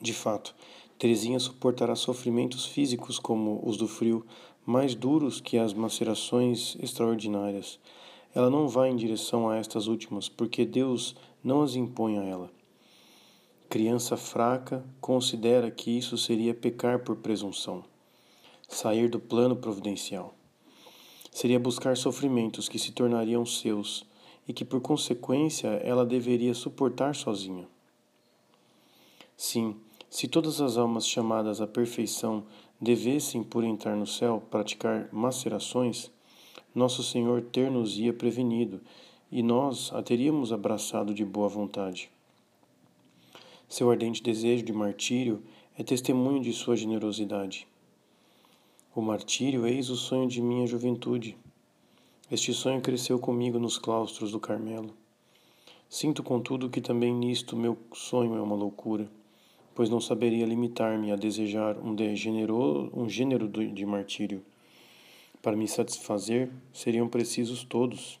De 0.00 0.12
fato, 0.12 0.54
Teresinha 0.98 1.38
suportará 1.38 1.94
sofrimentos 1.94 2.66
físicos 2.66 3.18
como 3.18 3.62
os 3.64 3.76
do 3.76 3.88
frio, 3.88 4.26
mais 4.70 4.94
duros 4.94 5.40
que 5.40 5.58
as 5.58 5.74
macerações 5.74 6.76
extraordinárias. 6.80 7.80
Ela 8.32 8.48
não 8.48 8.68
vai 8.68 8.88
em 8.88 8.94
direção 8.94 9.48
a 9.48 9.56
estas 9.56 9.88
últimas, 9.88 10.28
porque 10.28 10.64
Deus 10.64 11.16
não 11.42 11.60
as 11.62 11.74
impõe 11.74 12.18
a 12.18 12.22
ela. 12.22 12.50
Criança 13.68 14.16
fraca 14.16 14.84
considera 15.00 15.72
que 15.72 15.90
isso 15.90 16.16
seria 16.16 16.54
pecar 16.54 17.00
por 17.00 17.16
presunção, 17.16 17.82
sair 18.68 19.10
do 19.10 19.18
plano 19.18 19.56
providencial. 19.56 20.34
Seria 21.32 21.58
buscar 21.58 21.96
sofrimentos 21.96 22.68
que 22.68 22.78
se 22.78 22.92
tornariam 22.92 23.44
seus 23.44 24.06
e 24.46 24.52
que, 24.52 24.64
por 24.64 24.80
consequência, 24.80 25.66
ela 25.84 26.06
deveria 26.06 26.54
suportar 26.54 27.16
sozinha. 27.16 27.66
Sim, 29.36 29.76
se 30.08 30.28
todas 30.28 30.60
as 30.60 30.76
almas 30.76 31.06
chamadas 31.06 31.60
à 31.60 31.66
perfeição 31.66 32.44
devessem, 32.80 33.42
por 33.42 33.62
entrar 33.62 33.94
no 33.94 34.06
céu, 34.06 34.42
praticar 34.50 35.08
macerações, 35.12 36.10
nosso 36.74 37.02
Senhor 37.02 37.42
ter-nos-ia 37.42 38.12
prevenido 38.12 38.80
e 39.30 39.42
nós 39.42 39.92
a 39.92 40.02
teríamos 40.02 40.52
abraçado 40.52 41.12
de 41.12 41.24
boa 41.24 41.48
vontade. 41.48 42.10
Seu 43.68 43.90
ardente 43.90 44.22
desejo 44.22 44.64
de 44.64 44.72
martírio 44.72 45.42
é 45.78 45.82
testemunho 45.82 46.42
de 46.42 46.52
sua 46.52 46.76
generosidade. 46.76 47.66
O 48.94 49.00
martírio 49.00 49.66
eis 49.66 49.88
o 49.90 49.96
sonho 49.96 50.26
de 50.26 50.42
minha 50.42 50.66
juventude. 50.66 51.36
Este 52.30 52.52
sonho 52.52 52.80
cresceu 52.80 53.18
comigo 53.18 53.58
nos 53.58 53.78
claustros 53.78 54.32
do 54.32 54.40
Carmelo. 54.40 54.94
Sinto, 55.88 56.22
contudo, 56.22 56.70
que 56.70 56.80
também 56.80 57.14
nisto 57.14 57.56
meu 57.56 57.76
sonho 57.92 58.36
é 58.36 58.40
uma 58.40 58.54
loucura, 58.54 59.10
pois 59.80 59.88
não 59.88 59.98
saberia 59.98 60.44
limitar-me 60.44 61.10
a 61.10 61.16
desejar 61.16 61.78
um, 61.78 61.94
de 61.94 62.14
genero, 62.14 62.90
um 62.92 63.08
gênero 63.08 63.48
de 63.48 63.86
martírio. 63.86 64.42
Para 65.40 65.56
me 65.56 65.66
satisfazer, 65.66 66.50
seriam 66.70 67.08
precisos 67.08 67.64
todos. 67.64 68.20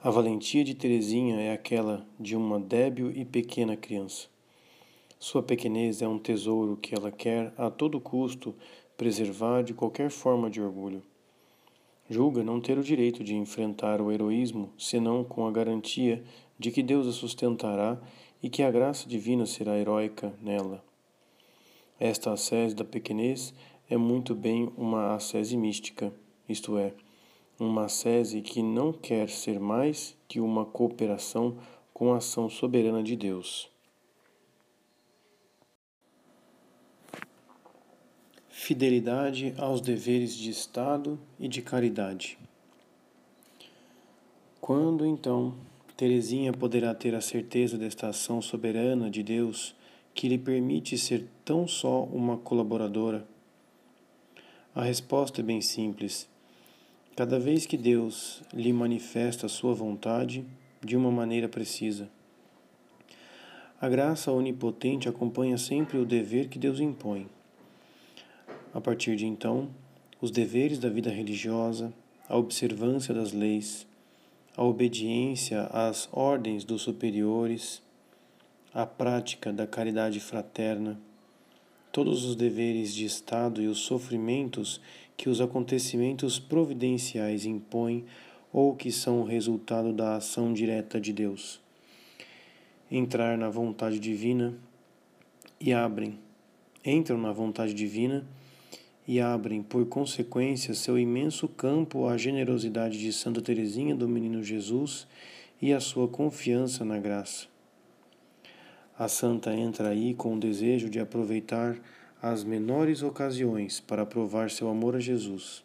A 0.00 0.10
valentia 0.10 0.62
de 0.62 0.76
Teresinha 0.76 1.40
é 1.40 1.52
aquela 1.52 2.06
de 2.20 2.36
uma 2.36 2.60
débil 2.60 3.10
e 3.10 3.24
pequena 3.24 3.76
criança. 3.76 4.28
Sua 5.18 5.42
pequenez 5.42 6.00
é 6.02 6.06
um 6.06 6.20
tesouro 6.20 6.76
que 6.76 6.94
ela 6.94 7.10
quer 7.10 7.52
a 7.58 7.68
todo 7.68 7.98
custo 7.98 8.54
preservar 8.96 9.64
de 9.64 9.74
qualquer 9.74 10.08
forma 10.08 10.48
de 10.48 10.62
orgulho. 10.62 11.02
Julga 12.08 12.44
não 12.44 12.60
ter 12.60 12.78
o 12.78 12.84
direito 12.84 13.24
de 13.24 13.34
enfrentar 13.34 14.00
o 14.00 14.12
heroísmo 14.12 14.70
senão 14.78 15.24
com 15.24 15.48
a 15.48 15.50
garantia 15.50 16.22
de 16.56 16.70
que 16.70 16.80
Deus 16.80 17.08
a 17.08 17.12
sustentará 17.12 18.00
e 18.44 18.50
que 18.50 18.62
a 18.62 18.70
graça 18.70 19.08
divina 19.08 19.46
será 19.46 19.78
heróica 19.78 20.34
nela. 20.38 20.84
Esta 21.98 22.30
ascese 22.30 22.74
da 22.74 22.84
pequenez 22.84 23.54
é 23.88 23.96
muito 23.96 24.34
bem 24.34 24.70
uma 24.76 25.14
ascese 25.14 25.56
mística, 25.56 26.12
isto 26.46 26.76
é, 26.76 26.92
uma 27.58 27.88
sese 27.88 28.42
que 28.42 28.62
não 28.62 28.92
quer 28.92 29.30
ser 29.30 29.58
mais 29.58 30.14
que 30.28 30.40
uma 30.40 30.66
cooperação 30.66 31.56
com 31.94 32.12
a 32.12 32.18
ação 32.18 32.50
soberana 32.50 33.02
de 33.02 33.16
Deus. 33.16 33.70
Fidelidade 38.50 39.54
aos 39.56 39.80
deveres 39.80 40.36
de 40.36 40.50
Estado 40.50 41.18
e 41.40 41.48
de 41.48 41.62
caridade. 41.62 42.38
Quando 44.60 45.06
então 45.06 45.54
Teresinha 45.96 46.52
poderá 46.52 46.94
ter 46.94 47.14
a 47.14 47.20
certeza 47.20 47.78
desta 47.78 48.08
ação 48.08 48.42
soberana 48.42 49.10
de 49.10 49.22
Deus 49.22 49.74
que 50.14 50.28
lhe 50.28 50.38
permite 50.38 50.98
ser 50.98 51.26
tão 51.44 51.66
só 51.66 52.04
uma 52.04 52.36
colaboradora? 52.36 53.26
A 54.74 54.82
resposta 54.82 55.40
é 55.40 55.44
bem 55.44 55.60
simples 55.60 56.28
Cada 57.16 57.38
vez 57.38 57.64
que 57.64 57.76
Deus 57.76 58.42
lhe 58.52 58.72
manifesta 58.72 59.46
a 59.46 59.48
sua 59.48 59.72
vontade 59.72 60.44
de 60.84 60.96
uma 60.96 61.12
maneira 61.12 61.48
precisa. 61.48 62.10
A 63.80 63.88
graça 63.88 64.32
onipotente 64.32 65.08
acompanha 65.08 65.56
sempre 65.56 65.96
o 65.96 66.04
dever 66.04 66.48
que 66.48 66.58
Deus 66.58 66.80
impõe. 66.80 67.28
A 68.72 68.80
partir 68.80 69.14
de 69.14 69.26
então, 69.26 69.68
os 70.20 70.32
deveres 70.32 70.80
da 70.80 70.88
vida 70.88 71.08
religiosa, 71.08 71.92
a 72.28 72.36
observância 72.36 73.14
das 73.14 73.32
leis, 73.32 73.86
a 74.56 74.62
obediência 74.62 75.62
às 75.64 76.08
ordens 76.12 76.64
dos 76.64 76.82
superiores, 76.82 77.82
a 78.72 78.86
prática 78.86 79.52
da 79.52 79.66
caridade 79.66 80.20
fraterna, 80.20 80.98
todos 81.90 82.24
os 82.24 82.36
deveres 82.36 82.94
de 82.94 83.04
Estado 83.04 83.60
e 83.60 83.66
os 83.66 83.78
sofrimentos 83.78 84.80
que 85.16 85.28
os 85.28 85.40
acontecimentos 85.40 86.38
providenciais 86.38 87.44
impõem 87.44 88.04
ou 88.52 88.74
que 88.74 88.90
são 88.90 89.20
o 89.20 89.24
resultado 89.24 89.92
da 89.92 90.16
ação 90.16 90.52
direta 90.52 91.00
de 91.00 91.12
Deus. 91.12 91.60
Entrar 92.90 93.36
na 93.36 93.48
vontade 93.48 93.98
divina 93.98 94.54
e 95.60 95.72
abrem, 95.72 96.18
entram 96.84 97.18
na 97.18 97.32
vontade 97.32 97.74
divina 97.74 98.24
e 99.06 99.20
abrem, 99.20 99.62
por 99.62 99.86
consequência, 99.86 100.74
seu 100.74 100.98
imenso 100.98 101.46
campo 101.46 102.06
à 102.06 102.16
generosidade 102.16 102.98
de 102.98 103.12
Santa 103.12 103.42
Teresinha 103.42 103.94
do 103.94 104.08
Menino 104.08 104.42
Jesus 104.42 105.06
e 105.60 105.72
à 105.72 105.80
sua 105.80 106.08
confiança 106.08 106.84
na 106.84 106.98
graça. 106.98 107.46
A 108.98 109.08
santa 109.08 109.54
entra 109.54 109.88
aí 109.88 110.14
com 110.14 110.34
o 110.34 110.40
desejo 110.40 110.88
de 110.88 111.00
aproveitar 111.00 111.76
as 112.22 112.44
menores 112.44 113.02
ocasiões 113.02 113.80
para 113.80 114.06
provar 114.06 114.50
seu 114.50 114.68
amor 114.68 114.96
a 114.96 115.00
Jesus. 115.00 115.62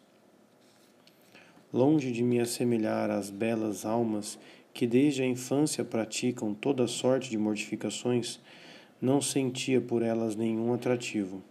Longe 1.72 2.10
de 2.10 2.22
me 2.22 2.40
assemelhar 2.40 3.10
às 3.10 3.30
belas 3.30 3.86
almas 3.86 4.38
que 4.74 4.86
desde 4.86 5.22
a 5.22 5.26
infância 5.26 5.84
praticam 5.84 6.52
toda 6.52 6.86
sorte 6.86 7.30
de 7.30 7.38
mortificações, 7.38 8.40
não 9.00 9.20
sentia 9.20 9.80
por 9.80 10.02
elas 10.02 10.36
nenhum 10.36 10.72
atrativo. 10.72 11.42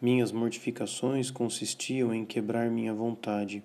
Minhas 0.00 0.32
mortificações 0.32 1.30
consistiam 1.30 2.14
em 2.14 2.24
quebrar 2.24 2.70
minha 2.70 2.94
vontade, 2.94 3.62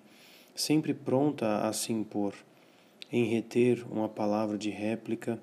sempre 0.54 0.92
pronta 0.92 1.66
a 1.66 1.72
se 1.72 1.92
impor, 1.92 2.34
em 3.10 3.24
reter 3.24 3.86
uma 3.90 4.08
palavra 4.08 4.58
de 4.58 4.68
réplica 4.68 5.40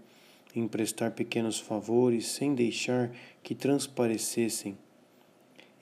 em 0.56 0.68
prestar 0.68 1.12
pequenos 1.12 1.60
favores 1.60 2.28
sem 2.28 2.54
deixar 2.54 3.12
que 3.42 3.56
transparecessem, 3.56 4.78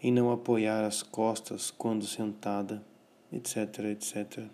em 0.01 0.11
não 0.11 0.31
apoiar 0.31 0.85
as 0.85 1.03
costas 1.03 1.69
quando 1.69 2.05
sentada, 2.05 2.81
etc, 3.33 3.79
etc. 3.91 4.45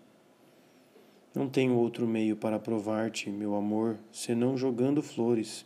Não 1.35 1.47
tenho 1.47 1.75
outro 1.75 2.07
meio 2.07 2.35
para 2.35 2.57
provar-te, 2.57 3.29
meu 3.29 3.53
amor, 3.55 3.99
senão 4.11 4.57
jogando 4.57 5.03
flores, 5.03 5.65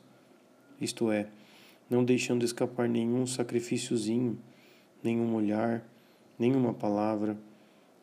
isto 0.82 1.10
é, 1.10 1.28
não 1.90 2.04
deixando 2.04 2.44
escapar 2.44 2.90
nenhum 2.90 3.26
sacrifíciozinho, 3.26 4.38
nenhum 5.04 5.36
olhar, 5.36 5.84
nenhuma 6.38 6.74
palavra, 6.74 7.38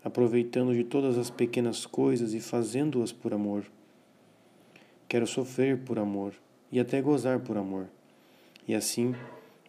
aproveitando 0.03 0.75
de 0.75 0.85
todas 0.85 1.19
as 1.19 1.31
pequenas 1.31 1.85
coisas 1.85 2.35
e 2.35 2.41
fazendo-as 2.41 3.13
por 3.13 3.33
amor. 3.35 3.65
Quero 5.09 5.27
sofrer 5.27 5.79
por 5.79 5.99
amor 5.99 6.35
e 6.71 6.79
até 6.79 7.01
gozar 7.01 7.41
por 7.41 7.57
amor. 7.57 7.87
E 8.67 8.75
assim 8.75 9.15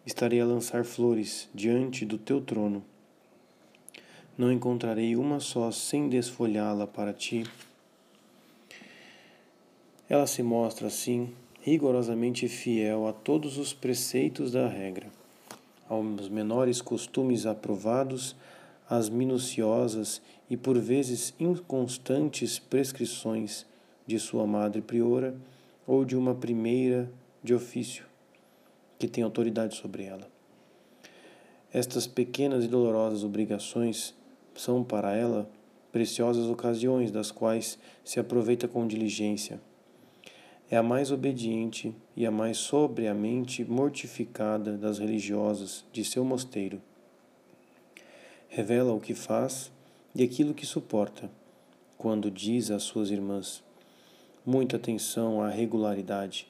estarei 0.04 0.40
a 0.40 0.46
lançar 0.46 0.84
flores 0.84 1.48
diante 1.54 2.04
do 2.04 2.18
teu 2.18 2.40
trono. 2.40 2.84
Não 4.36 4.52
encontrarei 4.52 5.16
uma 5.16 5.40
só 5.40 5.70
sem 5.70 6.08
desfolhá-la 6.08 6.86
para 6.86 7.12
ti. 7.12 7.44
Ela 10.08 10.26
se 10.26 10.42
mostra 10.42 10.88
assim 10.88 11.32
rigorosamente 11.62 12.48
fiel 12.48 13.06
a 13.06 13.12
todos 13.12 13.58
os 13.58 13.72
preceitos 13.72 14.52
da 14.52 14.66
regra, 14.66 15.08
aos 15.90 16.28
menores 16.28 16.80
costumes 16.80 17.46
aprovados, 17.46 18.36
às 18.88 19.08
minuciosas 19.08 20.22
e 20.48 20.56
por 20.56 20.78
vezes 20.78 21.34
inconstantes 21.38 22.60
prescrições 22.60 23.66
de 24.06 24.18
sua 24.18 24.46
madre 24.46 24.80
priora 24.80 25.34
ou 25.86 26.04
de 26.04 26.16
uma 26.16 26.34
primeira 26.34 27.10
de 27.42 27.52
ofício 27.52 28.04
que 28.98 29.08
tem 29.08 29.24
autoridade 29.24 29.74
sobre 29.74 30.04
ela. 30.04 30.28
Estas 31.72 32.06
pequenas 32.06 32.64
e 32.64 32.68
dolorosas 32.68 33.24
obrigações 33.24 34.14
são 34.54 34.84
para 34.84 35.14
ela 35.14 35.50
preciosas 35.90 36.46
ocasiões 36.46 37.10
das 37.10 37.32
quais 37.32 37.78
se 38.04 38.20
aproveita 38.20 38.68
com 38.68 38.86
diligência. 38.86 39.60
É 40.70 40.76
a 40.76 40.84
mais 40.84 41.10
obediente 41.10 41.92
e 42.16 42.24
a 42.24 42.30
mais 42.30 42.56
sobriamente 42.56 43.64
mortificada 43.64 44.78
das 44.78 45.00
religiosas 45.00 45.84
de 45.92 46.04
seu 46.04 46.24
mosteiro. 46.24 46.80
Revela 48.48 48.92
o 48.92 49.00
que 49.00 49.12
faz 49.12 49.72
e 50.14 50.22
aquilo 50.22 50.54
que 50.54 50.64
suporta, 50.64 51.28
quando 51.98 52.30
diz 52.30 52.70
às 52.70 52.84
suas 52.84 53.10
irmãs: 53.10 53.64
muita 54.46 54.76
atenção 54.76 55.42
à 55.42 55.48
regularidade. 55.48 56.46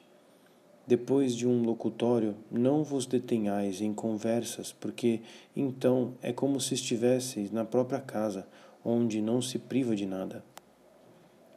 Depois 0.85 1.35
de 1.35 1.47
um 1.47 1.63
locutório, 1.63 2.35
não 2.51 2.83
vos 2.83 3.07
detenhais 3.07 3.81
em 3.81 3.91
conversas, 3.91 4.71
porque 4.71 5.21
então 5.55 6.13
é 6.21 6.31
como 6.31 6.61
se 6.61 6.75
estivesseis 6.75 7.51
na 7.51 7.65
própria 7.65 7.99
casa, 7.99 8.47
onde 8.85 9.19
não 9.19 9.41
se 9.41 9.57
priva 9.57 9.95
de 9.95 10.05
nada. 10.05 10.43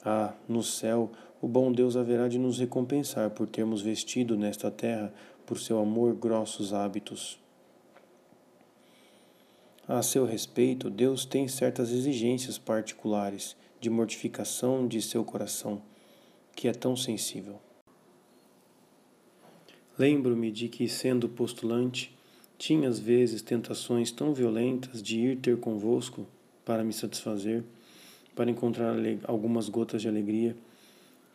Ah, 0.04 0.34
no 0.46 0.62
céu, 0.62 1.10
o 1.40 1.48
bom 1.48 1.72
Deus 1.72 1.96
haverá 1.96 2.28
de 2.28 2.38
nos 2.38 2.58
recompensar 2.58 3.30
por 3.30 3.48
termos 3.48 3.80
vestido 3.80 4.36
nesta 4.36 4.70
terra, 4.70 5.12
por 5.46 5.58
seu 5.58 5.78
amor, 5.78 6.14
grossos 6.14 6.74
hábitos. 6.74 7.38
A 9.88 10.02
seu 10.02 10.24
respeito, 10.24 10.90
Deus 10.90 11.24
tem 11.24 11.48
certas 11.48 11.90
exigências 11.90 12.58
particulares 12.58 13.56
de 13.80 13.90
mortificação 13.90 14.88
de 14.88 15.00
seu 15.02 15.24
coração 15.24 15.82
que 16.54 16.68
é 16.68 16.72
tão 16.72 16.96
sensível. 16.96 17.60
Lembro-me 19.98 20.50
de 20.50 20.68
que, 20.68 20.88
sendo 20.88 21.28
postulante, 21.28 22.16
tinha 22.56 22.88
às 22.88 22.98
vezes 22.98 23.42
tentações 23.42 24.10
tão 24.10 24.32
violentas 24.32 25.02
de 25.02 25.18
ir 25.18 25.38
ter 25.38 25.58
convosco 25.58 26.26
para 26.64 26.82
me 26.82 26.92
satisfazer, 26.92 27.62
para 28.34 28.50
encontrar 28.50 28.96
algumas 29.24 29.68
gotas 29.68 30.02
de 30.02 30.08
alegria, 30.08 30.56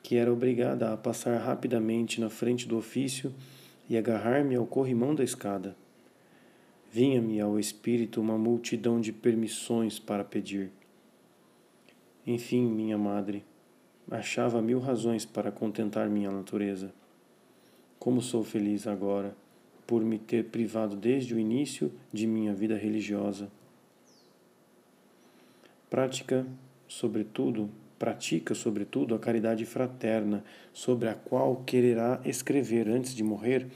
que 0.04 0.16
era 0.16 0.32
obrigada 0.32 0.94
a 0.94 0.98
passar 0.98 1.38
rapidamente 1.38 2.20
na 2.20 2.30
frente 2.30 2.68
do 2.68 2.78
ofício 2.78 3.34
e 3.90 3.98
agarrar-me 3.98 4.56
ao 4.56 4.66
corrimão 4.66 5.16
da 5.16 5.24
escada. 5.24 5.76
Vinha-me 6.92 7.40
ao 7.40 7.60
espírito 7.60 8.20
uma 8.20 8.38
multidão 8.38 9.00
de 9.00 9.12
permissões 9.12 10.00
para 10.00 10.24
pedir. 10.24 10.72
Enfim, 12.26 12.66
minha 12.66 12.98
madre, 12.98 13.44
achava 14.10 14.62
mil 14.62 14.80
razões 14.80 15.26
para 15.26 15.52
contentar 15.52 16.10
minha 16.10 16.32
natureza. 16.32 16.92
Como 18.00 18.22
sou 18.22 18.44
feliz 18.44 18.88
agora 18.88 19.36
por 19.86 20.04
me 20.04 20.20
ter 20.20 20.46
privado 20.46 20.96
desde 20.96 21.34
o 21.34 21.40
início 21.40 21.92
de 22.14 22.28
minha 22.28 22.54
vida 22.54 22.78
religiosa. 22.78 23.52
Prática, 25.90 26.46
sobretudo, 26.90 27.70
pratica, 28.00 28.56
sobretudo, 28.56 29.14
a 29.14 29.20
caridade 29.20 29.64
fraterna, 29.66 30.44
sobre 30.74 31.08
a 31.08 31.14
qual 31.14 31.58
quererá 31.58 32.20
escrever 32.26 32.90
antes 32.90 33.16
de 33.16 33.24
morrer 33.24 33.68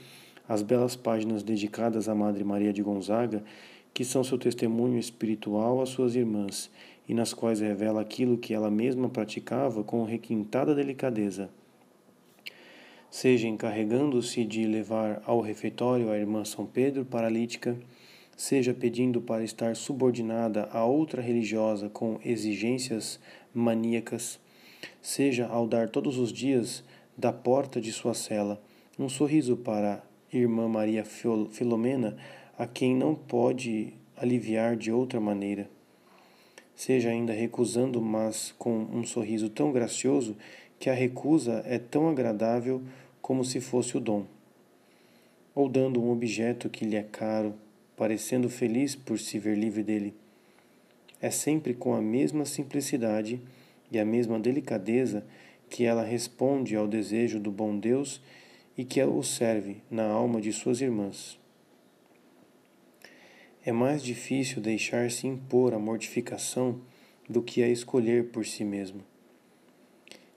as 0.46 0.60
belas 0.60 0.94
páginas 0.96 1.42
dedicadas 1.42 2.08
à 2.08 2.14
Madre 2.14 2.44
Maria 2.44 2.72
de 2.72 2.82
Gonzaga, 2.82 3.42
que 3.94 4.04
são 4.04 4.24
seu 4.24 4.36
testemunho 4.36 4.98
espiritual 4.98 5.80
às 5.80 5.90
suas 5.90 6.16
irmãs 6.16 6.70
e 7.08 7.14
nas 7.14 7.32
quais 7.32 7.60
revela 7.60 8.00
aquilo 8.00 8.36
que 8.36 8.52
ela 8.52 8.70
mesma 8.70 9.08
praticava 9.08 9.84
com 9.84 10.02
requintada 10.04 10.74
delicadeza. 10.74 11.48
Seja 13.10 13.46
encarregando-se 13.46 14.44
de 14.44 14.66
levar 14.66 15.22
ao 15.24 15.40
refeitório 15.40 16.10
a 16.10 16.18
irmã 16.18 16.44
São 16.44 16.66
Pedro 16.66 17.04
paralítica, 17.04 17.78
seja 18.36 18.74
pedindo 18.74 19.20
para 19.20 19.44
estar 19.44 19.76
subordinada 19.76 20.68
a 20.72 20.84
outra 20.84 21.22
religiosa 21.22 21.88
com 21.88 22.18
exigências 22.24 23.20
maníacas, 23.52 24.40
seja 25.00 25.46
ao 25.46 25.66
dar 25.66 25.88
todos 25.88 26.18
os 26.18 26.32
dias 26.32 26.84
da 27.16 27.32
porta 27.32 27.80
de 27.80 27.92
sua 27.92 28.14
cela 28.14 28.60
um 28.98 29.08
sorriso 29.08 29.56
para 29.56 30.02
a 30.32 30.36
irmã 30.36 30.68
Maria 30.68 31.04
Filomena, 31.04 32.16
a 32.56 32.66
quem 32.66 32.94
não 32.94 33.14
pode 33.14 33.92
aliviar 34.16 34.76
de 34.76 34.92
outra 34.92 35.20
maneira 35.20 35.68
seja 36.74 37.10
ainda 37.10 37.32
recusando, 37.32 38.00
mas 38.00 38.52
com 38.58 38.70
um 38.70 39.04
sorriso 39.04 39.48
tão 39.48 39.72
gracioso 39.72 40.36
que 40.78 40.90
a 40.90 40.94
recusa 40.94 41.62
é 41.66 41.78
tão 41.78 42.08
agradável 42.08 42.82
como 43.22 43.44
se 43.44 43.60
fosse 43.60 43.96
o 43.96 44.00
dom. 44.00 44.26
Ou 45.54 45.68
dando 45.68 46.02
um 46.02 46.10
objeto 46.10 46.68
que 46.68 46.84
lhe 46.84 46.96
é 46.96 47.02
caro, 47.02 47.54
parecendo 47.96 48.48
feliz 48.48 48.94
por 48.94 49.18
se 49.18 49.38
ver 49.38 49.56
livre 49.56 49.82
dele. 49.82 50.14
É 51.20 51.30
sempre 51.30 51.74
com 51.74 51.94
a 51.94 52.02
mesma 52.02 52.44
simplicidade 52.44 53.40
e 53.90 53.98
a 53.98 54.04
mesma 54.04 54.38
delicadeza 54.38 55.24
que 55.70 55.84
ela 55.84 56.02
responde 56.02 56.76
ao 56.76 56.86
desejo 56.86 57.40
do 57.40 57.50
bom 57.50 57.78
Deus 57.78 58.20
e 58.76 58.84
que 58.84 59.02
o 59.02 59.22
serve 59.22 59.78
na 59.90 60.04
alma 60.04 60.40
de 60.40 60.52
suas 60.52 60.80
irmãs. 60.80 61.38
É 63.64 63.72
mais 63.72 64.02
difícil 64.02 64.60
deixar-se 64.60 65.26
impor 65.26 65.72
a 65.72 65.78
mortificação 65.78 66.80
do 67.28 67.40
que 67.42 67.62
a 67.62 67.68
escolher 67.68 68.26
por 68.26 68.44
si 68.44 68.64
mesmo. 68.64 69.00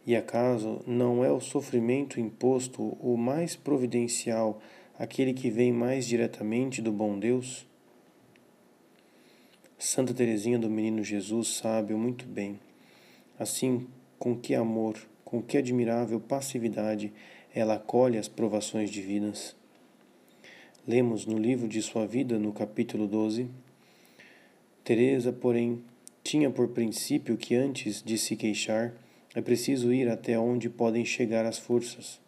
E 0.06 0.16
acaso 0.16 0.82
não 0.88 1.26
é 1.26 1.30
o 1.30 1.42
sofrimento 1.42 2.18
imposto 2.18 2.98
o 3.02 3.18
mais 3.18 3.58
providencial 3.58 4.62
aquele 4.98 5.34
que 5.34 5.50
vem 5.50 5.72
mais 5.72 6.08
diretamente 6.08 6.82
do 6.82 6.92
bom 6.92 7.20
Deus? 7.20 7.66
Santa 9.78 10.14
Teresinha 10.14 10.58
do 10.58 10.70
Menino 10.70 11.04
Jesus 11.04 11.50
sabe 11.50 11.94
muito 11.94 12.26
bem. 12.26 12.60
Assim, 13.38 13.88
com 14.18 14.36
que 14.36 14.56
amor, 14.56 14.98
com 15.24 15.42
que 15.42 15.58
admirável 15.58 16.20
passividade 16.20 17.14
ela 17.54 17.76
acolhe 17.76 18.18
as 18.18 18.28
provações 18.28 18.90
divinas. 18.90 19.56
Lemos 20.88 21.26
no 21.26 21.38
livro 21.38 21.68
de 21.68 21.82
sua 21.82 22.08
vida, 22.08 22.40
no 22.40 22.52
capítulo 22.52 23.08
12, 23.08 23.48
Teresa, 24.84 25.34
porém, 25.34 25.84
tinha 26.24 26.50
por 26.50 26.70
princípio 26.70 27.36
que 27.36 27.56
antes 27.56 28.02
de 28.02 28.18
se 28.18 28.38
queixar, 28.38 28.94
é 29.36 29.42
preciso 29.42 29.92
ir 29.92 30.08
até 30.08 30.40
onde 30.40 30.70
podem 30.70 31.04
chegar 31.04 31.46
as 31.46 31.58
forças, 31.58 32.22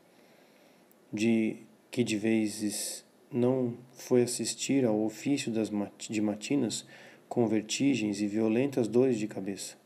de 1.11 1.55
que 1.91 2.03
de 2.03 2.17
vezes 2.17 3.05
não 3.31 3.75
foi 3.93 4.23
assistir 4.23 4.85
ao 4.85 5.03
ofício 5.03 5.51
das 5.51 5.69
mat 5.69 6.09
de 6.09 6.21
matinas 6.21 6.85
com 7.27 7.47
vertigens 7.47 8.21
e 8.21 8.27
violentas 8.27 8.87
dores 8.87 9.17
de 9.17 9.27
cabeça. 9.27 9.77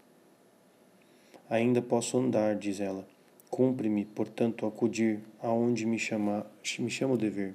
Ainda 1.49 1.81
posso 1.81 2.17
andar, 2.17 2.55
diz 2.55 2.79
ela. 2.79 3.07
Cumpre-me, 3.49 4.05
portanto, 4.05 4.65
acudir 4.65 5.19
aonde 5.41 5.85
me, 5.85 5.99
chama, 5.99 6.47
me 6.79 6.89
chama 6.89 7.13
o 7.13 7.17
dever. 7.17 7.53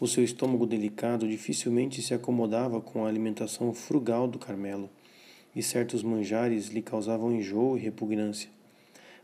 O 0.00 0.08
seu 0.08 0.24
estômago 0.24 0.66
delicado 0.66 1.28
dificilmente 1.28 2.00
se 2.00 2.14
acomodava 2.14 2.80
com 2.80 3.04
a 3.04 3.08
alimentação 3.08 3.72
frugal 3.74 4.26
do 4.26 4.38
Carmelo, 4.38 4.88
e 5.54 5.62
certos 5.62 6.02
manjares 6.02 6.68
lhe 6.68 6.80
causavam 6.80 7.32
enjoo 7.32 7.76
e 7.76 7.80
repugnância. 7.80 8.48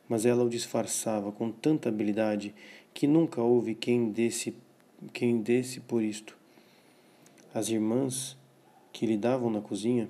Mas 0.09 0.27
ela 0.27 0.45
o 0.45 0.49
disfarçava 0.49 1.33
com 1.33 1.51
tanta 1.51 1.89
habilidade 1.89 2.55
que 2.99 3.07
nunca 3.07 3.41
houve 3.41 3.77
quem 3.77 4.11
desse, 4.11 4.53
quem 5.13 5.41
desse 5.41 5.79
por 5.79 6.03
isto. 6.03 6.37
As 7.55 7.69
irmãs 7.69 8.37
que 8.93 9.07
lhe 9.07 9.17
davam 9.17 9.49
na 9.49 9.61
cozinha, 9.61 10.09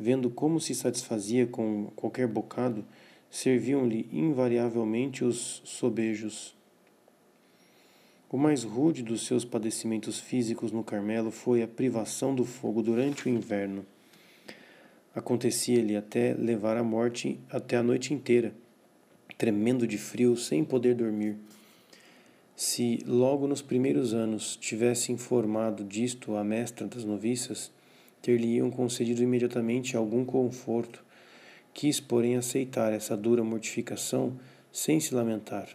vendo 0.00 0.30
como 0.30 0.58
se 0.58 0.74
satisfazia 0.74 1.46
com 1.46 1.90
qualquer 1.94 2.26
bocado, 2.26 2.86
serviam-lhe 3.30 4.08
invariavelmente 4.10 5.22
os 5.22 5.60
sobejos 5.66 6.56
o 8.30 8.38
mais 8.38 8.62
rude 8.64 9.02
dos 9.02 9.26
seus 9.26 9.44
padecimentos 9.44 10.18
físicos 10.18 10.72
no 10.72 10.82
Carmelo 10.82 11.30
foi 11.30 11.62
a 11.62 11.68
privação 11.68 12.34
do 12.34 12.46
fogo 12.46 12.82
durante 12.82 13.26
o 13.26 13.28
inverno. 13.28 13.84
Acontecia-lhe 15.14 15.94
até 15.94 16.32
levar 16.32 16.78
a 16.78 16.82
morte 16.82 17.38
até 17.50 17.76
a 17.76 17.82
noite 17.82 18.14
inteira, 18.14 18.54
tremendo 19.36 19.86
de 19.86 19.98
frio, 19.98 20.34
sem 20.34 20.64
poder 20.64 20.94
dormir. 20.94 21.36
Se 22.54 22.98
logo 23.06 23.46
nos 23.46 23.62
primeiros 23.62 24.14
anos 24.14 24.56
tivesse 24.56 25.12
informado 25.12 25.84
disto 25.84 26.36
a 26.36 26.44
mestra 26.44 26.86
das 26.86 27.04
noviças, 27.04 27.72
ter-lhe-iam 28.20 28.70
concedido 28.70 29.22
imediatamente 29.22 29.96
algum 29.96 30.24
conforto. 30.24 31.04
Quis, 31.74 31.98
porém, 31.98 32.36
aceitar 32.36 32.92
essa 32.92 33.16
dura 33.16 33.42
mortificação 33.42 34.38
sem 34.70 35.00
se 35.00 35.14
lamentar 35.14 35.68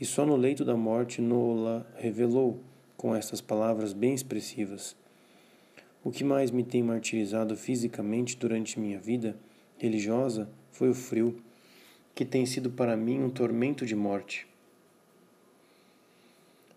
e 0.00 0.04
só 0.04 0.26
no 0.26 0.36
leito 0.36 0.64
da 0.64 0.76
morte 0.76 1.22
Nola 1.22 1.86
revelou 1.96 2.60
com 2.96 3.14
estas 3.14 3.40
palavras 3.40 3.92
bem 3.92 4.14
expressivas: 4.14 4.94
O 6.04 6.10
que 6.10 6.22
mais 6.22 6.50
me 6.50 6.62
tem 6.62 6.82
martirizado 6.82 7.56
fisicamente 7.56 8.36
durante 8.36 8.78
minha 8.78 8.98
vida 8.98 9.36
religiosa 9.78 10.48
foi 10.70 10.90
o 10.90 10.94
frio, 10.94 11.40
que 12.14 12.24
tem 12.24 12.44
sido 12.44 12.70
para 12.70 12.96
mim 12.96 13.22
um 13.22 13.30
tormento 13.30 13.86
de 13.86 13.96
morte. 13.96 14.46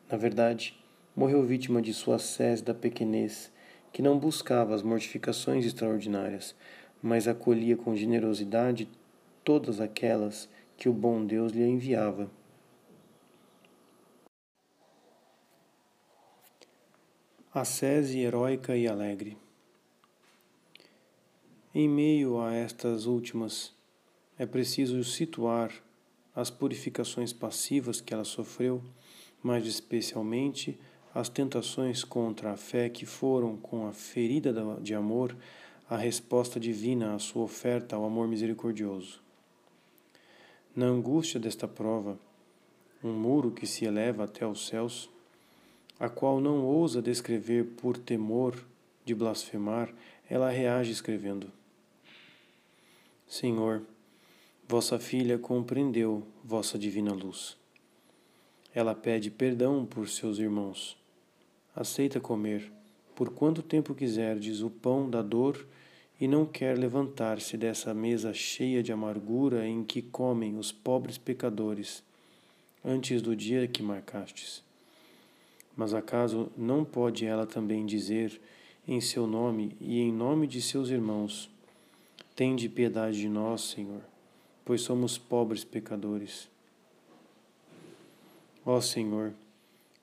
Na 0.10 0.18
verdade, 0.18 0.76
morreu 1.16 1.46
vítima 1.46 1.82
de 1.82 1.94
sua 1.94 2.18
sese 2.18 2.64
da 2.64 2.74
pequenez, 2.74 3.52
que 3.94 4.02
não 4.02 4.18
buscava 4.18 4.74
as 4.74 4.82
mortificações 4.82 5.66
extraordinárias, 5.66 6.56
mas 7.02 7.28
acolhia 7.28 7.78
com 7.78 7.96
generosidade 7.96 8.90
todas 9.44 9.80
aquelas 9.80 10.50
que 10.76 10.90
o 10.90 10.94
bom 10.94 11.24
Deus 11.24 11.52
lhe 11.52 11.64
enviava. 11.64 12.30
Ascese 17.54 18.20
heróica 18.20 18.76
e 18.76 18.88
alegre. 18.88 19.38
Em 21.74 21.88
meio 21.88 22.40
a 22.40 22.54
estas 22.54 23.06
últimas, 23.06 23.74
é 24.38 24.46
preciso 24.46 25.04
situar 25.04 25.72
as 26.36 26.50
purificações 26.50 27.34
passivas 27.34 28.02
que 28.02 28.14
ela 28.14 28.24
sofreu, 28.24 28.84
mais 29.42 29.66
especialmente 29.66 30.78
as 31.14 31.30
tentações 31.30 32.04
contra 32.04 32.52
a 32.52 32.58
fé 32.58 32.90
que 32.90 33.06
foram, 33.06 33.58
com 33.58 33.88
a 33.88 33.92
ferida 33.92 34.54
de 34.82 34.94
amor, 34.94 35.36
a 35.90 35.98
resposta 35.98 36.60
divina 36.60 37.16
à 37.16 37.20
sua 37.20 37.44
oferta 37.44 37.96
ao 37.96 38.06
amor 38.06 38.28
misericordioso. 38.28 39.22
Na 40.76 40.86
angústia 40.86 41.40
desta 41.40 41.68
prova, 41.68 42.20
um 43.04 43.12
muro 43.12 43.52
que 43.52 43.66
se 43.66 43.86
eleva 43.86 44.26
até 44.26 44.46
os 44.46 44.68
céus, 44.68 45.10
a 46.00 46.08
qual 46.08 46.40
não 46.40 46.64
ousa 46.64 47.02
descrever 47.02 47.66
por 47.66 47.98
temor 47.98 48.56
de 49.04 49.16
blasfemar, 49.16 49.94
ela 50.30 50.50
reage 50.50 50.92
escrevendo: 50.92 51.52
Senhor, 53.28 53.82
vossa 54.68 55.00
filha 55.00 55.38
compreendeu 55.40 56.24
vossa 56.44 56.78
divina 56.78 57.12
luz. 57.12 57.59
Ela 58.80 58.96
pede 58.96 59.30
perdão 59.30 59.86
por 59.86 60.08
seus 60.08 60.40
irmãos. 60.40 60.96
Aceita 61.76 62.18
comer, 62.18 62.72
por 63.14 63.30
quanto 63.30 63.62
tempo 63.62 63.94
quiserdes, 63.94 64.62
o 64.62 64.70
pão 64.70 65.10
da 65.10 65.22
dor 65.22 65.68
e 66.18 66.30
não 66.30 66.46
quer 66.46 66.78
levantar-se 66.78 67.58
dessa 67.58 67.94
mesa 67.94 68.34
cheia 68.34 68.82
de 68.82 68.94
amargura 68.94 69.68
em 69.68 69.84
que 69.84 70.02
comem 70.02 70.58
os 70.58 70.72
pobres 70.72 71.18
pecadores, 71.18 72.02
antes 72.82 73.22
do 73.22 73.36
dia 73.36 73.68
que 73.68 73.84
marcastes. 73.84 74.64
Mas 75.76 75.94
acaso 75.94 76.50
não 76.56 76.86
pode 76.86 77.26
ela 77.26 77.46
também 77.46 77.86
dizer 77.86 78.40
em 78.88 79.02
seu 79.02 79.28
nome 79.28 79.76
e 79.82 80.00
em 80.00 80.10
nome 80.10 80.48
de 80.48 80.62
seus 80.62 80.88
irmãos: 80.88 81.50
Tende 82.34 82.70
piedade 82.70 83.20
de 83.20 83.28
nós, 83.28 83.60
Senhor, 83.60 84.04
pois 84.64 84.80
somos 84.80 85.18
pobres 85.18 85.66
pecadores. 85.66 86.48
Ó 88.66 88.82
Senhor, 88.82 89.34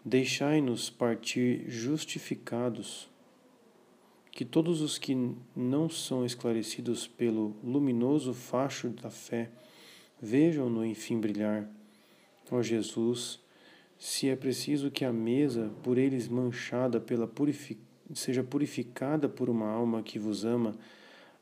deixai-nos 0.03 0.89
partir 0.89 1.69
justificados, 1.69 3.07
que 4.33 4.47
todos 4.47 4.81
os 4.81 4.97
que 4.97 5.15
não 5.55 5.91
são 5.91 6.25
esclarecidos 6.25 7.07
pelo 7.07 7.55
luminoso 7.63 8.33
facho 8.33 8.89
da 8.89 9.11
fé 9.11 9.51
vejam-no 10.21 10.87
enfim 10.87 11.21
brilhar. 11.21 11.69
Ó 12.51 12.63
Jesus, 12.63 13.39
se 13.99 14.29
é 14.31 14.35
preciso 14.35 14.91
que 14.91 15.05
a 15.05 15.13
mesa, 15.13 15.71
por 15.83 15.99
eles 15.99 16.27
manchada 16.27 16.99
pela 16.99 17.31
seja 18.15 18.43
purificada 18.43 19.29
por 19.29 19.51
uma 19.51 19.69
alma 19.69 20.03
que 20.03 20.19
vos 20.19 20.47
ama, 20.47 20.75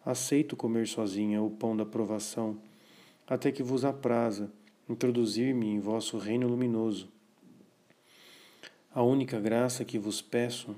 aceito 0.05 0.57
comer 0.57 0.89
sozinha 0.89 1.41
o 1.41 1.51
pão 1.51 1.77
da 1.77 1.87
provação, 1.87 2.59
até 3.25 3.53
que 3.53 3.63
vos 3.63 3.85
apraza 3.85 4.51
introduzir-me 4.89 5.67
em 5.67 5.81
vosso 5.81 6.19
reino 6.19 6.47
luminoso. 6.47 7.09
A 8.93 9.03
única 9.03 9.41
graça 9.41 9.85
que 9.85 9.99
vos 9.99 10.21
peço 10.23 10.77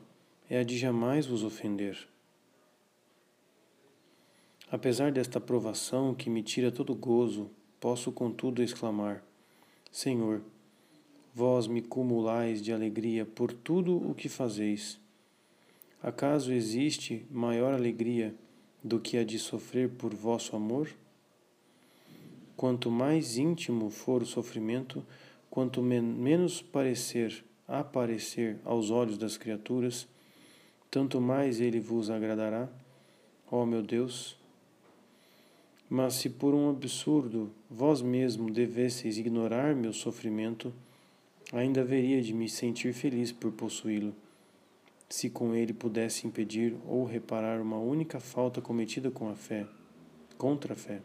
é 0.49 0.59
a 0.59 0.63
de 0.63 0.79
jamais 0.79 1.27
vos 1.27 1.43
ofender. 1.43 2.09
Apesar 4.71 5.13
desta 5.13 5.41
provação 5.41 6.15
que 6.15 6.31
me 6.31 6.43
tira 6.43 6.73
todo 6.73 6.95
gozo, 6.95 7.51
posso 7.79 8.11
contudo 8.11 8.63
exclamar: 8.63 9.23
Senhor, 9.93 10.43
vós 11.35 11.67
me 11.67 11.83
cumulais 11.83 12.63
de 12.63 12.73
alegria 12.73 13.25
por 13.25 13.53
tudo 13.53 13.97
o 13.97 14.15
que 14.15 14.29
fazeis. 14.29 14.99
Acaso 16.03 16.53
existe 16.53 17.27
maior 17.31 17.75
alegria 17.75 18.35
do 18.83 19.01
que 19.01 19.19
a 19.19 19.25
de 19.25 19.39
sofrer 19.39 19.89
por 19.91 20.15
vosso 20.15 20.55
amor? 20.55 20.89
Quanto 22.57 22.91
mais 22.91 23.37
íntimo 23.37 23.91
for 23.91 24.23
o 24.23 24.27
sofrimento, 24.27 25.05
quanto 25.51 25.83
men 25.83 26.03
menos 26.03 26.63
parecer 26.63 27.45
aparecer 27.69 28.59
aos 28.65 28.91
olhos 28.91 29.19
das 29.19 29.37
criaturas, 29.37 30.07
tanto 30.91 31.21
mais 31.21 31.61
ele 31.61 31.81
vos 31.81 32.11
agradará, 32.11 32.69
ó 33.51 33.67
meu 33.67 33.83
Deus. 33.83 34.37
Mas 35.89 36.15
se 36.15 36.31
por 36.31 36.55
um 36.55 36.71
absurdo 36.71 37.51
vós 37.71 38.03
mesmo 38.03 38.51
devesseis 38.51 39.19
ignorar 39.19 39.75
meu 39.75 39.93
sofrimento, 39.93 40.73
ainda 41.53 41.83
haveria 41.83 42.21
de 42.21 42.33
me 42.33 42.49
sentir 42.49 42.93
feliz 42.93 43.31
por 43.31 43.53
possuí-lo, 43.53 44.15
se 45.09 45.31
com 45.31 45.55
ele 45.55 45.73
pudesse 45.73 46.27
impedir 46.27 46.75
ou 46.87 47.05
reparar 47.05 47.61
uma 47.61 47.79
única 47.79 48.19
falta 48.19 48.61
cometida 48.61 49.11
com 49.11 49.29
a 49.29 49.37
fé, 49.37 49.67
contra 50.37 50.73
a 50.73 50.77
fé. 50.77 51.01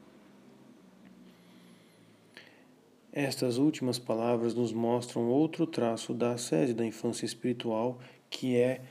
Estas 3.14 3.58
últimas 3.58 4.00
palavras 4.00 4.54
nos 4.54 4.72
mostram 4.72 5.28
outro 5.28 5.68
traço 5.68 6.14
da 6.14 6.38
sede 6.38 6.74
da 6.74 6.86
infância 6.86 7.26
espiritual 7.26 8.00
que 8.30 8.56
é 8.56 8.82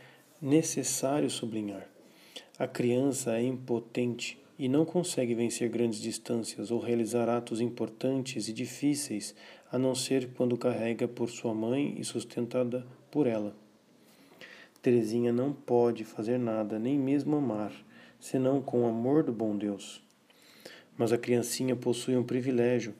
necessário 0.42 1.30
sublinhar. 1.30 1.88
A 2.58 2.66
criança 2.66 3.38
é 3.38 3.42
impotente 3.42 4.38
e 4.58 4.68
não 4.68 4.84
consegue 4.84 5.34
vencer 5.34 5.70
grandes 5.70 6.02
distâncias 6.02 6.70
ou 6.70 6.78
realizar 6.78 7.30
atos 7.30 7.62
importantes 7.62 8.46
e 8.46 8.52
difíceis, 8.52 9.34
a 9.72 9.78
não 9.78 9.94
ser 9.94 10.34
quando 10.34 10.58
carrega 10.58 11.08
por 11.08 11.30
sua 11.30 11.54
mãe 11.54 11.96
e 11.98 12.04
sustentada 12.04 12.86
por 13.10 13.26
ela. 13.26 13.56
Terezinha 14.82 15.32
não 15.32 15.50
pode 15.50 16.04
fazer 16.04 16.38
nada, 16.38 16.78
nem 16.78 16.98
mesmo 16.98 17.36
amar, 17.36 17.72
senão 18.18 18.60
com 18.60 18.82
o 18.82 18.86
amor 18.86 19.22
do 19.22 19.32
bom 19.32 19.56
Deus. 19.56 20.02
Mas 20.94 21.10
a 21.10 21.16
criancinha 21.16 21.74
possui 21.74 22.14
um 22.14 22.22
privilégio, 22.22 22.94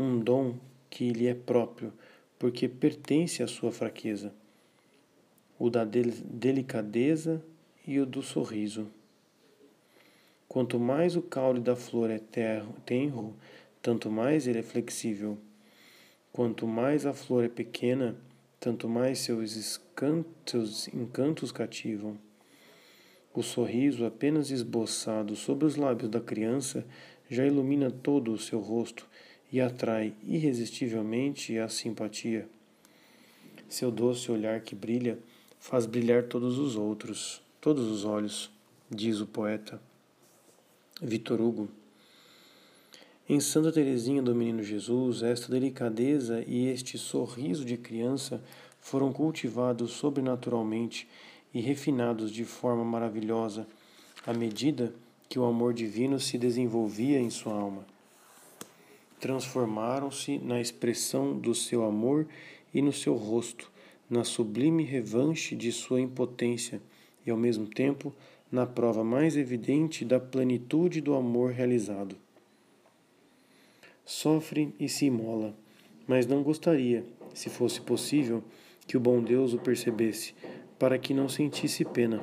um 0.00 0.18
dom 0.18 0.54
que 0.88 1.12
lhe 1.12 1.26
é 1.26 1.34
próprio, 1.34 1.92
porque 2.38 2.66
pertence 2.66 3.42
à 3.42 3.46
sua 3.46 3.70
fraqueza, 3.70 4.32
o 5.58 5.68
da 5.68 5.84
delicadeza 5.84 7.44
e 7.86 8.00
o 8.00 8.06
do 8.06 8.22
sorriso. 8.22 8.86
Quanto 10.48 10.80
mais 10.80 11.16
o 11.16 11.22
caule 11.22 11.60
da 11.60 11.76
flor 11.76 12.10
é 12.10 12.18
tenro, 12.86 13.36
tanto 13.82 14.10
mais 14.10 14.46
ele 14.46 14.60
é 14.60 14.62
flexível. 14.62 15.36
Quanto 16.32 16.66
mais 16.66 17.04
a 17.04 17.12
flor 17.12 17.44
é 17.44 17.48
pequena, 17.48 18.16
tanto 18.58 18.88
mais 18.88 19.18
seus, 19.18 19.80
seus 20.46 20.88
encantos 20.88 21.52
cativam. 21.52 22.16
O 23.34 23.42
sorriso 23.42 24.06
apenas 24.06 24.50
esboçado 24.50 25.36
sobre 25.36 25.66
os 25.66 25.76
lábios 25.76 26.10
da 26.10 26.20
criança 26.20 26.86
já 27.28 27.46
ilumina 27.46 27.90
todo 27.90 28.32
o 28.32 28.38
seu 28.38 28.60
rosto 28.60 29.09
e 29.52 29.60
atrai 29.60 30.14
irresistivelmente 30.26 31.58
a 31.58 31.68
simpatia. 31.68 32.48
Seu 33.68 33.90
doce 33.90 34.30
olhar 34.30 34.60
que 34.60 34.74
brilha 34.74 35.18
faz 35.58 35.86
brilhar 35.86 36.24
todos 36.24 36.58
os 36.58 36.76
outros, 36.76 37.42
todos 37.60 37.86
os 37.86 38.04
olhos, 38.04 38.50
diz 38.90 39.20
o 39.20 39.26
poeta. 39.26 39.80
Vitor 41.02 41.40
Hugo. 41.40 41.68
Em 43.28 43.38
Santa 43.38 43.70
Teresinha 43.70 44.20
do 44.20 44.34
Menino 44.34 44.62
Jesus, 44.62 45.22
esta 45.22 45.52
delicadeza 45.52 46.42
e 46.46 46.66
este 46.66 46.98
sorriso 46.98 47.64
de 47.64 47.76
criança 47.76 48.42
foram 48.80 49.12
cultivados 49.12 49.92
sobrenaturalmente 49.92 51.08
e 51.54 51.60
refinados 51.60 52.32
de 52.32 52.44
forma 52.44 52.84
maravilhosa 52.84 53.66
à 54.26 54.32
medida 54.32 54.92
que 55.28 55.38
o 55.38 55.44
amor 55.44 55.72
divino 55.72 56.18
se 56.18 56.36
desenvolvia 56.36 57.20
em 57.20 57.30
sua 57.30 57.54
alma. 57.54 57.86
Transformaram-se 59.20 60.38
na 60.38 60.60
expressão 60.60 61.38
do 61.38 61.54
seu 61.54 61.84
amor 61.84 62.26
e 62.74 62.82
no 62.82 62.92
seu 62.92 63.14
rosto, 63.14 63.70
na 64.08 64.24
sublime 64.24 64.82
revanche 64.82 65.54
de 65.54 65.70
sua 65.70 66.00
impotência 66.00 66.80
e, 67.24 67.30
ao 67.30 67.36
mesmo 67.36 67.66
tempo, 67.66 68.12
na 68.50 68.66
prova 68.66 69.04
mais 69.04 69.36
evidente 69.36 70.04
da 70.04 70.18
plenitude 70.18 71.00
do 71.00 71.14
amor 71.14 71.52
realizado 71.52 72.16
sofre 74.10 74.74
e 74.80 74.88
se 74.88 75.06
imola, 75.06 75.54
mas 76.04 76.26
não 76.26 76.42
gostaria, 76.42 77.04
se 77.32 77.48
fosse 77.48 77.80
possível, 77.80 78.42
que 78.84 78.96
o 78.96 79.00
bom 79.00 79.22
Deus 79.22 79.54
o 79.54 79.58
percebesse, 79.58 80.34
para 80.76 80.98
que 80.98 81.14
não 81.14 81.28
sentisse 81.28 81.84
pena. 81.84 82.20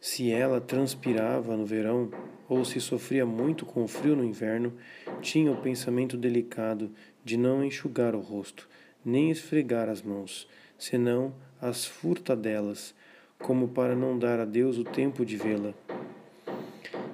Se 0.00 0.30
ela 0.30 0.62
transpirava 0.62 1.54
no 1.58 1.66
verão, 1.66 2.10
ou 2.48 2.64
se 2.64 2.80
sofria 2.80 3.26
muito 3.26 3.66
com 3.66 3.84
o 3.84 3.88
frio 3.88 4.16
no 4.16 4.24
inverno, 4.24 4.72
tinha 5.20 5.52
o 5.52 5.60
pensamento 5.60 6.16
delicado 6.16 6.90
de 7.24 7.36
não 7.36 7.62
enxugar 7.62 8.14
o 8.14 8.20
rosto, 8.20 8.68
nem 9.04 9.30
esfregar 9.30 9.88
as 9.88 10.00
mãos, 10.00 10.48
senão 10.78 11.34
as 11.60 11.84
furtadelas, 11.84 12.94
como 13.38 13.68
para 13.68 13.94
não 13.94 14.18
dar 14.18 14.40
a 14.40 14.44
Deus 14.44 14.78
o 14.78 14.84
tempo 14.84 15.24
de 15.24 15.36
vê-la. 15.36 15.74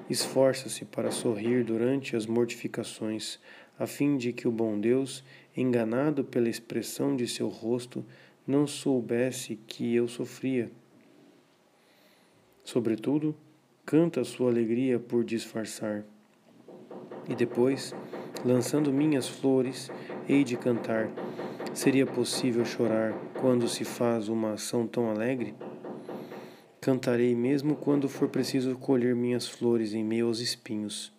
Esforça-se 0.09 0.85
para 0.85 1.11
sorrir 1.11 1.64
durante 1.64 2.14
as 2.14 2.26
mortificações, 2.26 3.39
a 3.78 3.87
fim 3.87 4.16
de 4.16 4.32
que 4.32 4.47
o 4.47 4.53
bom 4.53 4.78
Deus, 4.78 5.24
enganado 5.57 6.22
pela 6.24 6.49
expressão 6.49 7.16
de 7.16 7.26
seu 7.26 7.49
rosto, 7.49 8.05
não 8.47 8.66
soubesse 8.66 9.57
que 9.66 9.95
eu 9.95 10.07
sofria. 10.07 10.70
Sobretudo, 12.62 13.35
canta 13.87 14.24
sua 14.24 14.51
alegria 14.51 14.99
por 14.99 15.22
disfarçar. 15.22 16.05
E 17.28 17.35
depois, 17.35 17.95
lançando 18.43 18.91
minhas 18.91 19.28
flores, 19.28 19.91
hei 20.26 20.43
de 20.43 20.57
cantar. 20.57 21.11
Seria 21.74 22.07
possível 22.07 22.64
chorar 22.64 23.12
quando 23.41 23.68
se 23.68 23.85
faz 23.85 24.28
uma 24.28 24.55
ação 24.55 24.87
tão 24.87 25.11
alegre? 25.11 25.55
Cantarei 26.80 27.35
mesmo 27.35 27.76
quando 27.76 28.09
for 28.09 28.28
preciso 28.28 28.74
colher 28.76 29.14
minhas 29.14 29.47
flores 29.47 29.93
em 29.93 30.03
meio 30.03 30.28
aos 30.28 30.41
espinhos. 30.41 31.12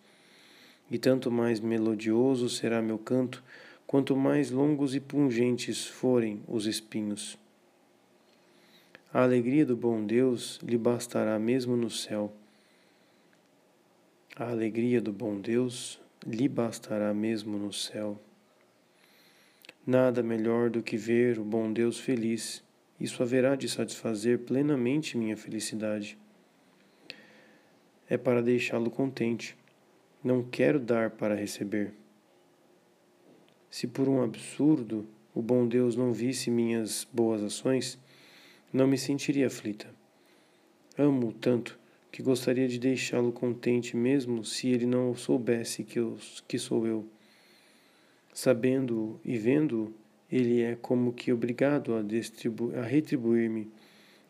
E 0.90 0.98
tanto 0.98 1.30
mais 1.30 1.60
melodioso 1.60 2.48
será 2.48 2.82
meu 2.82 2.98
canto, 2.98 3.44
quanto 3.86 4.16
mais 4.16 4.50
longos 4.50 4.94
e 4.94 5.00
pungentes 5.00 5.86
forem 5.86 6.42
os 6.48 6.66
espinhos. 6.66 7.38
A 9.14 9.22
alegria 9.22 9.64
do 9.64 9.76
bom 9.76 10.04
Deus 10.04 10.58
lhe 10.64 10.76
bastará 10.76 11.38
mesmo 11.38 11.76
no 11.76 11.88
céu. 11.88 12.32
A 14.38 14.50
alegria 14.50 15.00
do 15.00 15.14
bom 15.14 15.40
Deus 15.40 15.98
lhe 16.26 16.46
bastará 16.46 17.14
mesmo 17.14 17.56
no 17.56 17.72
céu. 17.72 18.20
Nada 19.86 20.22
melhor 20.22 20.68
do 20.68 20.82
que 20.82 20.98
ver 20.98 21.38
o 21.38 21.42
bom 21.42 21.72
Deus 21.72 21.98
feliz 21.98 22.62
isso 23.00 23.22
haverá 23.22 23.56
de 23.56 23.66
satisfazer 23.66 24.40
plenamente 24.40 25.16
minha 25.16 25.38
felicidade. 25.38 26.18
É 28.10 28.18
para 28.18 28.42
deixá-lo 28.42 28.90
contente. 28.90 29.56
Não 30.22 30.42
quero 30.42 30.78
dar 30.78 31.12
para 31.12 31.34
receber. 31.34 31.94
Se 33.70 33.86
por 33.86 34.06
um 34.06 34.22
absurdo 34.22 35.06
o 35.34 35.40
bom 35.40 35.66
Deus 35.66 35.96
não 35.96 36.12
visse 36.12 36.50
minhas 36.50 37.08
boas 37.10 37.42
ações, 37.42 37.98
não 38.70 38.86
me 38.86 38.98
sentiria 38.98 39.46
aflita. 39.46 39.88
Amo-o 40.98 41.32
tanto 41.32 41.78
que 42.16 42.22
gostaria 42.22 42.66
de 42.66 42.78
deixá-lo 42.78 43.30
contente 43.30 43.94
mesmo 43.94 44.42
se 44.42 44.68
ele 44.68 44.86
não 44.86 45.14
soubesse 45.14 45.84
que, 45.84 45.98
eu, 45.98 46.16
que 46.48 46.58
sou 46.58 46.86
eu. 46.86 47.04
Sabendo-o 48.32 49.20
e 49.22 49.36
vendo-o, 49.36 49.92
ele 50.32 50.62
é 50.62 50.74
como 50.76 51.12
que 51.12 51.30
obrigado 51.30 51.92
a, 51.92 52.00
a 52.80 52.82
retribuir-me, 52.82 53.70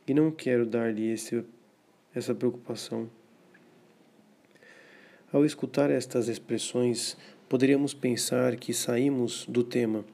e 0.04 0.12
não 0.12 0.32
quero 0.32 0.66
dar-lhe 0.66 1.14
essa 2.12 2.34
preocupação. 2.34 3.08
Ao 5.32 5.44
escutar 5.44 5.88
estas 5.88 6.26
expressões, 6.26 7.16
poderíamos 7.48 7.94
pensar 7.94 8.56
que 8.56 8.74
saímos 8.74 9.46
do 9.48 9.62
tema 9.62 10.04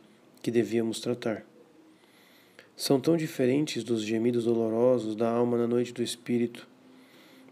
que 0.43 0.51
devíamos 0.51 1.01
tratar. 1.01 1.43
São 2.77 3.01
tão 3.01 3.16
diferentes 3.16 3.83
dos 3.83 4.03
gemidos 4.03 4.45
dolorosos 4.45 5.16
da 5.16 5.31
alma 5.31 5.57
na 5.57 5.66
noite 5.66 5.95
do 5.95 6.03
espírito. 6.03 6.70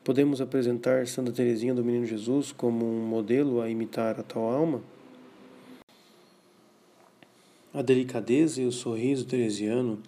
Podemos 0.03 0.41
apresentar 0.41 1.07
Santa 1.07 1.31
Teresinha 1.31 1.75
do 1.75 1.85
Menino 1.85 2.07
Jesus 2.07 2.53
como 2.53 2.87
um 2.87 3.07
modelo 3.07 3.61
a 3.61 3.69
imitar 3.69 4.19
a 4.19 4.23
tal 4.23 4.45
alma? 4.45 4.83
A 7.75 7.83
delicadeza 7.83 8.63
e 8.63 8.65
o 8.65 8.73
sorriso 8.73 9.27
teresiano 9.27 9.99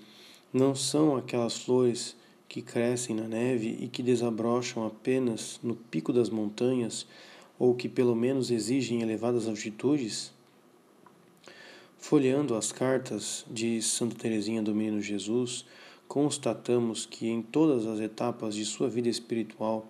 não 0.51 0.75
são 0.75 1.15
aquelas 1.15 1.59
flores 1.59 2.17
que 2.49 2.63
crescem 2.63 3.15
na 3.15 3.29
neve 3.29 3.77
e 3.81 3.87
que 3.87 4.03
desabrocham 4.03 4.87
apenas 4.87 5.61
no 5.63 5.77
pico 5.77 6.11
das 6.11 6.31
montanhas 6.31 7.07
ou 7.59 7.75
que 7.75 7.87
pelo 7.87 8.17
menos 8.17 8.51
exigem 8.51 9.03
elevadas 9.03 9.47
altitudes? 9.47 10.33
Folheando 11.99 12.55
as 12.55 12.73
cartas 12.73 13.45
de 13.51 13.83
Santa 13.83 14.17
Teresinha 14.17 14.63
do 14.63 14.75
Menino 14.75 15.03
Jesus, 15.03 15.67
constatamos 16.13 17.07
que 17.07 17.27
em 17.27 17.41
todas 17.41 17.87
as 17.87 17.99
etapas 17.99 18.55
de 18.55 18.67
sua 18.67 18.87
vida 18.87 19.09
espiritual, 19.09 19.89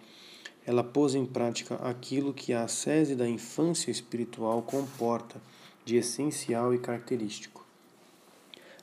ela 0.65 0.85
pôs 0.85 1.17
em 1.17 1.27
prática 1.27 1.75
aquilo 1.83 2.33
que 2.33 2.53
a 2.53 2.63
ascese 2.63 3.17
da 3.17 3.29
infância 3.29 3.91
espiritual 3.91 4.63
comporta 4.63 5.43
de 5.85 5.97
essencial 5.97 6.73
e 6.73 6.79
característico. 6.79 7.67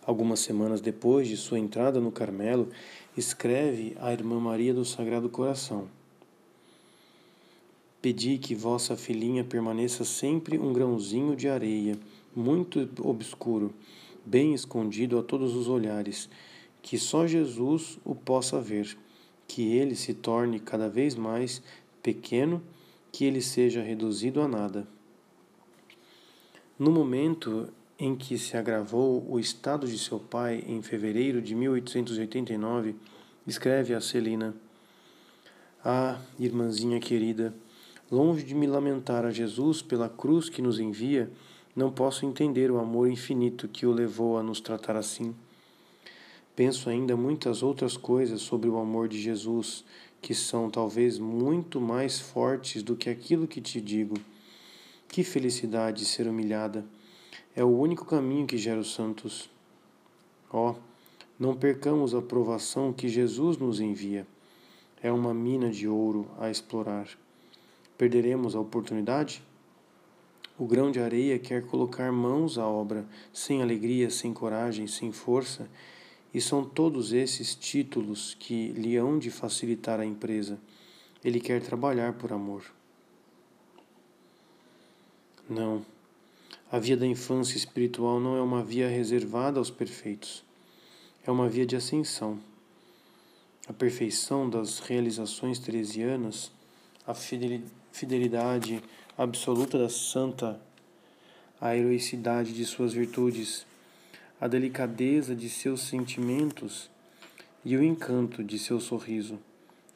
Algumas 0.05 0.41
semanas 0.41 0.81
depois 0.81 1.29
de 1.29 1.37
sua 1.37 1.57
entrada 1.57 2.01
no 2.01 2.11
Carmelo, 2.11 2.67
escreve 3.15 3.95
à 4.01 4.11
Irmã 4.11 4.37
Maria 4.37 4.73
do 4.73 4.83
Sagrado 4.83 5.29
Coração: 5.29 5.87
Pedi 8.01 8.37
que 8.37 8.53
vossa 8.53 8.97
filhinha 8.97 9.45
permaneça 9.45 10.03
sempre 10.03 10.59
um 10.59 10.73
grãozinho 10.73 11.37
de 11.37 11.47
areia, 11.47 11.97
muito 12.35 12.85
obscuro, 13.01 13.73
bem 14.25 14.53
escondido 14.53 15.17
a 15.17 15.23
todos 15.23 15.55
os 15.55 15.69
olhares, 15.69 16.27
que 16.81 16.97
só 16.97 17.27
Jesus 17.27 17.99
o 18.03 18.15
possa 18.15 18.59
ver, 18.59 18.97
que 19.47 19.73
ele 19.75 19.95
se 19.95 20.13
torne 20.13 20.59
cada 20.59 20.89
vez 20.89 21.15
mais 21.15 21.61
pequeno, 22.01 22.61
que 23.11 23.25
ele 23.25 23.41
seja 23.41 23.81
reduzido 23.81 24.41
a 24.41 24.47
nada. 24.47 24.87
No 26.77 26.91
momento 26.91 27.67
em 27.97 28.15
que 28.15 28.37
se 28.37 28.55
agravou 28.55 29.25
o 29.29 29.39
estado 29.39 29.85
de 29.85 29.99
seu 29.99 30.19
pai 30.19 30.63
em 30.65 30.81
fevereiro 30.81 31.41
de 31.41 31.53
1889, 31.53 32.95
escreve 33.45 33.93
a 33.93 33.99
Celina: 33.99 34.55
Ah, 35.83 36.19
irmãzinha 36.39 36.99
querida, 36.99 37.53
longe 38.09 38.43
de 38.43 38.55
me 38.55 38.67
lamentar 38.67 39.25
a 39.25 39.31
Jesus 39.31 39.81
pela 39.81 40.07
cruz 40.07 40.49
que 40.49 40.61
nos 40.61 40.79
envia, 40.79 41.29
não 41.75 41.91
posso 41.91 42.25
entender 42.25 42.71
o 42.71 42.79
amor 42.79 43.09
infinito 43.09 43.67
que 43.67 43.85
o 43.85 43.91
levou 43.91 44.37
a 44.37 44.43
nos 44.43 44.61
tratar 44.61 44.95
assim. 44.95 45.35
Penso 46.59 46.89
ainda 46.89 47.15
muitas 47.15 47.63
outras 47.63 47.95
coisas 47.95 48.41
sobre 48.41 48.67
o 48.67 48.77
amor 48.77 49.07
de 49.07 49.17
Jesus, 49.17 49.85
que 50.21 50.35
são 50.35 50.69
talvez 50.69 51.17
muito 51.17 51.79
mais 51.79 52.19
fortes 52.19 52.83
do 52.83 52.97
que 52.97 53.09
aquilo 53.09 53.47
que 53.47 53.61
te 53.61 53.79
digo. 53.79 54.17
Que 55.07 55.23
felicidade 55.23 56.03
ser 56.03 56.27
humilhada! 56.27 56.85
É 57.55 57.63
o 57.63 57.69
único 57.69 58.03
caminho 58.03 58.45
que 58.45 58.57
gera 58.57 58.77
os 58.77 58.93
santos. 58.93 59.49
Ó, 60.51 60.71
oh, 60.71 60.75
não 61.39 61.55
percamos 61.55 62.13
a 62.13 62.21
provação 62.21 62.91
que 62.91 63.07
Jesus 63.07 63.57
nos 63.57 63.79
envia. 63.79 64.27
É 65.01 65.09
uma 65.09 65.33
mina 65.33 65.71
de 65.71 65.87
ouro 65.87 66.29
a 66.37 66.51
explorar. 66.51 67.07
Perderemos 67.97 68.53
a 68.53 68.59
oportunidade? 68.59 69.41
O 70.57 70.65
grão 70.65 70.91
de 70.91 70.99
areia 70.99 71.39
quer 71.39 71.65
colocar 71.65 72.11
mãos 72.11 72.57
à 72.57 72.67
obra, 72.67 73.07
sem 73.31 73.61
alegria, 73.61 74.09
sem 74.09 74.33
coragem, 74.33 74.87
sem 74.87 75.13
força, 75.13 75.69
e 76.33 76.39
são 76.39 76.63
todos 76.63 77.11
esses 77.11 77.55
títulos 77.55 78.35
que 78.39 78.71
lhe 78.73 78.95
hão 78.95 79.17
de 79.17 79.31
facilitar 79.31 79.99
a 79.99 80.05
empresa. 80.05 80.59
Ele 81.23 81.39
quer 81.39 81.61
trabalhar 81.61 82.13
por 82.13 82.31
amor. 82.31 82.63
Não. 85.49 85.83
A 86.71 86.77
via 86.77 86.95
da 86.95 87.07
infância 87.07 87.57
espiritual 87.57 88.19
não 88.19 88.37
é 88.37 88.41
uma 88.41 88.63
via 88.63 88.87
reservada 88.87 89.57
aos 89.57 89.71
perfeitos. 89.71 90.43
É 91.25 91.31
uma 91.31 91.49
via 91.49 91.65
de 91.65 91.75
ascensão. 91.75 92.39
A 93.67 93.73
perfeição 93.73 94.49
das 94.49 94.79
realizações 94.79 95.57
teresianas, 95.57 96.51
a 97.05 97.13
fidelidade 97.91 98.83
absoluta 99.17 99.77
da 99.77 99.89
santa, 99.89 100.61
a 101.59 101.75
heroicidade 101.75 102.53
de 102.53 102.65
suas 102.65 102.93
virtudes, 102.93 103.65
a 104.39 104.47
delicadeza 104.47 105.35
de 105.35 105.49
seus 105.49 105.81
sentimentos 105.81 106.89
e 107.65 107.75
o 107.75 107.83
encanto 107.83 108.43
de 108.43 108.57
seu 108.57 108.79
sorriso 108.79 109.39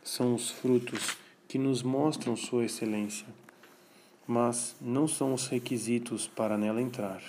são 0.04 0.36
os 0.36 0.50
frutos 0.50 1.18
que 1.48 1.58
nos 1.58 1.82
mostram 1.82 2.36
sua 2.36 2.66
excelência 2.66 3.28
mas 4.28 4.76
não 4.80 5.08
são 5.08 5.34
os 5.34 5.48
requisitos 5.48 6.28
para 6.28 6.58
nela 6.58 6.82
entrar. 6.82 7.22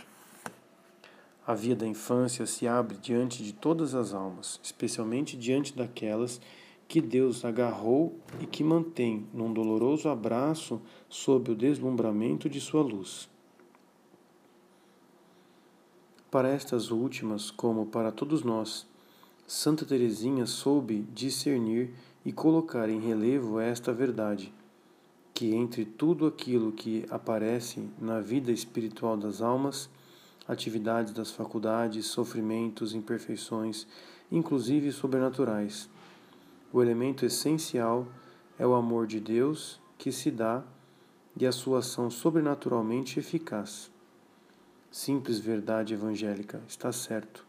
A 1.47 1.55
via 1.55 1.77
da 1.77 1.87
infância 1.87 2.47
se 2.47 2.67
abre 2.67 2.97
diante 2.97 3.43
de 3.43 3.53
todas 3.53 3.95
as 3.95 4.15
almas, 4.15 4.61
especialmente 4.63 5.37
diante 5.37 5.77
daquelas 5.77 6.41
que 6.89 7.01
Deus 7.01 7.45
agarrou 7.45 8.19
e 8.41 8.47
que 8.47 8.63
mantém 8.63 9.27
num 9.33 9.53
doloroso 9.53 10.09
abraço 10.09 10.81
sob 11.09 11.51
o 11.51 11.55
deslumbramento 11.55 12.49
de 12.49 12.61
sua 12.61 12.83
luz. 12.83 13.29
Para 16.35 16.49
estas 16.49 16.91
últimas, 16.91 17.49
como 17.49 17.87
para 17.87 18.11
todos 18.11 18.43
nós, 18.43 18.89
Santa 19.47 19.85
Teresinha 19.85 20.47
soube 20.47 21.07
discernir 21.15 21.95
e 22.27 22.33
colocar 22.33 22.89
em 22.89 22.99
relevo 22.99 23.61
esta 23.61 23.93
verdade 23.93 24.53
que 25.33 25.55
entre 25.55 25.85
tudo 25.85 26.27
aquilo 26.27 26.73
que 26.73 27.07
aparece 27.09 27.89
na 28.01 28.19
vida 28.19 28.51
espiritual 28.51 29.17
das 29.17 29.41
almas, 29.41 29.89
atividades 30.49 31.13
das 31.13 31.31
faculdades, 31.31 32.07
sofrimentos, 32.07 32.97
imperfeições, 32.97 33.87
inclusive 34.29 34.91
sobrenaturais, 34.91 35.89
o 36.73 36.83
elemento 36.83 37.25
essencial 37.25 38.09
é 38.59 38.67
o 38.67 38.75
amor 38.75 39.07
de 39.07 39.21
Deus 39.21 39.81
que 39.97 40.11
se 40.11 40.33
dá 40.33 40.65
e 41.37 41.47
a 41.47 41.53
sua 41.53 41.79
ação 41.79 42.11
sobrenaturalmente 42.11 43.21
eficaz. 43.21 43.94
Simples 44.95 45.41
verdade 45.41 45.93
evangélica, 45.93 46.63
está 46.69 46.93
certo. 46.93 47.45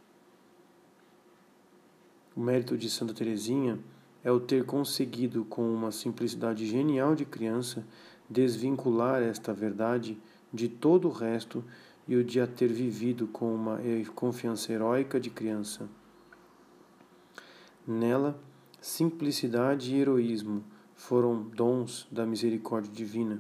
O 2.36 2.40
mérito 2.40 2.76
de 2.76 2.90
Santa 2.90 3.14
Teresinha 3.14 3.78
é 4.24 4.32
o 4.32 4.40
ter 4.40 4.66
conseguido, 4.66 5.46
com 5.46 5.62
uma 5.72 5.92
simplicidade 5.92 6.66
genial 6.66 7.14
de 7.14 7.24
criança, 7.24 7.86
desvincular 8.28 9.22
esta 9.22 9.54
verdade 9.54 10.18
de 10.52 10.68
todo 10.68 11.08
o 11.08 11.12
resto 11.12 11.64
e 12.08 12.16
o 12.16 12.24
de 12.24 12.42
a 12.42 12.48
ter 12.48 12.74
vivido 12.74 13.28
com 13.28 13.54
uma 13.54 13.80
confiança 14.16 14.74
heróica 14.74 15.20
de 15.20 15.30
criança. 15.30 15.88
Nela, 17.86 18.42
simplicidade 18.82 19.94
e 19.94 20.00
heroísmo 20.00 20.64
foram 20.96 21.44
dons 21.44 22.08
da 22.12 22.26
misericórdia 22.26 22.92
divina, 22.92 23.40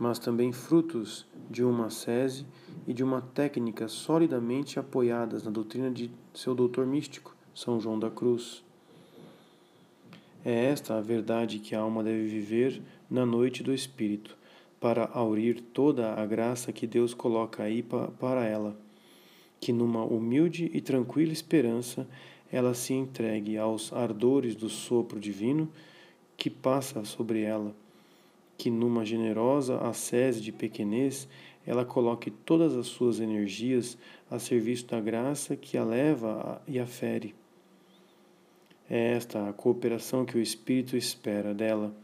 mas 0.00 0.18
também 0.18 0.50
frutos 0.50 1.26
de 1.50 1.62
uma 1.62 1.90
sese 1.90 2.46
e 2.88 2.94
de 2.94 3.04
uma 3.04 3.20
técnica 3.20 3.86
solidamente 3.86 4.78
apoiadas 4.78 5.44
na 5.44 5.50
doutrina 5.50 5.90
de 5.90 6.10
seu 6.32 6.54
doutor 6.54 6.86
místico, 6.86 7.36
São 7.54 7.78
João 7.78 7.98
da 7.98 8.10
Cruz. 8.10 8.64
É 10.42 10.64
esta 10.64 10.96
a 10.96 11.02
verdade 11.02 11.58
que 11.58 11.74
a 11.74 11.80
alma 11.80 12.02
deve 12.02 12.26
viver 12.26 12.80
na 13.10 13.26
noite 13.26 13.62
do 13.62 13.74
Espírito, 13.74 14.38
para 14.80 15.04
aurir 15.12 15.60
toda 15.60 16.14
a 16.14 16.24
graça 16.24 16.72
que 16.72 16.86
Deus 16.86 17.12
coloca 17.12 17.62
aí 17.62 17.82
para 17.82 18.46
ela, 18.46 18.74
que 19.60 19.70
numa 19.70 20.02
humilde 20.02 20.70
e 20.72 20.80
tranquila 20.80 21.34
esperança 21.34 22.08
ela 22.50 22.72
se 22.72 22.94
entregue 22.94 23.58
aos 23.58 23.92
ardores 23.92 24.56
do 24.56 24.70
sopro 24.70 25.20
divino 25.20 25.70
que 26.38 26.48
passa 26.48 27.04
sobre 27.04 27.42
ela, 27.42 27.74
que 28.60 28.70
numa 28.70 29.04
generosa 29.04 29.78
ascese 29.78 30.40
de 30.40 30.52
pequenez 30.52 31.26
ela 31.66 31.84
coloque 31.84 32.30
todas 32.30 32.76
as 32.76 32.86
suas 32.86 33.20
energias 33.20 33.96
a 34.30 34.38
serviço 34.38 34.86
da 34.86 35.00
graça 35.00 35.56
que 35.56 35.78
a 35.78 35.84
leva 35.84 36.60
e 36.66 36.78
a 36.78 36.86
fere 36.86 37.34
é 38.90 39.12
esta 39.12 39.48
a 39.48 39.52
cooperação 39.52 40.24
que 40.24 40.36
o 40.36 40.42
Espírito 40.42 40.96
espera 40.96 41.54
dela 41.54 41.94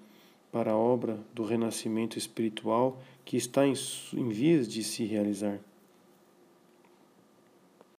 para 0.53 0.71
a 0.71 0.77
obra 0.77 1.19
do 1.35 1.43
renascimento 1.43 2.17
espiritual 2.17 3.03
que 3.25 3.37
está 3.37 3.67
em 3.67 4.29
vias 4.29 4.69
de 4.69 4.85
se 4.85 5.05
realizar. 5.05 5.59